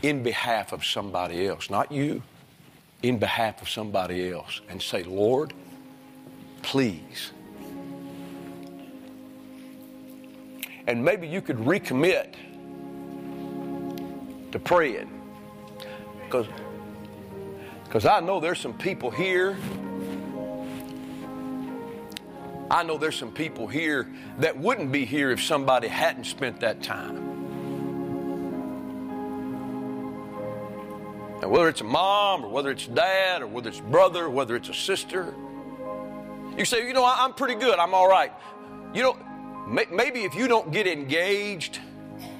in 0.03 0.21
behalf 0.23 0.71
of 0.71 0.85
somebody 0.85 1.47
else, 1.47 1.69
not 1.69 1.91
you, 1.91 2.21
in 3.03 3.17
behalf 3.17 3.61
of 3.61 3.69
somebody 3.69 4.31
else, 4.31 4.61
and 4.69 4.81
say, 4.81 5.03
Lord, 5.03 5.53
please. 6.61 7.31
And 10.87 11.03
maybe 11.03 11.27
you 11.27 11.41
could 11.41 11.57
recommit 11.57 12.35
to 14.51 14.59
praying. 14.59 15.09
Because 16.25 16.47
because 17.91 18.05
I 18.05 18.21
know 18.21 18.39
there's 18.39 18.59
some 18.59 18.73
people 18.73 19.11
here. 19.11 19.57
I 22.69 22.83
know 22.83 22.97
there's 22.97 23.17
some 23.17 23.33
people 23.33 23.67
here 23.67 24.07
that 24.39 24.57
wouldn't 24.57 24.93
be 24.93 25.03
here 25.03 25.31
if 25.31 25.43
somebody 25.43 25.89
hadn't 25.89 26.23
spent 26.23 26.61
that 26.61 26.81
time. 26.81 27.17
And 31.41 31.51
whether 31.51 31.67
it's 31.67 31.81
a 31.81 31.83
mom 31.83 32.45
or 32.45 32.47
whether 32.47 32.71
it's 32.71 32.87
dad 32.87 33.41
or 33.41 33.47
whether 33.47 33.67
it's 33.67 33.81
brother 33.81 34.23
or 34.23 34.29
whether 34.29 34.55
it's 34.55 34.69
a 34.69 34.73
sister, 34.73 35.33
you 36.57 36.63
say, 36.63 36.87
you 36.87 36.93
know, 36.93 37.03
I'm 37.05 37.33
pretty 37.33 37.55
good. 37.55 37.77
I'm 37.77 37.93
all 37.93 38.07
right. 38.07 38.31
You 38.93 39.03
know, 39.03 39.17
maybe 39.67 40.23
if 40.23 40.33
you 40.33 40.47
don't 40.47 40.71
get 40.71 40.87
engaged 40.87 41.79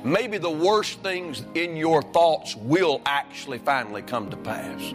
maybe 0.03 0.37
the 0.37 0.49
worst 0.49 0.99
things 1.01 1.43
in 1.55 1.75
your 1.75 2.01
thoughts 2.01 2.55
will 2.55 3.01
actually 3.05 3.59
finally 3.59 4.01
come 4.01 4.29
to 4.29 4.37
pass. 4.37 4.93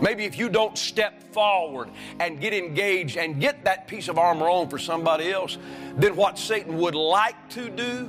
Maybe 0.00 0.24
if 0.24 0.38
you 0.38 0.48
don't 0.48 0.78
step 0.78 1.20
forward 1.32 1.90
and 2.20 2.40
get 2.40 2.54
engaged 2.54 3.16
and 3.16 3.40
get 3.40 3.64
that 3.64 3.88
piece 3.88 4.08
of 4.08 4.16
armor 4.18 4.48
on 4.48 4.68
for 4.68 4.78
somebody 4.78 5.32
else, 5.32 5.58
then 5.96 6.14
what 6.14 6.38
Satan 6.38 6.78
would 6.78 6.94
like 6.94 7.48
to 7.50 7.68
do, 7.68 8.08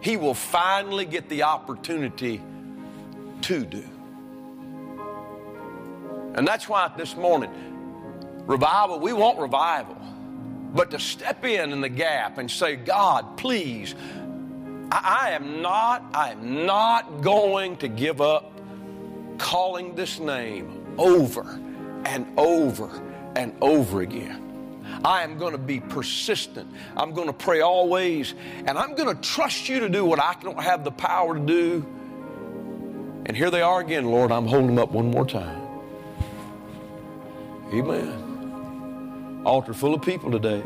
he 0.00 0.16
will 0.16 0.34
finally 0.34 1.04
get 1.04 1.28
the 1.28 1.42
opportunity 1.42 2.40
to 3.42 3.64
do. 3.66 3.84
And 6.34 6.46
that's 6.46 6.68
why 6.68 6.90
this 6.96 7.16
morning, 7.16 7.50
revival, 8.46 8.98
we 8.98 9.12
want 9.12 9.38
revival. 9.38 9.96
But 10.76 10.90
to 10.90 11.00
step 11.00 11.44
in 11.46 11.72
in 11.72 11.80
the 11.80 11.88
gap 11.88 12.36
and 12.36 12.50
say, 12.50 12.76
God, 12.76 13.38
please, 13.38 13.94
I, 14.92 15.30
am 15.30 15.62
not, 15.62 16.04
I 16.12 16.32
am 16.32 16.66
not 16.66 17.22
going 17.22 17.78
to 17.78 17.88
give 17.88 18.20
up 18.20 18.52
calling 19.38 19.94
this 19.94 20.20
name 20.20 20.94
over 20.98 21.58
and 22.04 22.26
over 22.36 22.90
and 23.34 23.56
over 23.62 24.02
again. 24.02 24.42
I 25.02 25.22
am 25.22 25.38
going 25.38 25.52
to 25.52 25.58
be 25.58 25.80
persistent. 25.80 26.70
I'm 26.94 27.12
going 27.12 27.26
to 27.26 27.32
pray 27.32 27.62
always. 27.62 28.34
And 28.66 28.76
I'm 28.76 28.94
going 28.94 29.14
to 29.14 29.20
trust 29.22 29.70
you 29.70 29.80
to 29.80 29.88
do 29.88 30.04
what 30.04 30.20
I 30.20 30.36
don't 30.42 30.62
have 30.62 30.84
the 30.84 30.92
power 30.92 31.34
to 31.34 31.40
do. 31.40 31.86
And 33.24 33.34
here 33.34 33.50
they 33.50 33.62
are 33.62 33.80
again, 33.80 34.04
Lord. 34.04 34.30
I'm 34.30 34.46
holding 34.46 34.68
them 34.68 34.78
up 34.78 34.92
one 34.92 35.10
more 35.10 35.26
time. 35.26 35.62
Amen. 37.72 38.25
Altar 39.46 39.74
full 39.74 39.94
of 39.94 40.02
people 40.02 40.28
today. 40.32 40.60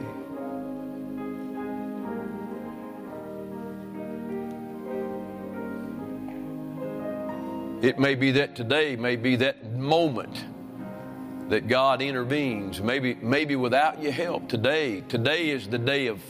It 7.86 7.98
may 7.98 8.14
be 8.14 8.30
that 8.30 8.56
today 8.56 8.96
may 8.96 9.16
be 9.16 9.36
that 9.36 9.72
moment 9.72 10.46
that 11.50 11.68
God 11.68 12.00
intervenes. 12.00 12.80
Maybe, 12.80 13.16
maybe 13.16 13.54
without 13.54 14.02
your 14.02 14.12
help, 14.12 14.48
today, 14.48 15.02
today 15.10 15.50
is 15.50 15.68
the 15.68 15.78
day 15.78 16.06
of 16.06 16.22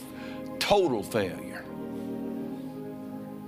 total 0.59 1.03
failure. 1.03 1.63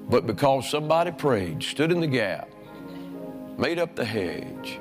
But 0.09 0.25
because 0.27 0.69
somebody 0.69 1.11
prayed, 1.11 1.61
stood 1.61 1.91
in 1.91 1.99
the 1.99 2.07
gap, 2.07 2.47
made 3.57 3.79
up 3.79 3.97
the 3.97 4.05
hedge, 4.05 4.79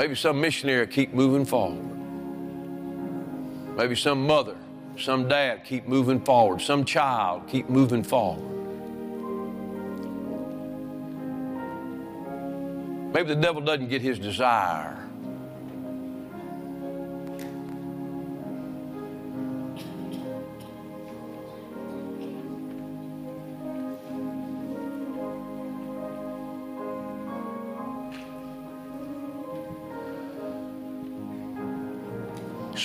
maybe 0.00 0.14
some 0.14 0.40
missionary 0.40 0.86
keep 0.86 1.12
moving 1.12 1.44
forward. 1.44 1.84
Maybe 3.76 3.94
some 3.94 4.26
mother, 4.26 4.56
some 4.98 5.28
dad 5.28 5.62
keep 5.62 5.86
moving 5.86 6.24
forward. 6.24 6.62
Some 6.62 6.86
child 6.86 7.46
keep 7.46 7.68
moving 7.68 8.02
forward. 8.02 8.40
Maybe 13.12 13.28
the 13.28 13.40
devil 13.42 13.60
doesn't 13.60 13.88
get 13.88 14.00
his 14.00 14.18
desire. 14.18 15.06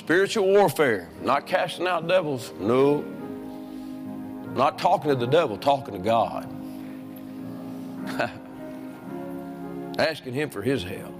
Spiritual 0.06 0.45
warfare, 0.45 1.10
not 1.24 1.47
casting 1.47 1.88
out 1.88 2.08
devils, 2.08 2.53
no. 2.60 3.01
Not 4.53 4.78
talking 4.78 5.10
to 5.10 5.16
the 5.16 5.26
devil, 5.26 5.58
talking 5.58 5.95
to 5.95 5.99
God. 5.99 6.47
asking 9.97 10.36
Him 10.36 10.51
for 10.51 10.62
His 10.62 10.84
help. 10.84 11.12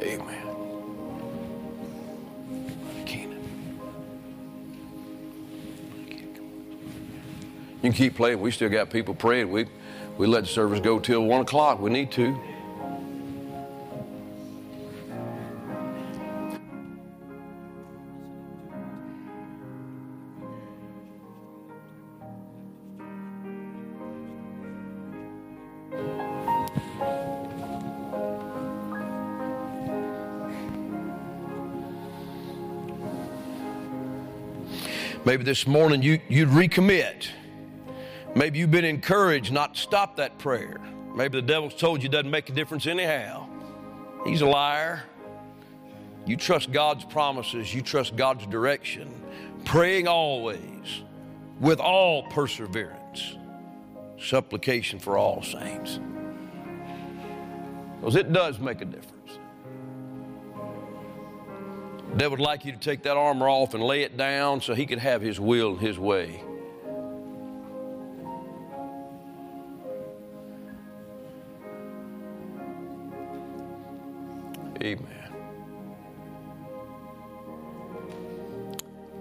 Amen. 0.00 0.44
You 7.84 7.90
can 7.90 7.92
keep 7.92 8.14
playing. 8.14 8.40
We 8.40 8.50
still 8.50 8.70
got 8.70 8.88
people 8.88 9.14
praying. 9.14 9.50
We, 9.50 9.66
we 10.16 10.26
let 10.26 10.44
the 10.44 10.48
service 10.48 10.80
go 10.80 10.98
till 10.98 11.20
1 11.20 11.42
o'clock. 11.42 11.80
We 11.80 11.90
need 11.90 12.10
to. 12.12 12.40
Maybe 35.24 35.42
this 35.42 35.66
morning 35.66 36.02
you, 36.02 36.20
you'd 36.28 36.50
recommit. 36.50 37.28
Maybe 38.36 38.58
you've 38.58 38.70
been 38.70 38.84
encouraged 38.84 39.52
not 39.52 39.74
to 39.74 39.80
stop 39.80 40.16
that 40.16 40.38
prayer. 40.38 40.78
Maybe 41.14 41.40
the 41.40 41.46
devil's 41.46 41.74
told 41.74 42.02
you 42.02 42.08
it 42.08 42.12
doesn't 42.12 42.30
make 42.30 42.50
a 42.50 42.52
difference 42.52 42.86
anyhow. 42.86 43.48
He's 44.26 44.42
a 44.42 44.46
liar. 44.46 45.04
You 46.26 46.36
trust 46.36 46.72
God's 46.72 47.04
promises, 47.04 47.74
you 47.74 47.80
trust 47.80 48.16
God's 48.16 48.46
direction, 48.46 49.08
praying 49.64 50.08
always 50.08 51.02
with 51.60 51.80
all 51.80 52.24
perseverance, 52.24 53.36
supplication 54.18 54.98
for 54.98 55.16
all 55.16 55.42
saints. 55.42 56.00
Because 58.00 58.16
it 58.16 58.32
does 58.32 58.58
make 58.58 58.80
a 58.80 58.86
difference. 58.86 59.13
Devil 62.16 62.38
would 62.38 62.40
like 62.40 62.64
you 62.64 62.70
to 62.70 62.78
take 62.78 63.02
that 63.02 63.16
armor 63.16 63.48
off 63.48 63.74
and 63.74 63.82
lay 63.82 64.02
it 64.02 64.16
down 64.16 64.60
so 64.60 64.72
he 64.72 64.86
could 64.86 65.00
have 65.00 65.20
his 65.20 65.40
will 65.40 65.74
his 65.74 65.98
way. 65.98 66.40
Amen. 74.80 75.08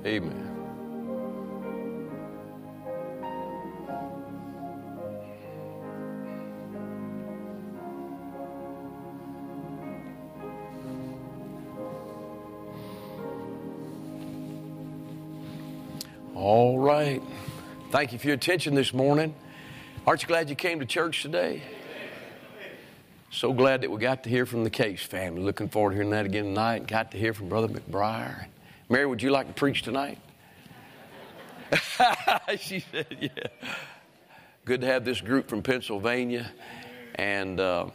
Amen. 0.06 0.53
Thank 18.04 18.12
you 18.12 18.20
for 18.20 18.28
your 18.28 18.36
attention 18.36 18.76
this 18.76 18.94
morning. 18.94 19.34
Aren't 20.06 20.24
you 20.24 20.28
glad 20.28 20.50
you 20.50 20.58
came 20.58 20.82
to 20.82 20.86
church 20.86 21.22
today? 21.22 21.62
So 23.32 23.54
glad 23.54 23.80
that 23.80 23.92
we 23.92 23.98
got 23.98 24.26
to 24.26 24.30
hear 24.30 24.46
from 24.46 24.66
the 24.66 24.70
Case 24.70 25.02
family. 25.02 25.42
Looking 25.42 25.70
forward 25.70 25.92
to 25.92 25.96
hearing 25.96 26.10
that 26.10 26.26
again 26.26 26.44
tonight. 26.44 26.86
Got 26.86 27.12
to 27.12 27.18
hear 27.18 27.34
from 27.34 27.48
Brother 27.48 27.70
McBriar. 27.70 28.48
Mary, 28.90 29.06
would 29.06 29.22
you 29.22 29.32
like 29.32 29.48
to 29.48 29.54
preach 29.54 29.84
tonight? 29.84 30.18
she 32.58 32.84
said, 32.92 33.08
yeah. 33.22 33.30
Good 34.66 34.82
to 34.82 34.88
have 34.88 35.06
this 35.06 35.22
group 35.22 35.48
from 35.48 35.62
Pennsylvania. 35.62 36.52
And 37.16 37.62
uh, 37.62 37.86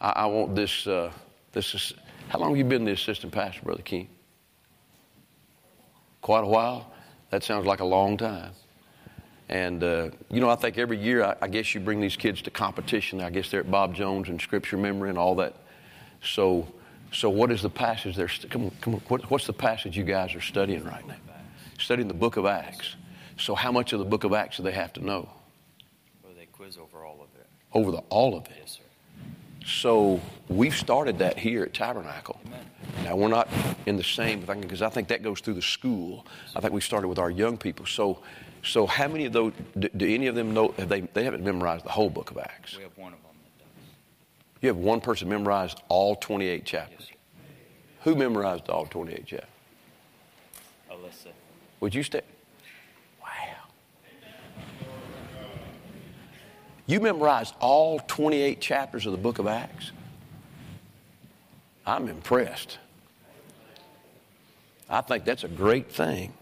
I, 0.00 0.08
I, 0.10 0.26
want 0.26 0.56
this, 0.56 0.84
uh, 0.88 1.12
this 1.52 1.76
is, 1.76 1.92
how 2.28 2.40
long 2.40 2.48
have 2.48 2.58
you 2.58 2.64
been 2.64 2.84
the 2.84 2.90
assistant 2.90 3.32
pastor, 3.32 3.62
Brother 3.62 3.82
King? 3.82 4.08
Quite 6.22 6.42
a 6.42 6.48
while? 6.48 6.92
That 7.30 7.44
sounds 7.44 7.66
like 7.66 7.78
a 7.78 7.84
long 7.84 8.16
time. 8.16 8.50
And, 9.52 9.84
uh, 9.84 10.08
you 10.30 10.40
know, 10.40 10.48
I 10.48 10.56
think 10.56 10.78
every 10.78 10.96
year, 10.96 11.22
I, 11.22 11.36
I, 11.42 11.48
guess 11.48 11.74
you 11.74 11.80
bring 11.80 12.00
these 12.00 12.16
kids 12.16 12.40
to 12.42 12.50
competition. 12.50 13.20
I 13.20 13.28
guess 13.28 13.50
they're 13.50 13.60
at 13.60 13.70
Bob 13.70 13.94
Jones 13.94 14.30
and 14.30 14.40
Scripture 14.40 14.78
Memory 14.78 15.10
and 15.10 15.18
all 15.18 15.34
that. 15.34 15.54
So, 16.24 16.66
so 17.12 17.28
what 17.28 17.52
is 17.52 17.60
the 17.60 17.68
passage 17.68 18.16
they're, 18.16 18.30
st- 18.30 18.50
come 18.50 18.64
on, 18.64 18.70
come 18.80 18.94
on, 18.94 19.00
what, 19.08 19.30
what's 19.30 19.46
the 19.46 19.52
passage 19.52 19.94
you 19.94 20.04
guys 20.04 20.34
are 20.34 20.40
studying 20.40 20.82
right 20.84 21.06
now? 21.06 21.16
Studying 21.78 22.08
the 22.08 22.14
book 22.14 22.38
of 22.38 22.46
Acts. 22.46 22.96
So 23.38 23.54
how 23.54 23.70
much 23.70 23.92
of 23.92 23.98
the 23.98 24.06
book 24.06 24.24
of 24.24 24.32
Acts 24.32 24.56
do 24.56 24.62
they 24.62 24.72
have 24.72 24.94
to 24.94 25.04
know? 25.04 25.28
Well, 26.24 26.32
they 26.34 26.46
quiz 26.46 26.78
over 26.78 27.04
all 27.04 27.20
of 27.20 27.28
it. 27.38 27.46
Over 27.74 27.90
the, 27.90 27.98
all 28.08 28.34
of 28.34 28.46
it? 28.46 28.52
Yes, 28.58 28.78
sir. 28.78 29.66
So 29.66 30.18
we've 30.48 30.74
started 30.74 31.18
that 31.18 31.38
here 31.38 31.62
at 31.62 31.74
Tabernacle. 31.74 32.40
Amen. 32.46 32.70
Now 33.04 33.16
we're 33.16 33.28
not 33.28 33.50
in 33.84 33.98
the 33.98 34.02
same 34.02 34.40
thing 34.40 34.62
because 34.62 34.80
I 34.80 34.88
think 34.88 35.08
that 35.08 35.22
goes 35.22 35.40
through 35.40 35.54
the 35.54 35.62
school. 35.62 36.26
I 36.56 36.60
think 36.60 36.72
we 36.72 36.80
started 36.80 37.08
with 37.08 37.18
our 37.18 37.30
young 37.30 37.58
people. 37.58 37.84
So, 37.84 38.22
so 38.62 38.86
how 38.86 39.08
many 39.08 39.26
of 39.26 39.32
those 39.32 39.52
do, 39.78 39.88
do 39.96 40.06
any 40.06 40.28
of 40.28 40.34
them 40.34 40.54
know? 40.54 40.74
Have 40.78 40.88
they 40.88 41.00
they 41.00 41.24
haven't 41.24 41.44
memorized 41.44 41.84
the 41.84 41.90
whole 41.90 42.10
book 42.10 42.30
of 42.30 42.38
Acts? 42.38 42.76
We 42.76 42.84
have 42.84 42.96
one 42.96 43.12
of 43.12 43.18
them 43.22 43.36
that 43.58 43.64
does. 43.64 44.62
You 44.62 44.68
have 44.68 44.76
one 44.76 45.00
person 45.00 45.28
memorized 45.28 45.82
all 45.88 46.14
28 46.16 46.64
chapters. 46.64 47.08
Yes. 47.08 47.18
Who 48.02 48.14
memorized 48.14 48.68
all 48.68 48.86
28 48.86 49.26
chapters? 49.26 49.48
Alyssa. 50.90 51.32
Would 51.80 51.94
you 51.94 52.02
stay? 52.04 52.22
Wow. 53.20 53.28
You 56.86 57.00
memorized 57.00 57.54
all 57.60 57.98
28 58.00 58.60
chapters 58.60 59.06
of 59.06 59.12
the 59.12 59.18
book 59.18 59.38
of 59.40 59.48
Acts? 59.48 59.90
I'm 61.84 62.08
impressed. 62.08 62.78
I 64.88 65.00
think 65.00 65.24
that's 65.24 65.42
a 65.42 65.48
great 65.48 65.90
thing. 65.90 66.32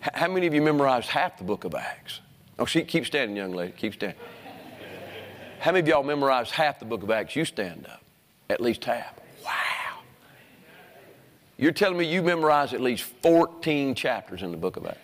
How 0.00 0.28
many 0.28 0.46
of 0.46 0.54
you 0.54 0.62
memorized 0.62 1.08
half 1.08 1.36
the 1.36 1.44
book 1.44 1.64
of 1.64 1.74
Acts? 1.74 2.20
Oh, 2.58 2.64
she, 2.64 2.82
keep 2.82 3.06
standing, 3.06 3.36
young 3.36 3.52
lady. 3.52 3.72
Keep 3.76 3.94
standing. 3.94 4.18
How 5.60 5.72
many 5.72 5.80
of 5.80 5.88
y'all 5.88 6.02
memorized 6.02 6.52
half 6.52 6.78
the 6.78 6.86
book 6.86 7.02
of 7.02 7.10
Acts? 7.10 7.36
You 7.36 7.44
stand 7.44 7.86
up. 7.86 8.02
At 8.48 8.60
least 8.60 8.84
half. 8.84 9.14
Wow. 9.44 10.00
You're 11.58 11.72
telling 11.72 11.98
me 11.98 12.10
you 12.10 12.22
memorized 12.22 12.72
at 12.72 12.80
least 12.80 13.04
14 13.22 13.94
chapters 13.94 14.42
in 14.42 14.50
the 14.50 14.56
book 14.56 14.76
of 14.76 14.86
Acts. 14.86 14.98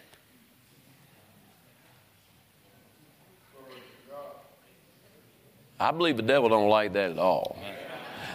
I 5.79 5.91
believe 5.91 6.17
the 6.17 6.23
devil 6.23 6.49
don't 6.49 6.71
like 6.71 6.95
that 6.95 7.11
at 7.11 7.19
all. 7.19 7.59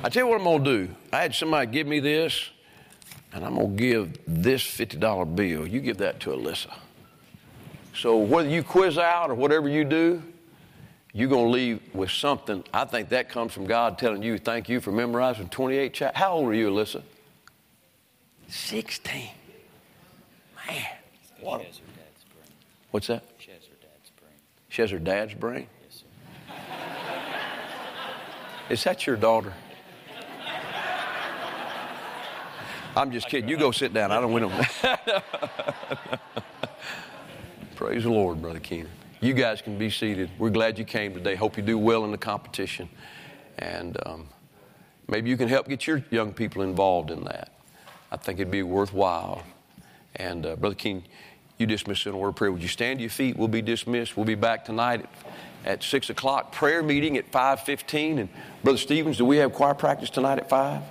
I 0.03 0.09
tell 0.09 0.24
you 0.24 0.30
what 0.30 0.39
I'm 0.39 0.43
gonna 0.43 0.64
do. 0.64 0.95
I 1.12 1.22
had 1.22 1.34
somebody 1.34 1.72
give 1.72 1.88
me 1.88 1.99
this, 1.99 2.51
and 3.34 3.45
I'm 3.45 3.55
gonna 3.55 3.67
give 3.69 4.17
this 4.27 4.63
$50 4.63 5.36
bill. 5.36 5.67
You 5.67 5.79
give 5.79 5.97
that 5.97 6.19
to 6.21 6.32
Alyssa. 6.32 6.73
So 7.95 8.17
whether 8.17 8.49
you 8.49 8.63
quiz 8.63 8.97
out 8.97 9.29
or 9.29 9.36
whatever 9.36 9.67
you 9.67 9.84
do, 9.84 10.23
you're 11.13 11.29
going 11.29 11.47
to 11.47 11.51
leave 11.51 11.82
with 11.93 12.09
something. 12.09 12.63
I 12.73 12.86
think 12.86 13.09
that 13.09 13.27
comes 13.27 13.53
from 13.53 13.65
God 13.65 13.97
telling 13.97 14.23
you, 14.23 14.38
thank 14.38 14.69
you 14.69 14.79
for 14.79 14.91
memorizing 14.91 15.49
28 15.49 15.93
chapters. 15.93 16.17
How 16.17 16.34
old 16.34 16.49
are 16.49 16.53
you, 16.53 16.69
Alyssa? 16.69 17.01
16. 18.47 19.29
Man. 20.67 20.86
What? 21.41 21.65
What's 22.91 23.07
that? 23.07 23.23
She 23.39 23.51
has 23.51 23.65
her 23.65 23.75
dad's 23.82 24.11
brain. 24.19 24.34
She 24.69 24.82
has 24.82 24.91
her 24.91 24.99
dad's 24.99 25.34
brain? 25.34 25.67
Yes, 25.84 26.03
sir. 26.03 26.53
Is 28.73 28.84
that 28.86 29.05
your 29.05 29.17
daughter? 29.17 29.53
I'm 32.95 33.11
just 33.11 33.27
kidding. 33.29 33.49
You 33.49 33.57
go 33.57 33.71
sit 33.71 33.93
down. 33.93 34.11
I 34.11 34.19
don't 34.19 34.33
win 34.33 34.49
them. 34.49 34.65
Praise 37.75 38.03
the 38.03 38.09
Lord, 38.09 38.41
Brother 38.41 38.59
Keenan. 38.59 38.91
You 39.21 39.33
guys 39.33 39.61
can 39.61 39.77
be 39.77 39.89
seated. 39.89 40.29
We're 40.37 40.49
glad 40.49 40.77
you 40.77 40.83
came 40.83 41.13
today. 41.13 41.35
Hope 41.35 41.55
you 41.55 41.63
do 41.63 41.77
well 41.77 42.03
in 42.03 42.11
the 42.11 42.17
competition. 42.17 42.89
And 43.59 43.97
um, 44.05 44.27
maybe 45.07 45.29
you 45.29 45.37
can 45.37 45.47
help 45.47 45.69
get 45.69 45.87
your 45.87 46.03
young 46.09 46.33
people 46.33 46.63
involved 46.63 47.11
in 47.11 47.23
that. 47.25 47.53
I 48.11 48.17
think 48.17 48.39
it'd 48.39 48.51
be 48.51 48.63
worthwhile. 48.63 49.43
And 50.17 50.45
uh, 50.45 50.55
Brother 50.57 50.75
King, 50.75 51.05
you 51.57 51.65
dismiss 51.65 52.05
in 52.05 52.13
a 52.13 52.17
word 52.17 52.29
of 52.29 52.35
prayer. 52.35 52.51
Would 52.51 52.61
you 52.61 52.67
stand 52.67 52.99
to 52.99 53.03
your 53.03 53.09
feet? 53.09 53.37
We'll 53.37 53.47
be 53.47 53.61
dismissed. 53.61 54.17
We'll 54.17 54.25
be 54.25 54.35
back 54.35 54.65
tonight 54.65 55.05
at, 55.65 55.79
at 55.79 55.83
6 55.83 56.09
o'clock. 56.09 56.51
Prayer 56.51 56.83
meeting 56.83 57.15
at 57.15 57.31
5.15. 57.31 58.19
And 58.19 58.29
Brother 58.63 58.79
Stevens, 58.79 59.17
do 59.17 59.25
we 59.25 59.37
have 59.37 59.53
choir 59.53 59.75
practice 59.75 60.09
tonight 60.09 60.39
at 60.39 60.49
5? 60.49 60.81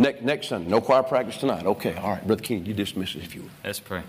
Next, 0.00 0.22
next 0.22 0.48
Sunday. 0.48 0.70
No 0.70 0.80
choir 0.80 1.02
practice 1.02 1.38
tonight. 1.38 1.66
Okay, 1.66 1.96
all 1.96 2.10
right. 2.10 2.24
Brother 2.24 2.40
King, 2.40 2.64
you 2.64 2.72
dismiss 2.72 3.16
it 3.16 3.24
if 3.24 3.34
you 3.34 3.42
would. 3.42 3.50
Let's 3.64 3.80
pray. 3.80 4.02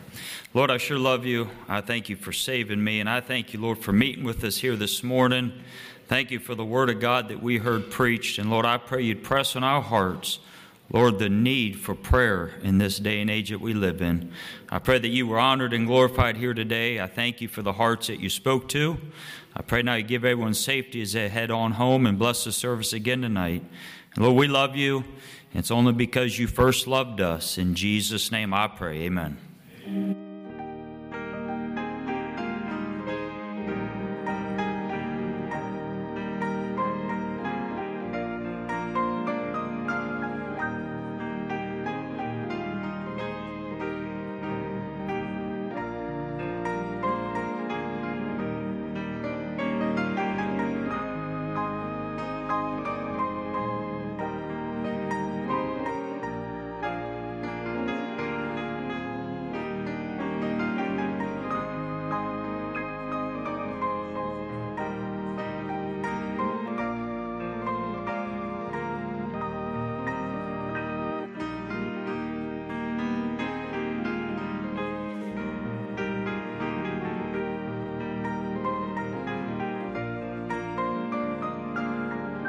Lord, 0.54 0.70
I 0.70 0.78
sure 0.78 1.00
love 1.00 1.26
you. 1.26 1.50
I 1.68 1.82
thank 1.82 2.10
you 2.10 2.16
for 2.16 2.32
saving 2.32 2.84
me, 2.84 3.00
and 3.00 3.10
I 3.10 3.22
thank 3.22 3.54
you, 3.54 3.60
Lord, 3.60 3.80
for 3.80 3.92
meeting 3.92 4.24
with 4.24 4.44
us 4.44 4.58
here 4.58 4.76
this 4.76 5.04
morning. 5.04 5.52
Thank 6.08 6.30
you 6.30 6.38
for 6.38 6.54
the 6.54 6.64
word 6.64 6.92
of 6.92 7.00
God 7.00 7.28
that 7.30 7.42
we 7.42 7.58
heard 7.58 7.90
preached. 7.90 8.38
And 8.38 8.52
Lord, 8.52 8.68
I 8.68 8.78
pray 8.78 9.02
you'd 9.02 9.24
press 9.24 9.56
on 9.56 9.64
our 9.64 9.82
hearts, 9.82 10.38
Lord, 10.92 11.18
the 11.18 11.30
need 11.30 11.80
for 11.80 11.96
prayer 11.96 12.54
in 12.62 12.78
this 12.78 13.00
day 13.00 13.20
and 13.20 13.30
age 13.30 13.50
that 13.50 13.62
we 13.62 13.74
live 13.74 14.00
in. 14.00 14.32
I 14.70 14.78
pray 14.78 15.00
that 15.00 15.08
you 15.08 15.26
were 15.26 15.40
honored 15.40 15.74
and 15.74 15.88
glorified 15.88 16.38
here 16.38 16.54
today. 16.54 17.00
I 17.00 17.08
thank 17.08 17.42
you 17.42 17.48
for 17.48 17.64
the 17.64 17.74
hearts 17.74 18.08
that 18.08 18.20
you 18.20 18.30
spoke 18.30 18.70
to. 18.70 18.98
I 19.56 19.64
pray 19.64 19.82
now 19.82 19.96
you 19.96 20.04
give 20.04 20.24
everyone 20.24 20.54
safety 20.54 21.02
as 21.02 21.14
they 21.14 21.30
head 21.30 21.50
on 21.50 21.72
home 21.72 22.06
and 22.06 22.20
bless 22.20 22.44
the 22.44 22.52
service 22.52 22.94
again 22.94 23.24
tonight. 23.24 23.64
And 24.14 24.24
Lord, 24.24 24.38
we 24.38 24.48
love 24.48 24.76
you. 24.76 25.04
It's 25.54 25.72
only 25.72 25.94
because 25.94 26.38
you 26.38 26.48
first 26.48 26.88
loved 26.88 27.22
us. 27.22 27.58
In 27.58 27.76
Jesus' 27.76 28.32
name 28.32 28.54
I 28.54 28.68
pray. 28.68 29.04
Amen. 29.04 29.38